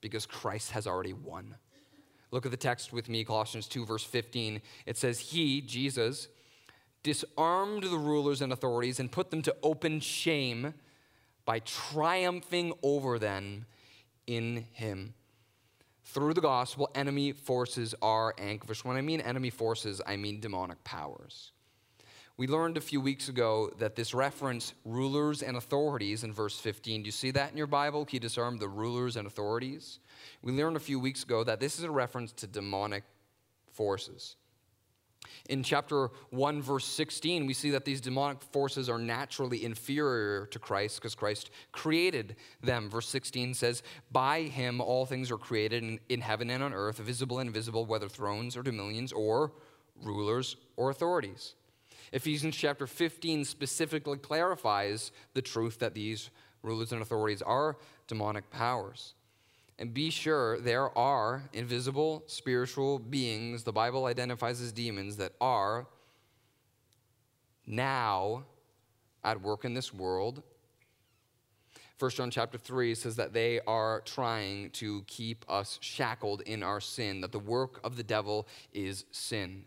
because 0.01 0.25
Christ 0.25 0.71
has 0.71 0.87
already 0.87 1.13
won. 1.13 1.55
Look 2.31 2.45
at 2.45 2.51
the 2.51 2.57
text 2.57 2.93
with 2.93 3.09
me, 3.09 3.23
Colossians 3.23 3.67
2, 3.67 3.85
verse 3.85 4.03
15. 4.03 4.61
It 4.85 4.97
says, 4.97 5.19
He, 5.19 5.61
Jesus, 5.61 6.27
disarmed 7.01 7.83
the 7.83 7.97
rulers 7.97 8.41
and 8.41 8.53
authorities 8.53 8.99
and 8.99 9.11
put 9.11 9.31
them 9.31 9.41
to 9.43 9.55
open 9.63 9.99
shame 9.99 10.73
by 11.49 11.57
triumphing 11.61 12.71
over 12.83 13.17
them 13.17 13.65
in 14.27 14.67
him. 14.73 15.15
Through 16.03 16.35
the 16.35 16.41
gospel, 16.41 16.91
enemy 16.93 17.31
forces 17.31 17.95
are 18.03 18.35
vanquished. 18.37 18.85
When 18.85 18.97
I 18.97 19.01
mean 19.01 19.19
enemy 19.19 19.49
forces, 19.49 19.99
I 20.05 20.15
mean 20.15 20.41
demonic 20.41 20.83
powers. 20.83 21.51
We 22.37 22.45
learned 22.45 22.77
a 22.77 22.81
few 22.81 23.01
weeks 23.01 23.29
ago 23.29 23.71
that 23.79 23.95
this 23.95 24.13
reference, 24.13 24.75
rulers 24.85 25.41
and 25.41 25.57
authorities, 25.57 26.23
in 26.23 26.33
verse 26.33 26.59
15, 26.59 27.01
do 27.01 27.07
you 27.07 27.11
see 27.11 27.31
that 27.31 27.49
in 27.49 27.57
your 27.57 27.65
Bible? 27.65 28.05
He 28.05 28.19
disarmed 28.19 28.59
the 28.59 28.67
rulers 28.67 29.15
and 29.15 29.25
authorities. 29.25 29.97
We 30.43 30.51
learned 30.51 30.77
a 30.77 30.79
few 30.79 30.99
weeks 30.99 31.23
ago 31.23 31.43
that 31.45 31.59
this 31.59 31.79
is 31.79 31.83
a 31.83 31.89
reference 31.89 32.31
to 32.33 32.45
demonic 32.45 33.05
forces. 33.71 34.35
In 35.49 35.63
chapter 35.63 36.09
1, 36.29 36.61
verse 36.61 36.85
16, 36.85 37.45
we 37.45 37.53
see 37.53 37.71
that 37.71 37.83
these 37.83 38.01
demonic 38.01 38.41
forces 38.41 38.87
are 38.87 38.99
naturally 38.99 39.65
inferior 39.65 40.45
to 40.47 40.59
Christ 40.59 40.97
because 40.97 41.15
Christ 41.15 41.49
created 41.71 42.35
them. 42.61 42.89
Verse 42.89 43.09
16 43.09 43.53
says, 43.53 43.83
By 44.11 44.43
him 44.43 44.79
all 44.79 45.05
things 45.05 45.31
are 45.31 45.37
created 45.37 45.83
in, 45.83 45.99
in 46.07 46.21
heaven 46.21 46.49
and 46.49 46.63
on 46.63 46.73
earth, 46.73 46.97
visible 46.97 47.39
and 47.39 47.47
invisible, 47.47 47.85
whether 47.85 48.07
thrones 48.07 48.55
or 48.55 48.63
dominions 48.63 49.11
or 49.11 49.51
rulers 50.03 50.55
or 50.77 50.89
authorities. 50.89 51.55
Ephesians 52.11 52.55
chapter 52.55 52.87
15 52.87 53.45
specifically 53.45 54.17
clarifies 54.17 55.11
the 55.33 55.41
truth 55.41 55.79
that 55.79 55.93
these 55.93 56.29
rulers 56.63 56.91
and 56.91 57.01
authorities 57.01 57.41
are 57.41 57.77
demonic 58.07 58.49
powers. 58.51 59.13
And 59.79 59.93
be 59.93 60.09
sure 60.09 60.59
there 60.59 60.95
are 60.97 61.49
invisible 61.53 62.23
spiritual 62.27 62.99
beings, 62.99 63.63
the 63.63 63.71
Bible 63.71 64.05
identifies 64.05 64.59
as 64.59 64.73
demons, 64.73 65.15
that 65.15 65.31
are 65.39 65.87
now 67.65 68.43
at 69.23 69.41
work 69.41 69.63
in 69.63 69.73
this 69.73 69.93
world. 69.93 70.43
1 71.97 72.11
John 72.11 72.29
chapter 72.29 72.57
3 72.57 72.93
says 72.93 73.15
that 73.15 73.31
they 73.31 73.61
are 73.67 74.01
trying 74.01 74.69
to 74.71 75.03
keep 75.07 75.45
us 75.47 75.79
shackled 75.81 76.41
in 76.41 76.61
our 76.61 76.81
sin, 76.81 77.21
that 77.21 77.31
the 77.31 77.39
work 77.39 77.79
of 77.81 77.95
the 77.95 78.03
devil 78.03 78.49
is 78.73 79.05
sin. 79.11 79.63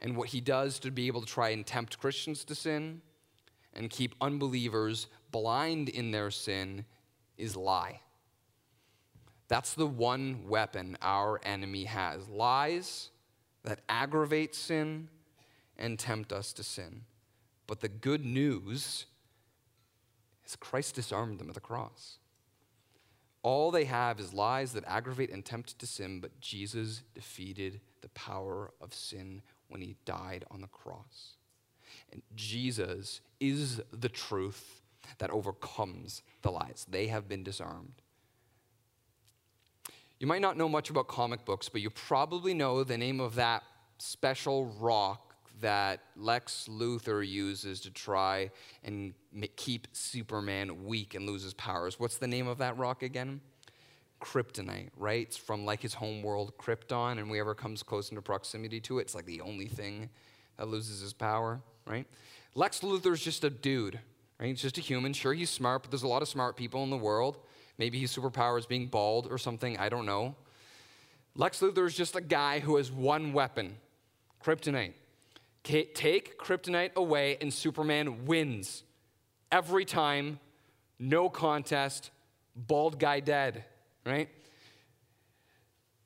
And 0.00 0.16
what 0.16 0.28
he 0.28 0.40
does 0.40 0.78
to 0.80 0.92
be 0.92 1.08
able 1.08 1.20
to 1.20 1.26
try 1.26 1.48
and 1.48 1.66
tempt 1.66 1.98
Christians 1.98 2.44
to 2.44 2.54
sin 2.54 3.02
and 3.74 3.90
keep 3.90 4.14
unbelievers 4.20 5.08
blind 5.32 5.88
in 5.88 6.12
their 6.12 6.30
sin 6.30 6.84
is 7.38 7.56
lie. 7.56 8.00
That's 9.52 9.74
the 9.74 9.86
one 9.86 10.48
weapon 10.48 10.96
our 11.02 11.38
enemy 11.42 11.84
has 11.84 12.26
lies 12.26 13.10
that 13.64 13.80
aggravate 13.86 14.54
sin 14.54 15.10
and 15.76 15.98
tempt 15.98 16.32
us 16.32 16.54
to 16.54 16.62
sin. 16.62 17.02
But 17.66 17.80
the 17.80 17.90
good 17.90 18.24
news 18.24 19.04
is 20.46 20.56
Christ 20.56 20.94
disarmed 20.94 21.38
them 21.38 21.50
at 21.50 21.54
the 21.54 21.60
cross. 21.60 22.16
All 23.42 23.70
they 23.70 23.84
have 23.84 24.18
is 24.18 24.32
lies 24.32 24.72
that 24.72 24.84
aggravate 24.86 25.30
and 25.30 25.44
tempt 25.44 25.78
to 25.80 25.86
sin, 25.86 26.20
but 26.20 26.40
Jesus 26.40 27.02
defeated 27.14 27.82
the 28.00 28.08
power 28.08 28.70
of 28.80 28.94
sin 28.94 29.42
when 29.68 29.82
he 29.82 29.96
died 30.06 30.46
on 30.50 30.62
the 30.62 30.66
cross. 30.68 31.36
And 32.10 32.22
Jesus 32.34 33.20
is 33.38 33.82
the 33.92 34.08
truth 34.08 34.80
that 35.18 35.28
overcomes 35.28 36.22
the 36.40 36.50
lies. 36.50 36.86
They 36.88 37.08
have 37.08 37.28
been 37.28 37.42
disarmed. 37.42 38.01
You 40.22 40.28
might 40.28 40.40
not 40.40 40.56
know 40.56 40.68
much 40.68 40.88
about 40.88 41.08
comic 41.08 41.44
books, 41.44 41.68
but 41.68 41.80
you 41.80 41.90
probably 41.90 42.54
know 42.54 42.84
the 42.84 42.96
name 42.96 43.18
of 43.18 43.34
that 43.34 43.64
special 43.98 44.66
rock 44.78 45.34
that 45.60 45.98
Lex 46.14 46.68
Luthor 46.70 47.26
uses 47.26 47.80
to 47.80 47.90
try 47.90 48.52
and 48.84 49.14
keep 49.56 49.88
Superman 49.90 50.84
weak 50.84 51.16
and 51.16 51.26
lose 51.26 51.42
his 51.42 51.54
powers. 51.54 51.98
What's 51.98 52.18
the 52.18 52.28
name 52.28 52.46
of 52.46 52.58
that 52.58 52.78
rock 52.78 53.02
again? 53.02 53.40
Kryptonite, 54.20 54.90
right? 54.96 55.26
It's 55.26 55.36
from 55.36 55.64
like 55.64 55.82
his 55.82 55.94
home 55.94 56.22
world, 56.22 56.52
Krypton, 56.56 57.18
and 57.18 57.26
whoever 57.26 57.52
comes 57.52 57.82
close 57.82 58.10
into 58.10 58.22
proximity 58.22 58.78
to 58.82 59.00
it, 59.00 59.02
it's 59.02 59.16
like 59.16 59.26
the 59.26 59.40
only 59.40 59.66
thing 59.66 60.08
that 60.56 60.68
loses 60.68 61.00
his 61.00 61.12
power, 61.12 61.60
right? 61.84 62.06
Lex 62.54 62.78
Luthor's 62.78 63.24
just 63.24 63.42
a 63.42 63.50
dude, 63.50 63.98
right? 64.38 64.50
He's 64.50 64.62
just 64.62 64.78
a 64.78 64.82
human. 64.82 65.14
Sure, 65.14 65.34
he's 65.34 65.50
smart, 65.50 65.82
but 65.82 65.90
there's 65.90 66.04
a 66.04 66.08
lot 66.08 66.22
of 66.22 66.28
smart 66.28 66.54
people 66.54 66.84
in 66.84 66.90
the 66.90 66.96
world. 66.96 67.38
Maybe 67.78 67.98
his 67.98 68.14
superpower 68.14 68.58
is 68.58 68.66
being 68.66 68.86
bald 68.86 69.28
or 69.30 69.38
something. 69.38 69.78
I 69.78 69.88
don't 69.88 70.06
know. 70.06 70.34
Lex 71.34 71.60
Luthor 71.60 71.86
is 71.86 71.96
just 71.96 72.14
a 72.14 72.20
guy 72.20 72.60
who 72.60 72.76
has 72.76 72.92
one 72.92 73.32
weapon 73.32 73.76
kryptonite. 74.44 74.92
Take 75.62 76.38
kryptonite 76.38 76.94
away, 76.96 77.38
and 77.40 77.52
Superman 77.52 78.26
wins. 78.26 78.82
Every 79.50 79.84
time, 79.84 80.40
no 80.98 81.28
contest, 81.28 82.10
bald 82.56 82.98
guy 82.98 83.20
dead, 83.20 83.64
right? 84.04 84.28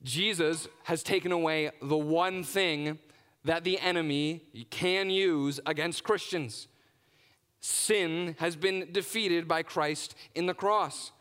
Jesus 0.02 0.68
has 0.84 1.02
taken 1.02 1.32
away 1.32 1.70
the 1.82 1.96
one 1.96 2.44
thing 2.44 2.98
that 3.44 3.64
the 3.64 3.78
enemy 3.80 4.42
can 4.70 5.08
use 5.10 5.58
against 5.66 6.04
Christians. 6.04 6.68
Sin 7.60 8.36
has 8.38 8.56
been 8.56 8.88
defeated 8.92 9.48
by 9.48 9.62
Christ 9.62 10.14
in 10.34 10.46
the 10.46 10.54
cross. 10.54 11.12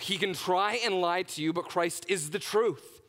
He 0.00 0.18
can 0.18 0.34
try 0.34 0.80
and 0.84 1.00
lie 1.00 1.22
to 1.22 1.42
you, 1.42 1.52
but 1.52 1.68
Christ 1.68 2.06
is 2.08 2.30
the 2.30 2.38
truth. 2.38 3.00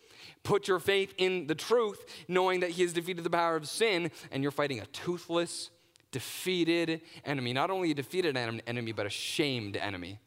Put 0.43 0.67
your 0.67 0.79
faith 0.79 1.13
in 1.17 1.47
the 1.47 1.55
truth, 1.55 2.05
knowing 2.27 2.61
that 2.61 2.71
He 2.71 2.83
has 2.83 2.93
defeated 2.93 3.23
the 3.23 3.29
power 3.29 3.55
of 3.55 3.67
sin, 3.67 4.11
and 4.31 4.41
you're 4.41 4.51
fighting 4.51 4.79
a 4.79 4.85
toothless, 4.87 5.71
defeated 6.11 7.01
enemy. 7.25 7.51
Not 7.51 7.69
only 7.69 7.91
a 7.91 7.93
defeated 7.93 8.37
enemy, 8.37 8.91
but 8.93 9.05
a 9.05 9.09
shamed 9.09 9.75
enemy. 9.75 10.19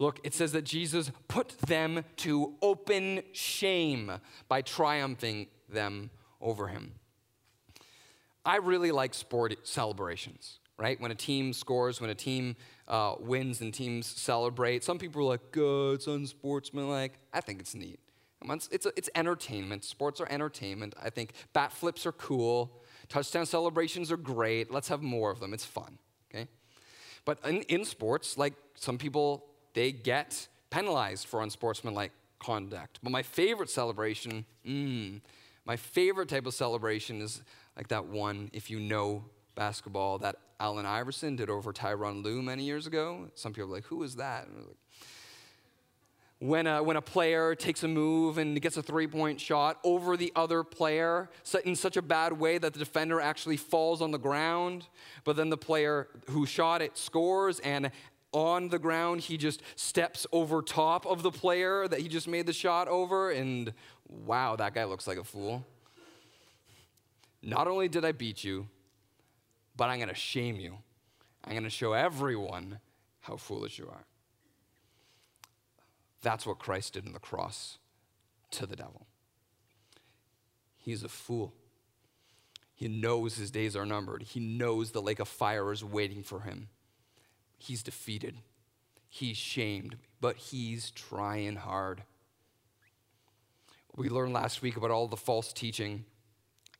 Look, 0.00 0.20
it 0.24 0.34
says 0.34 0.52
that 0.52 0.64
Jesus 0.64 1.10
put 1.26 1.58
them 1.58 2.04
to 2.18 2.54
open 2.62 3.22
shame 3.32 4.12
by 4.48 4.62
triumphing 4.62 5.48
them 5.68 6.10
over 6.40 6.68
him. 6.68 6.94
I 8.44 8.56
really 8.56 8.92
like 8.92 9.12
sport 9.12 9.54
celebrations, 9.66 10.60
right? 10.78 11.00
When 11.00 11.10
a 11.10 11.14
team 11.14 11.52
scores, 11.52 12.00
when 12.00 12.08
a 12.08 12.14
team 12.14 12.56
uh, 12.86 13.16
wins 13.20 13.60
and 13.60 13.72
teams 13.74 14.06
celebrate. 14.06 14.82
Some 14.82 14.98
people 14.98 15.22
are 15.22 15.24
like, 15.24 15.40
oh, 15.56 15.92
it's 15.92 16.06
unsportsmanlike. 16.06 17.18
I 17.32 17.40
think 17.40 17.60
it's 17.60 17.74
neat. 17.74 18.00
It's, 18.48 18.68
it's, 18.70 18.86
it's 18.96 19.10
entertainment. 19.14 19.84
Sports 19.84 20.20
are 20.20 20.28
entertainment. 20.30 20.94
I 21.02 21.10
think 21.10 21.32
bat 21.52 21.72
flips 21.72 22.06
are 22.06 22.12
cool. 22.12 22.80
Touchdown 23.08 23.46
celebrations 23.46 24.12
are 24.12 24.16
great. 24.16 24.70
Let's 24.70 24.88
have 24.88 25.02
more 25.02 25.30
of 25.30 25.40
them. 25.40 25.52
It's 25.52 25.64
fun, 25.64 25.98
okay? 26.30 26.46
But 27.24 27.38
in, 27.44 27.62
in 27.62 27.84
sports, 27.84 28.38
like 28.38 28.54
some 28.74 28.96
people, 28.96 29.44
they 29.74 29.90
get 29.92 30.46
penalized 30.70 31.26
for 31.26 31.42
unsportsmanlike 31.42 32.12
conduct. 32.38 33.00
But 33.02 33.10
my 33.10 33.22
favorite 33.22 33.70
celebration, 33.70 34.44
mm, 34.66 35.20
my 35.64 35.76
favorite 35.76 36.28
type 36.28 36.46
of 36.46 36.54
celebration 36.54 37.20
is 37.20 37.42
like 37.76 37.88
that 37.88 38.06
one, 38.06 38.50
if 38.52 38.70
you 38.70 38.78
know 38.78 39.24
basketball, 39.58 40.18
that 40.18 40.36
Allen 40.60 40.86
Iverson 40.86 41.36
did 41.36 41.50
over 41.50 41.72
Tyronn 41.72 42.22
Lue 42.22 42.40
many 42.40 42.62
years 42.62 42.86
ago. 42.86 43.28
Some 43.34 43.52
people 43.52 43.70
are 43.70 43.74
like, 43.74 43.84
who 43.84 44.02
is 44.04 44.14
that? 44.14 44.48
When 46.38 46.68
a, 46.68 46.80
when 46.80 46.96
a 46.96 47.02
player 47.02 47.56
takes 47.56 47.82
a 47.82 47.88
move 47.88 48.38
and 48.38 48.60
gets 48.62 48.76
a 48.76 48.82
three 48.82 49.08
point 49.08 49.40
shot 49.40 49.80
over 49.82 50.16
the 50.16 50.32
other 50.36 50.62
player 50.62 51.28
in 51.64 51.74
such 51.74 51.96
a 51.96 52.02
bad 52.02 52.32
way 52.32 52.58
that 52.58 52.72
the 52.72 52.78
defender 52.78 53.20
actually 53.20 53.56
falls 53.56 54.00
on 54.00 54.12
the 54.12 54.18
ground, 54.18 54.86
but 55.24 55.34
then 55.34 55.50
the 55.50 55.56
player 55.56 56.06
who 56.30 56.46
shot 56.46 56.80
it 56.80 56.96
scores, 56.96 57.58
and 57.60 57.90
on 58.32 58.68
the 58.68 58.78
ground 58.78 59.22
he 59.22 59.36
just 59.36 59.62
steps 59.74 60.26
over 60.30 60.62
top 60.62 61.04
of 61.06 61.24
the 61.24 61.32
player 61.32 61.88
that 61.88 61.98
he 61.98 62.06
just 62.06 62.28
made 62.28 62.46
the 62.46 62.52
shot 62.52 62.86
over, 62.86 63.32
and 63.32 63.72
wow, 64.08 64.54
that 64.54 64.74
guy 64.74 64.84
looks 64.84 65.08
like 65.08 65.18
a 65.18 65.24
fool. 65.24 65.66
Not 67.42 67.66
only 67.66 67.88
did 67.88 68.04
I 68.04 68.12
beat 68.12 68.44
you, 68.44 68.68
but 69.78 69.88
I'm 69.88 69.98
going 69.98 70.08
to 70.08 70.14
shame 70.14 70.56
you. 70.56 70.76
I'm 71.44 71.52
going 71.52 71.62
to 71.62 71.70
show 71.70 71.94
everyone 71.94 72.80
how 73.20 73.36
foolish 73.36 73.78
you 73.78 73.88
are. 73.88 74.04
That's 76.20 76.44
what 76.44 76.58
Christ 76.58 76.94
did 76.94 77.06
on 77.06 77.12
the 77.12 77.20
cross 77.20 77.78
to 78.50 78.66
the 78.66 78.76
devil. 78.76 79.06
He's 80.76 81.04
a 81.04 81.08
fool. 81.08 81.54
He 82.74 82.88
knows 82.88 83.36
his 83.36 83.50
days 83.50 83.76
are 83.76 83.86
numbered. 83.86 84.22
He 84.22 84.40
knows 84.40 84.90
the 84.90 85.00
lake 85.00 85.20
of 85.20 85.28
fire 85.28 85.72
is 85.72 85.84
waiting 85.84 86.22
for 86.22 86.40
him. 86.40 86.68
He's 87.56 87.82
defeated. 87.82 88.36
He's 89.08 89.36
shamed, 89.36 89.96
but 90.20 90.36
he's 90.36 90.90
trying 90.90 91.56
hard. 91.56 92.02
We 93.96 94.08
learned 94.08 94.32
last 94.32 94.60
week 94.60 94.76
about 94.76 94.90
all 94.90 95.06
the 95.06 95.16
false 95.16 95.52
teaching 95.52 96.04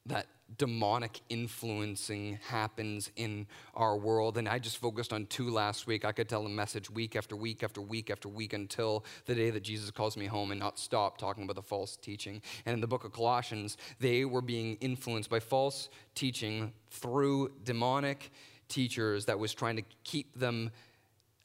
that 0.09 0.27
demonic 0.57 1.21
influencing 1.29 2.39
happens 2.49 3.11
in 3.17 3.47
our 3.75 3.97
world. 3.97 4.39
And 4.39 4.49
I 4.49 4.59
just 4.59 4.79
focused 4.79 5.13
on 5.13 5.27
two 5.27 5.51
last 5.51 5.87
week. 5.87 6.05
I 6.05 6.13
could 6.13 6.29
tell 6.29 6.47
a 6.47 6.49
message 6.49 6.91
week 6.91 7.17
after 7.17 7.37
week 7.37 7.63
after 7.63 7.81
week 7.81 8.11
after 8.11 8.29
week 8.29 8.55
until 8.55 9.05
the 9.27 9.35
day 9.35 9.51
that 9.51 9.63
Jesus 9.63 9.91
calls 9.91 10.17
me 10.17 10.27
home 10.27 10.51
and 10.51 10.59
not 10.59 10.79
stop 10.79 11.19
talking 11.19 11.45
about 11.45 11.57
the 11.57 11.63
false 11.63 11.97
teaching. 11.97 12.41
And 12.65 12.75
in 12.75 12.81
the 12.81 12.87
book 12.87 13.05
of 13.05 13.13
Colossians, 13.13 13.77
they 14.01 14.25
were 14.25 14.43
being 14.43 14.77
influenced 14.81 15.29
by 15.29 15.41
false 15.41 15.91
teaching 16.15 16.73
through 16.91 17.53
demonic 17.65 18.31
teachers 18.69 19.27
that 19.27 19.39
was 19.39 19.53
trying 19.53 19.77
to 19.77 19.83
keep 20.05 20.39
them 20.39 20.71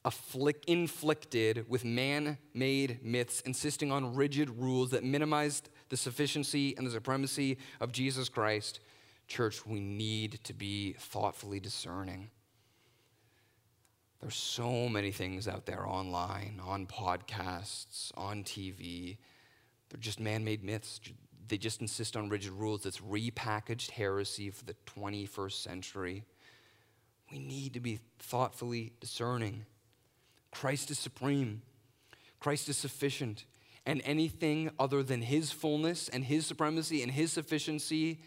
afflict, 0.04 0.64
inflicted 0.66 1.64
with 1.68 1.84
man 1.84 2.38
made 2.52 3.02
myths, 3.02 3.40
insisting 3.42 3.90
on 3.90 4.14
rigid 4.14 4.50
rules 4.50 4.90
that 4.90 5.04
minimized 5.04 5.68
the 5.88 5.96
sufficiency 5.96 6.74
and 6.76 6.86
the 6.86 6.90
supremacy 6.90 7.58
of 7.80 7.92
Jesus 7.92 8.28
Christ 8.28 8.80
Church, 9.26 9.64
we 9.64 9.80
need 9.80 10.40
to 10.44 10.52
be 10.52 10.94
thoughtfully 10.98 11.58
discerning. 11.58 12.30
There's 14.20 14.36
so 14.36 14.88
many 14.88 15.10
things 15.10 15.48
out 15.48 15.66
there 15.66 15.86
online, 15.86 16.60
on 16.62 16.86
podcasts, 16.86 18.10
on 18.16 18.44
TV. 18.44 19.16
They're 19.88 20.00
just 20.00 20.20
man 20.20 20.44
made 20.44 20.62
myths. 20.62 21.00
They 21.46 21.58
just 21.58 21.80
insist 21.80 22.16
on 22.16 22.28
rigid 22.28 22.52
rules. 22.52 22.86
It's 22.86 23.00
repackaged 23.00 23.90
heresy 23.90 24.50
for 24.50 24.64
the 24.64 24.76
21st 24.86 25.62
century. 25.62 26.24
We 27.30 27.38
need 27.38 27.74
to 27.74 27.80
be 27.80 28.00
thoughtfully 28.18 28.92
discerning. 29.00 29.66
Christ 30.50 30.90
is 30.90 30.98
supreme, 30.98 31.62
Christ 32.40 32.68
is 32.68 32.76
sufficient, 32.76 33.44
and 33.86 34.00
anything 34.04 34.70
other 34.78 35.02
than 35.02 35.22
his 35.22 35.52
fullness 35.52 36.08
and 36.08 36.24
his 36.24 36.46
supremacy 36.46 37.02
and 37.02 37.12
his 37.12 37.32
sufficiency 37.32 38.20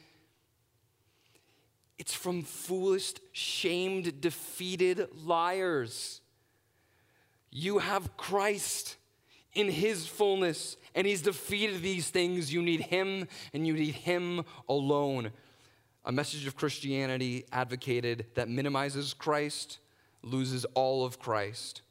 it's 1.98 2.14
from 2.14 2.44
foolish, 2.44 3.14
shamed, 3.32 4.22
defeated 4.22 5.08
liars. 5.26 6.22
You 7.50 7.80
have 7.80 8.16
Christ 8.18 8.98
in 9.54 9.70
his 9.70 10.06
fullness, 10.06 10.78
and 10.94 11.08
he's 11.08 11.24
defeated 11.24 11.82
these 11.82 12.10
things. 12.10 12.54
You 12.54 12.62
need 12.62 12.82
him, 12.82 13.28
and 13.54 13.66
you 13.66 13.74
need 13.74 13.96
him 13.96 14.44
alone. 14.70 15.32
A 16.06 16.12
message 16.12 16.46
of 16.46 16.56
Christianity 16.56 17.46
advocated 17.52 18.28
that 18.36 18.48
minimizes 18.48 19.14
Christ 19.14 19.80
loses 20.22 20.66
all 20.76 21.04
of 21.04 21.20
Christ. 21.20 21.82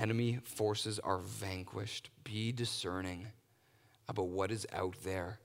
Enemy 0.00 0.38
forces 0.42 0.98
are 0.98 1.18
vanquished. 1.18 2.08
Be 2.24 2.52
discerning 2.52 3.26
about 4.08 4.28
what 4.28 4.50
is 4.50 4.66
out 4.72 4.96
there 5.04 5.40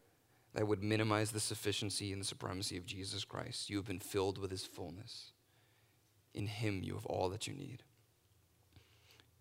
that 0.53 0.65
would 0.65 0.81
minimize 0.81 1.31
the 1.31 1.41
sufficiency 1.41 2.13
and 2.13 2.21
the 2.21 2.25
supremacy 2.25 2.77
of 2.77 2.85
Jesus 2.85 3.25
Christ. 3.25 3.69
You 3.69 3.75
have 3.75 3.85
been 3.85 3.99
filled 3.99 4.37
with 4.37 4.51
his 4.51 4.65
fullness. 4.65 5.33
In 6.33 6.47
him, 6.47 6.83
you 6.83 6.93
have 6.93 7.05
all 7.05 7.27
that 7.29 7.47
you 7.47 7.53
need. 7.53 7.83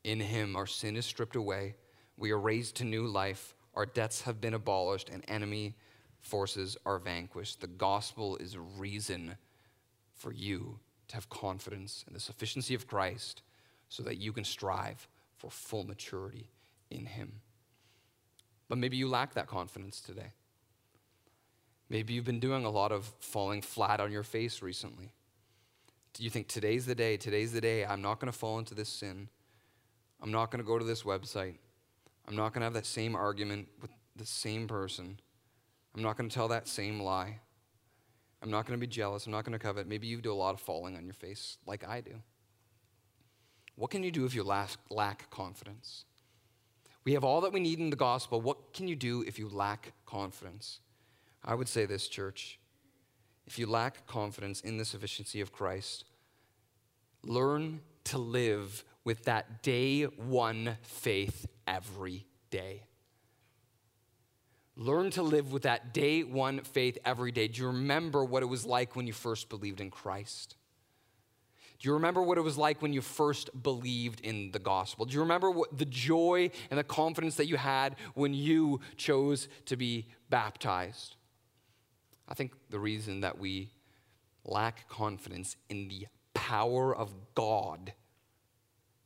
In 0.03 0.19
him, 0.19 0.57
our 0.57 0.67
sin 0.67 0.97
is 0.97 1.07
stripped 1.07 1.37
away. 1.37 1.77
We 2.17 2.33
are 2.33 2.39
raised 2.39 2.75
to 2.77 2.85
new 2.85 3.07
life. 3.07 3.55
Our 3.77 3.87
debts 3.87 4.23
have 4.23 4.41
been 4.41 4.55
abolished, 4.55 5.11
and 5.11 5.25
enemy 5.29 5.77
forces 6.23 6.77
are 6.85 6.99
vanquished. 6.99 7.61
The 7.61 7.69
gospel 7.69 8.37
is 8.39 8.55
a 8.55 8.61
reason 8.61 9.37
for 10.12 10.33
you 10.33 10.81
to 11.07 11.15
have 11.15 11.29
confidence 11.29 12.05
in 12.09 12.15
the 12.15 12.21
sufficiency 12.21 12.75
of 12.75 12.89
Christ 12.89 13.43
so 13.95 14.03
that 14.03 14.19
you 14.19 14.33
can 14.33 14.43
strive 14.43 15.07
for 15.37 15.49
full 15.53 15.85
maturity 15.85 16.51
in 16.91 17.07
him. 17.07 17.41
But 18.69 18.79
maybe 18.79 18.97
you 18.97 19.07
lack 19.07 19.35
that 19.35 19.47
confidence 19.47 20.01
today. 20.01 20.33
Maybe 21.89 22.13
you've 22.13 22.25
been 22.25 22.41
doing 22.41 22.65
a 22.65 22.71
lot 22.71 22.91
of 22.91 23.13
falling 23.21 23.63
flat 23.63 24.01
on 24.01 24.11
your 24.11 24.25
face 24.25 24.63
recently. 24.63 25.13
Do 26.13 26.25
you 26.25 26.31
think 26.31 26.49
today's 26.49 26.87
the 26.87 26.97
day? 26.97 27.17
Today's 27.17 27.53
the 27.53 27.61
day. 27.61 27.85
I'm 27.85 28.03
not 28.03 28.19
going 28.19 28.33
to 28.33 28.37
fall 28.37 28.59
into 28.59 28.75
this 28.75 28.89
sin. 28.89 29.29
I'm 30.21 30.33
not 30.33 30.51
going 30.51 30.59
to 30.59 30.67
go 30.67 30.77
to 30.77 30.85
this 30.85 31.05
website. 31.05 31.59
I'm 32.27 32.35
not 32.35 32.53
going 32.53 32.63
to 32.63 32.65
have 32.65 32.75
that 32.75 32.87
same 32.87 33.15
argument 33.15 33.69
with 33.81 33.93
the 34.17 34.27
same 34.27 34.67
person. 34.67 35.21
I'm 35.95 36.03
not 36.03 36.17
going 36.17 36.29
to 36.29 36.35
tell 36.35 36.49
that 36.49 36.67
same 36.67 36.99
lie. 36.99 37.39
I'm 38.43 38.51
not 38.51 38.67
going 38.67 38.77
to 38.77 38.85
be 38.85 38.91
jealous. 38.91 39.27
I'm 39.27 39.33
not 39.33 39.45
going 39.45 39.53
to 39.53 39.59
covet. 39.61 39.87
Maybe 39.87 40.09
you 40.09 40.21
do 40.21 40.33
a 40.33 40.35
lot 40.35 40.55
of 40.55 40.61
falling 40.61 40.97
on 40.97 41.05
your 41.05 41.15
face 41.15 41.59
like 41.65 41.87
I 41.87 42.01
do. 42.01 42.15
What 43.77 43.91
can 43.91 44.03
you 44.03 44.11
do 44.11 44.25
if 44.25 44.35
you 44.35 44.45
lack, 44.45 45.31
confidence? 45.31 46.05
We 47.05 47.12
have 47.14 47.25
all 47.25 47.41
that 47.43 47.53
we 47.53 47.61
need 47.61 47.81
in 47.81 47.91
the 47.91 47.97
gospel. 47.97 48.41
What 48.41 48.72
can 48.72 48.89
you 48.89 48.97
do 48.97 49.22
if 49.22 49.39
you 49.39 49.49
lack 49.49 49.93
confidence? 50.07 50.81
I 51.45 51.55
would 51.55 51.68
say 51.68 51.85
this, 51.85 52.09
church. 52.09 52.59
if 53.47 53.59
you 53.59 53.66
lack 53.66 54.07
confidence 54.07 54.61
in 54.61 54.79
the 54.79 54.85
sufficiency 54.85 55.41
of 55.41 55.53
Christ, 55.53 56.05
learn 57.22 57.81
to 58.05 58.18
live 58.18 58.85
with 59.05 59.25
that 59.25 59.62
day 59.62 60.05
one 60.05 60.79
faith 60.83 61.47
every 61.66 62.27
day. 62.51 62.85
Learn 64.77 65.11
to 65.11 65.22
live 65.22 65.53
with 65.53 65.62
that 65.64 65.93
day 65.93 66.22
one 66.25 66.61
faith 66.61 66.99
every 67.05 67.31
day. 67.33 67.49
Do 67.49 67.61
you 67.61 67.66
remember 67.68 68.25
what 68.25 68.43
it 68.43 68.47
was 68.47 68.64
like 68.64 68.97
when 68.97 69.07
you 69.07 69.12
first 69.12 69.49
believed 69.49 69.81
in 69.81 69.91
Christ? 69.91 70.57
Do 71.85 71.91
you 71.91 71.95
remember 71.97 72.22
what 72.22 72.39
it 72.39 72.41
was 72.41 72.57
like 72.57 72.80
when 72.80 72.95
you 72.95 73.03
first 73.03 73.51
believed 73.62 74.22
in 74.22 74.53
the 74.53 74.59
gospel? 74.59 75.05
Do 75.05 75.12
you 75.12 75.20
remember 75.20 75.51
what 75.51 75.76
the 75.76 75.85
joy 75.85 76.51
and 76.70 76.78
the 76.78 76.82
confidence 76.82 77.35
that 77.37 77.45
you 77.45 77.59
had 77.59 77.97
when 78.14 78.32
you 78.32 78.80
chose 78.97 79.49
to 79.66 79.76
be 79.76 80.07
baptized? 80.30 81.16
I 82.26 82.32
think 82.32 82.53
the 82.70 82.78
reason 82.78 83.20
that 83.20 83.39
we 83.39 83.68
lack 84.47 84.89
confidence 84.89 85.57
in 85.68 85.89
the 85.89 86.07
power 86.32 86.97
of 86.97 87.12
God 87.35 87.93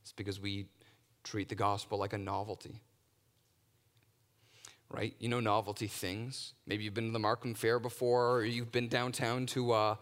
is 0.05 0.13
because 0.13 0.39
we 0.39 0.67
treat 1.25 1.49
the 1.49 1.55
gospel 1.55 1.97
like 1.99 2.13
a 2.13 2.17
novelty. 2.17 2.81
Right? 4.89 5.15
You 5.19 5.27
know, 5.27 5.41
novelty 5.41 5.87
things. 5.87 6.53
Maybe 6.65 6.85
you've 6.85 6.93
been 6.93 7.07
to 7.07 7.11
the 7.11 7.19
Markham 7.19 7.55
Fair 7.55 7.77
before, 7.77 8.37
or 8.37 8.45
you've 8.45 8.71
been 8.71 8.87
downtown 8.87 9.47
to, 9.47 9.73
uh, 9.73 9.95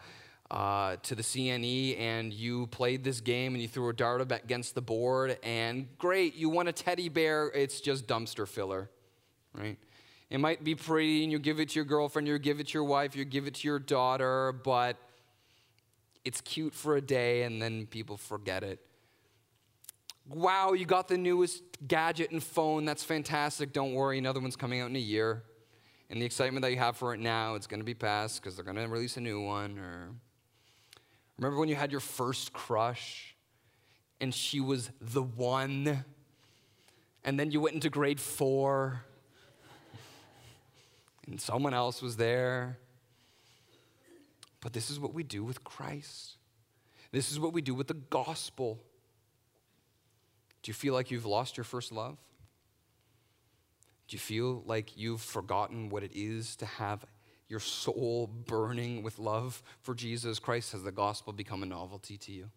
uh, 0.50 0.96
to 1.04 1.16
the 1.16 1.24
CNE 1.24 2.00
and 2.00 2.34
you 2.34 2.68
played 2.68 3.04
this 3.04 3.20
game 3.20 3.54
and 3.54 3.62
you 3.62 3.68
threw 3.68 3.90
a 3.90 3.94
dart 3.94 4.32
against 4.32 4.76
the 4.76 4.82
board, 4.82 5.38
and 5.44 5.88
great, 5.98 6.36
you 6.36 6.50
won 6.50 6.68
a 6.68 6.72
teddy 6.72 7.10
bear. 7.10 7.52
It's 7.54 7.82
just 7.82 8.08
dumpster 8.08 8.48
filler, 8.48 8.90
right? 9.54 9.78
It 10.30 10.40
might 10.40 10.64
be 10.64 10.76
pretty, 10.76 11.24
and 11.24 11.32
you 11.32 11.40
give 11.40 11.60
it 11.60 11.70
to 11.70 11.76
your 11.76 11.86
girlfriend, 11.86 12.28
you 12.28 12.38
give 12.40 12.60
it 12.60 12.68
to 12.68 12.74
your 12.74 12.84
wife, 12.84 13.16
you 13.16 13.24
give 13.26 13.48
it 13.48 13.56
to 13.56 13.68
your 13.68 13.80
daughter, 13.80 14.52
but 14.52 14.98
it's 16.26 16.42
cute 16.42 16.74
for 16.74 16.98
a 16.98 17.02
day 17.02 17.44
and 17.44 17.62
then 17.62 17.86
people 17.86 18.18
forget 18.18 18.62
it. 18.64 18.80
Wow, 20.28 20.74
you 20.74 20.86
got 20.86 21.08
the 21.08 21.18
newest 21.18 21.64
gadget 21.88 22.32
and 22.32 22.44
phone. 22.44 22.84
That's 22.84 23.04
fantastic. 23.04 23.72
Don't 23.72 23.94
worry, 23.94 24.18
another 24.18 24.42
one's 24.42 24.58
coming 24.58 24.82
out 24.82 24.90
in 24.90 24.96
a 24.98 25.00
year. 25.00 25.44
And 26.10 26.22
the 26.22 26.26
excitement 26.26 26.64
that 26.64 26.72
you 26.72 26.78
have 26.78 26.98
for 26.98 27.14
it 27.14 27.22
now, 27.22 27.56
it's 27.56 27.68
going 27.68 27.80
to 27.80 27.86
be 27.86 27.94
past 27.94 28.42
because 28.42 28.56
they're 28.56 28.66
going 28.66 28.76
to 28.76 28.88
release 28.88 29.16
a 29.16 29.22
new 29.22 29.42
one. 29.42 29.80
Or 29.80 30.10
remember 31.38 31.60
when 31.60 31.70
you 31.70 31.76
had 31.76 31.92
your 31.92 32.02
first 32.02 32.54
crush 32.54 33.36
and 34.20 34.34
she 34.34 34.60
was 34.60 34.90
the 35.00 35.22
one, 35.22 36.04
and 37.24 37.40
then 37.40 37.52
you 37.52 37.62
went 37.62 37.76
into 37.76 37.90
grade 37.90 38.20
four 38.20 39.04
and 41.28 41.40
someone 41.40 41.74
else 41.74 42.02
was 42.02 42.16
there. 42.16 42.78
But 44.62 44.74
this 44.74 44.90
is 44.90 45.00
what 45.00 45.14
we 45.14 45.24
do 45.24 45.44
with 45.44 45.64
Christ. 45.64 46.38
This 47.12 47.32
is 47.32 47.40
what 47.40 47.54
we 47.54 47.62
do 47.62 47.76
with 47.76 47.88
the 47.88 47.94
gospel. 47.94 48.80
Do 50.64 50.70
you 50.70 50.74
feel 50.74 50.94
like 50.94 51.12
you've 51.12 51.26
lost 51.26 51.58
your 51.58 51.64
first 51.64 51.92
love? 51.92 52.18
Do 54.08 54.16
you 54.16 54.20
feel 54.20 54.64
like 54.66 54.98
you've 54.98 55.22
forgotten 55.22 55.90
what 55.90 56.02
it 56.04 56.12
is 56.14 56.56
to 56.58 56.66
have 56.66 57.06
your 57.50 57.60
soul 57.60 58.28
burning 58.28 59.04
with 59.04 59.20
love 59.20 59.64
for 59.82 59.94
Jesus 59.94 60.40
Christ? 60.40 60.72
Has 60.74 60.84
the 60.84 60.92
gospel 60.92 61.34
become 61.34 61.64
a 61.64 61.66
novelty 61.66 62.18
to 62.18 62.32
you? 62.32 62.50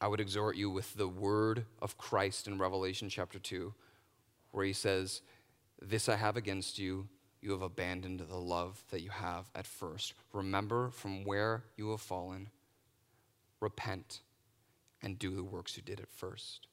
I 0.00 0.08
would 0.08 0.20
exhort 0.20 0.56
you 0.56 0.68
with 0.68 0.94
the 0.94 1.08
word 1.08 1.64
of 1.80 1.96
Christ 1.96 2.46
in 2.46 2.58
Revelation 2.58 3.08
chapter 3.08 3.38
2, 3.38 3.72
where 4.50 4.64
he 4.64 4.74
says, 4.74 5.22
this 5.80 6.08
I 6.08 6.16
have 6.16 6.36
against 6.36 6.78
you. 6.78 7.08
You 7.40 7.52
have 7.52 7.62
abandoned 7.62 8.20
the 8.20 8.36
love 8.36 8.82
that 8.90 9.02
you 9.02 9.10
have 9.10 9.50
at 9.54 9.66
first. 9.66 10.14
Remember 10.32 10.90
from 10.90 11.24
where 11.24 11.64
you 11.76 11.90
have 11.90 12.00
fallen. 12.00 12.48
Repent 13.60 14.20
and 15.02 15.18
do 15.18 15.34
the 15.34 15.44
works 15.44 15.76
you 15.76 15.82
did 15.82 16.00
at 16.00 16.10
first. 16.10 16.66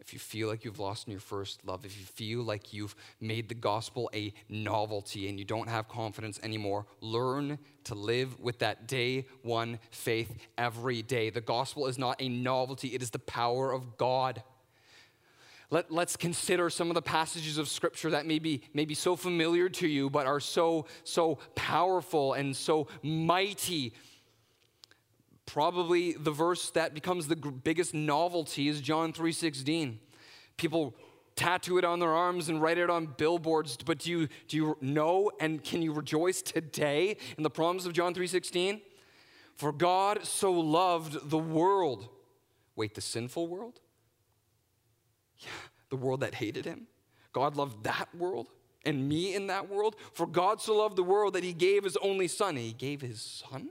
If 0.00 0.12
you 0.12 0.18
feel 0.18 0.48
like 0.48 0.64
you've 0.64 0.78
lost 0.78 1.06
in 1.06 1.10
your 1.10 1.20
first 1.20 1.64
love, 1.66 1.84
if 1.84 1.98
you 1.98 2.06
feel 2.06 2.42
like 2.42 2.72
you've 2.72 2.94
made 3.20 3.48
the 3.48 3.54
gospel 3.54 4.10
a 4.14 4.32
novelty 4.48 5.28
and 5.28 5.38
you 5.38 5.44
don't 5.44 5.68
have 5.68 5.88
confidence 5.88 6.38
anymore, 6.42 6.86
learn 7.00 7.58
to 7.84 7.94
live 7.94 8.38
with 8.40 8.60
that 8.60 8.86
day 8.86 9.26
one 9.42 9.78
faith 9.90 10.32
every 10.56 11.02
day. 11.02 11.30
The 11.30 11.40
gospel 11.40 11.86
is 11.86 11.98
not 11.98 12.16
a 12.20 12.28
novelty, 12.28 12.94
it 12.94 13.02
is 13.02 13.10
the 13.10 13.18
power 13.18 13.72
of 13.72 13.96
God. 13.98 14.42
Let, 15.70 15.92
us 15.92 16.16
consider 16.16 16.70
some 16.70 16.88
of 16.88 16.94
the 16.94 17.02
passages 17.02 17.58
of 17.58 17.68
scripture 17.68 18.10
that 18.10 18.24
may 18.24 18.38
be, 18.38 18.62
may 18.72 18.86
be 18.86 18.94
so 18.94 19.16
familiar 19.16 19.68
to 19.68 19.86
you, 19.86 20.08
but 20.08 20.26
are 20.26 20.40
so, 20.40 20.86
so 21.04 21.38
powerful 21.54 22.32
and 22.32 22.56
so 22.56 22.88
mighty. 23.02 23.92
Probably 25.48 26.12
the 26.12 26.30
verse 26.30 26.68
that 26.72 26.92
becomes 26.92 27.26
the 27.26 27.34
biggest 27.36 27.94
novelty 27.94 28.68
is 28.68 28.82
John 28.82 29.14
3:16. 29.14 29.98
People 30.58 30.94
tattoo 31.36 31.78
it 31.78 31.86
on 31.86 32.00
their 32.00 32.12
arms 32.12 32.50
and 32.50 32.60
write 32.60 32.76
it 32.76 32.90
on 32.90 33.06
billboards, 33.06 33.78
but 33.78 34.00
do 34.00 34.10
you, 34.10 34.28
do 34.46 34.56
you 34.58 34.76
know 34.82 35.30
and 35.40 35.64
can 35.64 35.80
you 35.80 35.94
rejoice 35.94 36.42
today 36.42 37.16
in 37.38 37.44
the 37.44 37.48
promise 37.48 37.86
of 37.86 37.94
John 37.94 38.12
3:16? 38.12 38.82
For 39.54 39.72
God 39.72 40.26
so 40.26 40.52
loved 40.52 41.30
the 41.30 41.38
world. 41.38 42.10
Wait, 42.76 42.94
the 42.94 43.00
sinful 43.00 43.48
world? 43.48 43.80
Yeah, 45.38 45.48
the 45.88 45.96
world 45.96 46.20
that 46.20 46.34
hated 46.34 46.66
him. 46.66 46.88
God 47.32 47.56
loved 47.56 47.84
that 47.84 48.14
world 48.14 48.50
and 48.84 49.08
me 49.08 49.34
in 49.34 49.46
that 49.46 49.70
world. 49.70 49.96
For 50.12 50.26
God 50.26 50.60
so 50.60 50.76
loved 50.76 50.96
the 50.96 51.02
world 51.02 51.32
that 51.32 51.42
he 51.42 51.54
gave 51.54 51.84
his 51.84 51.96
only 51.98 52.28
son. 52.28 52.56
He 52.56 52.74
gave 52.74 53.00
his 53.00 53.22
son? 53.22 53.70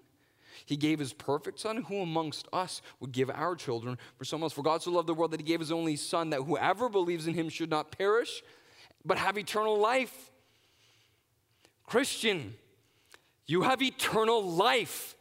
He 0.68 0.76
gave 0.76 1.00
his 1.00 1.14
perfect 1.14 1.62
son. 1.62 1.78
Who 1.84 2.02
amongst 2.02 2.46
us 2.52 2.82
would 3.00 3.14
give 3.14 3.30
our 3.30 3.56
children 3.56 3.98
for 4.18 4.26
someone 4.26 4.48
else? 4.48 4.54
For 4.54 4.64
God 4.64 4.82
so 4.82 4.92
loved 4.92 5.08
the 5.08 5.14
world 5.14 5.32
that 5.32 5.40
he 5.40 5.46
gave 5.46 5.62
his 5.62 5.72
only 5.72 5.96
son, 5.96 6.32
that 6.32 6.42
whoever 6.42 6.90
believes 6.90 7.26
in 7.26 7.34
him 7.34 7.48
should 7.48 7.70
not 7.70 7.90
perish, 7.90 8.44
but 9.06 9.18
have 9.18 9.38
eternal 9.38 9.80
life. 9.80 10.30
Christian, 11.86 12.54
you 13.46 13.62
have 13.62 13.82
eternal 13.82 14.44
life. 14.44 15.16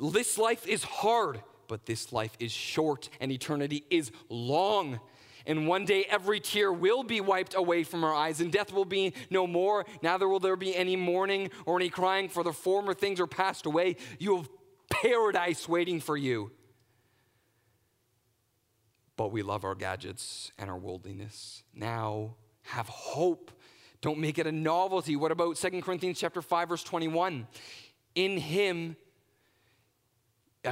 This 0.00 0.38
life 0.38 0.66
is 0.66 0.84
hard, 0.84 1.42
but 1.68 1.84
this 1.84 2.10
life 2.10 2.34
is 2.40 2.50
short, 2.50 3.10
and 3.20 3.30
eternity 3.30 3.84
is 3.90 4.10
long. 4.30 5.00
And 5.46 5.66
one 5.66 5.84
day 5.84 6.06
every 6.08 6.40
tear 6.40 6.72
will 6.72 7.02
be 7.02 7.20
wiped 7.20 7.54
away 7.54 7.84
from 7.84 8.04
our 8.04 8.14
eyes, 8.14 8.40
and 8.40 8.52
death 8.52 8.72
will 8.72 8.84
be 8.84 9.14
no 9.30 9.46
more. 9.46 9.84
Neither 10.02 10.28
will 10.28 10.40
there 10.40 10.56
be 10.56 10.74
any 10.74 10.96
mourning 10.96 11.50
or 11.66 11.76
any 11.76 11.90
crying, 11.90 12.28
for 12.28 12.42
the 12.42 12.52
former 12.52 12.94
things 12.94 13.20
are 13.20 13.26
passed 13.26 13.66
away. 13.66 13.96
You 14.18 14.36
have 14.36 14.48
paradise 14.90 15.68
waiting 15.68 16.00
for 16.00 16.16
you. 16.16 16.50
But 19.16 19.32
we 19.32 19.42
love 19.42 19.64
our 19.64 19.74
gadgets 19.74 20.50
and 20.58 20.70
our 20.70 20.78
worldliness. 20.78 21.62
Now 21.74 22.36
have 22.62 22.88
hope. 22.88 23.50
Don't 24.00 24.18
make 24.18 24.38
it 24.38 24.46
a 24.46 24.52
novelty. 24.52 25.14
What 25.14 25.30
about 25.30 25.56
2 25.56 25.82
Corinthians 25.82 26.18
chapter 26.18 26.40
5 26.40 26.68
verse 26.70 26.82
21? 26.82 27.46
In 28.14 28.38
him 28.38 28.96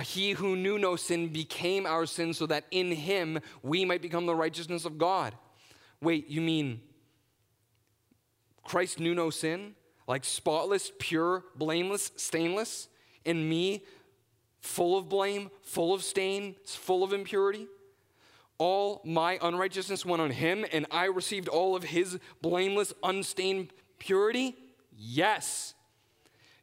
he 0.03 0.33
who 0.33 0.55
knew 0.55 0.79
no 0.79 0.97
sin 0.97 1.29
became 1.29 1.87
our 1.87 2.05
sin 2.07 2.35
so 2.35 2.47
that 2.47 2.65
in 2.71 2.93
him 2.93 3.41
we 3.63 3.85
might 3.85 4.03
become 4.03 4.27
the 4.27 4.35
righteousness 4.35 4.85
of 4.85 4.99
God. 4.99 5.35
Wait, 6.01 6.29
you 6.29 6.41
mean 6.41 6.81
Christ 8.65 9.01
knew 9.01 9.15
no 9.15 9.31
sin? 9.31 9.75
Like 10.07 10.25
spotless, 10.25 10.93
pure, 10.99 11.45
blameless, 11.57 12.13
stainless? 12.17 12.89
In 13.25 13.49
me, 13.49 13.85
full 14.61 14.97
of 14.97 15.09
blame, 15.09 15.51
full 15.63 15.95
of 15.95 16.03
stain, 16.03 16.55
full 16.65 17.03
of 17.03 17.13
impurity? 17.13 17.67
All 18.59 19.01
my 19.05 19.39
unrighteousness 19.41 20.05
went 20.05 20.21
on 20.21 20.31
him, 20.31 20.65
and 20.73 20.87
I 20.91 21.07
received 21.07 21.49
all 21.49 21.77
of 21.77 21.85
his 21.85 22.19
blameless, 22.43 22.93
unstained 23.03 23.73
purity? 23.99 24.57
Yes. 24.97 25.75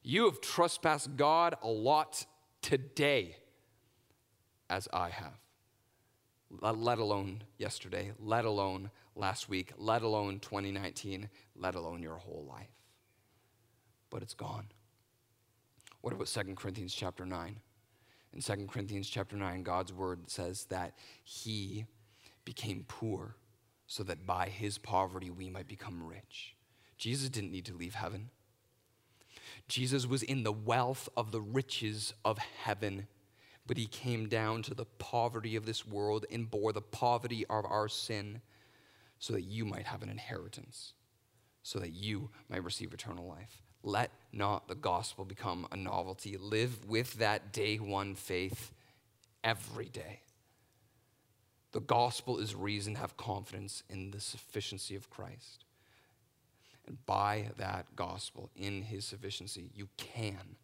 You 0.03 0.25
have 0.25 0.41
trespassed 0.41 1.15
God 1.15 1.55
a 1.63 1.67
lot 1.67 2.25
today 2.65 3.35
as 4.71 4.87
I 4.91 5.09
have. 5.09 5.37
Let 6.49 6.97
alone 6.97 7.43
yesterday, 7.59 8.11
let 8.17 8.43
alone 8.43 8.89
last 9.15 9.47
week, 9.47 9.71
let 9.77 10.01
alone 10.01 10.39
2019, 10.39 11.29
let 11.55 11.75
alone 11.75 12.01
your 12.01 12.15
whole 12.15 12.43
life. 12.49 12.71
But 14.09 14.23
it's 14.23 14.33
gone. 14.33 14.65
What 16.01 16.11
about 16.11 16.25
2 16.25 16.55
Corinthians 16.55 16.95
chapter 16.95 17.23
9? 17.23 17.59
In 18.33 18.41
2 18.41 18.65
Corinthians 18.65 19.09
chapter 19.09 19.35
9, 19.35 19.61
God's 19.61 19.93
word 19.93 20.31
says 20.31 20.65
that 20.69 20.93
he 21.23 21.85
became 22.45 22.83
poor 22.87 23.35
so 23.85 24.01
that 24.01 24.25
by 24.25 24.49
his 24.49 24.79
poverty 24.79 25.29
we 25.29 25.51
might 25.51 25.67
become 25.67 26.01
rich. 26.01 26.55
Jesus 26.97 27.29
didn't 27.29 27.51
need 27.51 27.65
to 27.65 27.75
leave 27.75 27.93
heaven. 27.93 28.31
Jesus 29.67 30.05
was 30.05 30.23
in 30.23 30.43
the 30.43 30.51
wealth 30.51 31.09
of 31.17 31.31
the 31.31 31.41
riches 31.41 32.13
of 32.23 32.37
heaven, 32.37 33.07
but 33.65 33.77
he 33.77 33.87
came 33.87 34.27
down 34.27 34.61
to 34.63 34.75
the 34.75 34.85
poverty 34.85 35.55
of 35.55 35.65
this 35.65 35.85
world 35.85 36.25
and 36.31 36.49
bore 36.49 36.71
the 36.71 36.81
poverty 36.81 37.45
of 37.47 37.65
our 37.65 37.87
sin 37.87 38.41
so 39.17 39.33
that 39.33 39.41
you 39.41 39.65
might 39.65 39.87
have 39.87 40.03
an 40.03 40.09
inheritance, 40.09 40.93
so 41.63 41.79
that 41.79 41.93
you 41.93 42.29
might 42.49 42.63
receive 42.63 42.93
eternal 42.93 43.27
life. 43.27 43.63
Let 43.81 44.11
not 44.31 44.67
the 44.67 44.75
gospel 44.75 45.25
become 45.25 45.67
a 45.71 45.75
novelty. 45.75 46.37
Live 46.37 46.85
with 46.87 47.15
that 47.15 47.51
day 47.53 47.77
one 47.77 48.15
faith 48.15 48.71
every 49.43 49.89
day. 49.89 50.21
The 51.71 51.81
gospel 51.81 52.39
is 52.39 52.55
reason 52.55 52.95
have 52.95 53.17
confidence 53.17 53.83
in 53.89 54.11
the 54.11 54.21
sufficiency 54.21 54.95
of 54.95 55.09
Christ. 55.09 55.64
And 56.87 57.03
by 57.05 57.49
that 57.57 57.95
gospel, 57.95 58.51
in 58.55 58.83
his 58.83 59.05
sufficiency, 59.05 59.71
you 59.73 59.87
can 59.97 60.55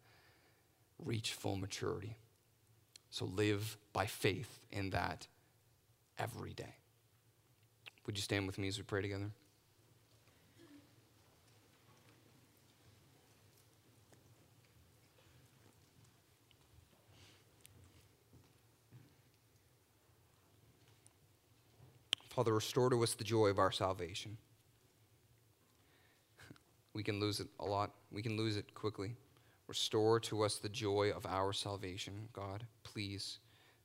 reach 0.98 1.32
full 1.32 1.56
maturity. 1.56 2.16
So 3.10 3.24
live 3.24 3.76
by 3.92 4.06
faith 4.06 4.60
in 4.70 4.90
that 4.90 5.26
every 6.18 6.52
day. 6.52 6.76
Would 8.06 8.16
you 8.16 8.22
stand 8.22 8.46
with 8.46 8.58
me 8.58 8.68
as 8.68 8.78
we 8.78 8.84
pray 8.84 9.02
together? 9.02 9.30
Father, 22.28 22.54
restore 22.54 22.88
to 22.88 23.02
us 23.02 23.12
the 23.12 23.24
joy 23.24 23.48
of 23.48 23.58
our 23.58 23.70
salvation. 23.70 24.38
We 26.94 27.02
can 27.02 27.20
lose 27.20 27.40
it 27.40 27.48
a 27.58 27.64
lot, 27.64 27.92
we 28.10 28.22
can 28.22 28.36
lose 28.36 28.56
it 28.56 28.74
quickly. 28.74 29.16
Restore 29.68 30.20
to 30.20 30.42
us 30.42 30.56
the 30.56 30.68
joy 30.68 31.12
of 31.14 31.24
our 31.24 31.52
salvation, 31.52 32.28
God, 32.32 32.64
please. 32.82 33.38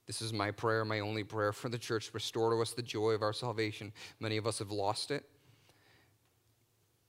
This 0.05 0.21
is 0.21 0.33
my 0.33 0.51
prayer, 0.51 0.85
my 0.85 1.01
only 1.01 1.23
prayer 1.23 1.51
for 1.51 1.69
the 1.69 1.77
church. 1.77 2.09
Restore 2.13 2.51
to 2.51 2.61
us 2.61 2.71
the 2.71 2.81
joy 2.81 3.11
of 3.11 3.21
our 3.21 3.33
salvation. 3.33 3.91
Many 4.19 4.37
of 4.37 4.47
us 4.47 4.59
have 4.59 4.71
lost 4.71 5.11
it. 5.11 5.23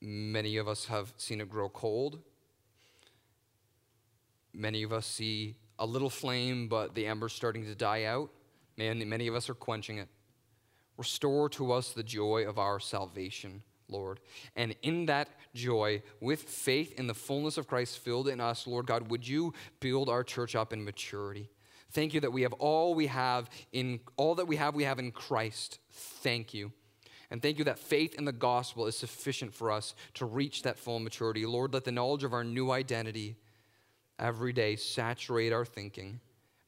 Many 0.00 0.56
of 0.56 0.68
us 0.68 0.86
have 0.86 1.12
seen 1.16 1.40
it 1.40 1.48
grow 1.48 1.68
cold. 1.68 2.20
Many 4.52 4.82
of 4.82 4.92
us 4.92 5.06
see 5.06 5.56
a 5.78 5.86
little 5.86 6.10
flame, 6.10 6.68
but 6.68 6.94
the 6.94 7.06
ember's 7.06 7.32
starting 7.32 7.64
to 7.64 7.74
die 7.74 8.04
out. 8.04 8.30
Man, 8.76 9.08
many 9.08 9.26
of 9.28 9.34
us 9.34 9.48
are 9.48 9.54
quenching 9.54 9.98
it. 9.98 10.08
Restore 10.96 11.48
to 11.50 11.72
us 11.72 11.92
the 11.92 12.02
joy 12.02 12.44
of 12.48 12.58
our 12.58 12.80
salvation, 12.80 13.62
Lord. 13.88 14.20
And 14.56 14.74
in 14.82 15.06
that 15.06 15.28
joy, 15.54 16.02
with 16.20 16.42
faith 16.42 16.92
in 16.98 17.06
the 17.06 17.14
fullness 17.14 17.58
of 17.58 17.66
Christ 17.66 17.98
filled 17.98 18.28
in 18.28 18.40
us, 18.40 18.66
Lord 18.66 18.86
God, 18.86 19.10
would 19.10 19.26
you 19.26 19.54
build 19.80 20.08
our 20.08 20.24
church 20.24 20.54
up 20.54 20.72
in 20.72 20.84
maturity? 20.84 21.50
Thank 21.90 22.14
you 22.14 22.20
that 22.20 22.32
we 22.32 22.42
have 22.42 22.52
all 22.54 22.94
we 22.94 23.06
have 23.06 23.48
in 23.72 24.00
all 24.16 24.34
that 24.34 24.46
we 24.46 24.56
have, 24.56 24.74
we 24.74 24.84
have 24.84 24.98
in 24.98 25.10
Christ. 25.10 25.78
Thank 25.90 26.52
you. 26.52 26.72
And 27.30 27.42
thank 27.42 27.58
you 27.58 27.64
that 27.64 27.78
faith 27.78 28.14
in 28.14 28.24
the 28.24 28.32
gospel 28.32 28.86
is 28.86 28.96
sufficient 28.96 29.54
for 29.54 29.70
us 29.70 29.94
to 30.14 30.24
reach 30.24 30.62
that 30.62 30.78
full 30.78 30.98
maturity. 30.98 31.44
Lord, 31.44 31.74
let 31.74 31.84
the 31.84 31.92
knowledge 31.92 32.24
of 32.24 32.32
our 32.32 32.44
new 32.44 32.70
identity 32.70 33.36
every 34.18 34.52
day 34.52 34.76
saturate 34.76 35.52
our 35.52 35.64
thinking 35.64 36.20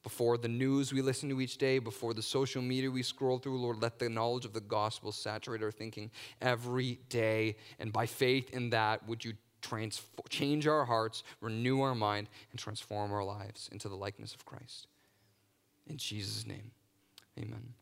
before 0.02 0.38
the 0.38 0.48
news 0.48 0.92
we 0.92 1.02
listen 1.02 1.28
to 1.28 1.40
each 1.40 1.58
day, 1.58 1.78
before 1.78 2.14
the 2.14 2.22
social 2.22 2.62
media 2.62 2.90
we 2.90 3.02
scroll 3.02 3.38
through, 3.38 3.60
Lord, 3.60 3.82
let 3.82 3.98
the 3.98 4.08
knowledge 4.08 4.44
of 4.44 4.52
the 4.52 4.60
gospel 4.60 5.12
saturate 5.12 5.62
our 5.62 5.70
thinking 5.70 6.10
every 6.40 6.98
day. 7.08 7.56
And 7.78 7.92
by 7.92 8.06
faith 8.06 8.50
in 8.50 8.70
that, 8.70 9.06
would 9.06 9.24
you 9.24 9.34
trans- 9.60 10.02
change 10.28 10.66
our 10.66 10.84
hearts, 10.84 11.22
renew 11.40 11.82
our 11.82 11.94
mind, 11.94 12.28
and 12.50 12.58
transform 12.58 13.12
our 13.12 13.24
lives 13.24 13.68
into 13.72 13.88
the 13.88 13.96
likeness 13.96 14.34
of 14.34 14.44
Christ? 14.44 14.86
In 15.86 15.96
Jesus' 15.96 16.46
name, 16.46 16.70
amen. 17.38 17.74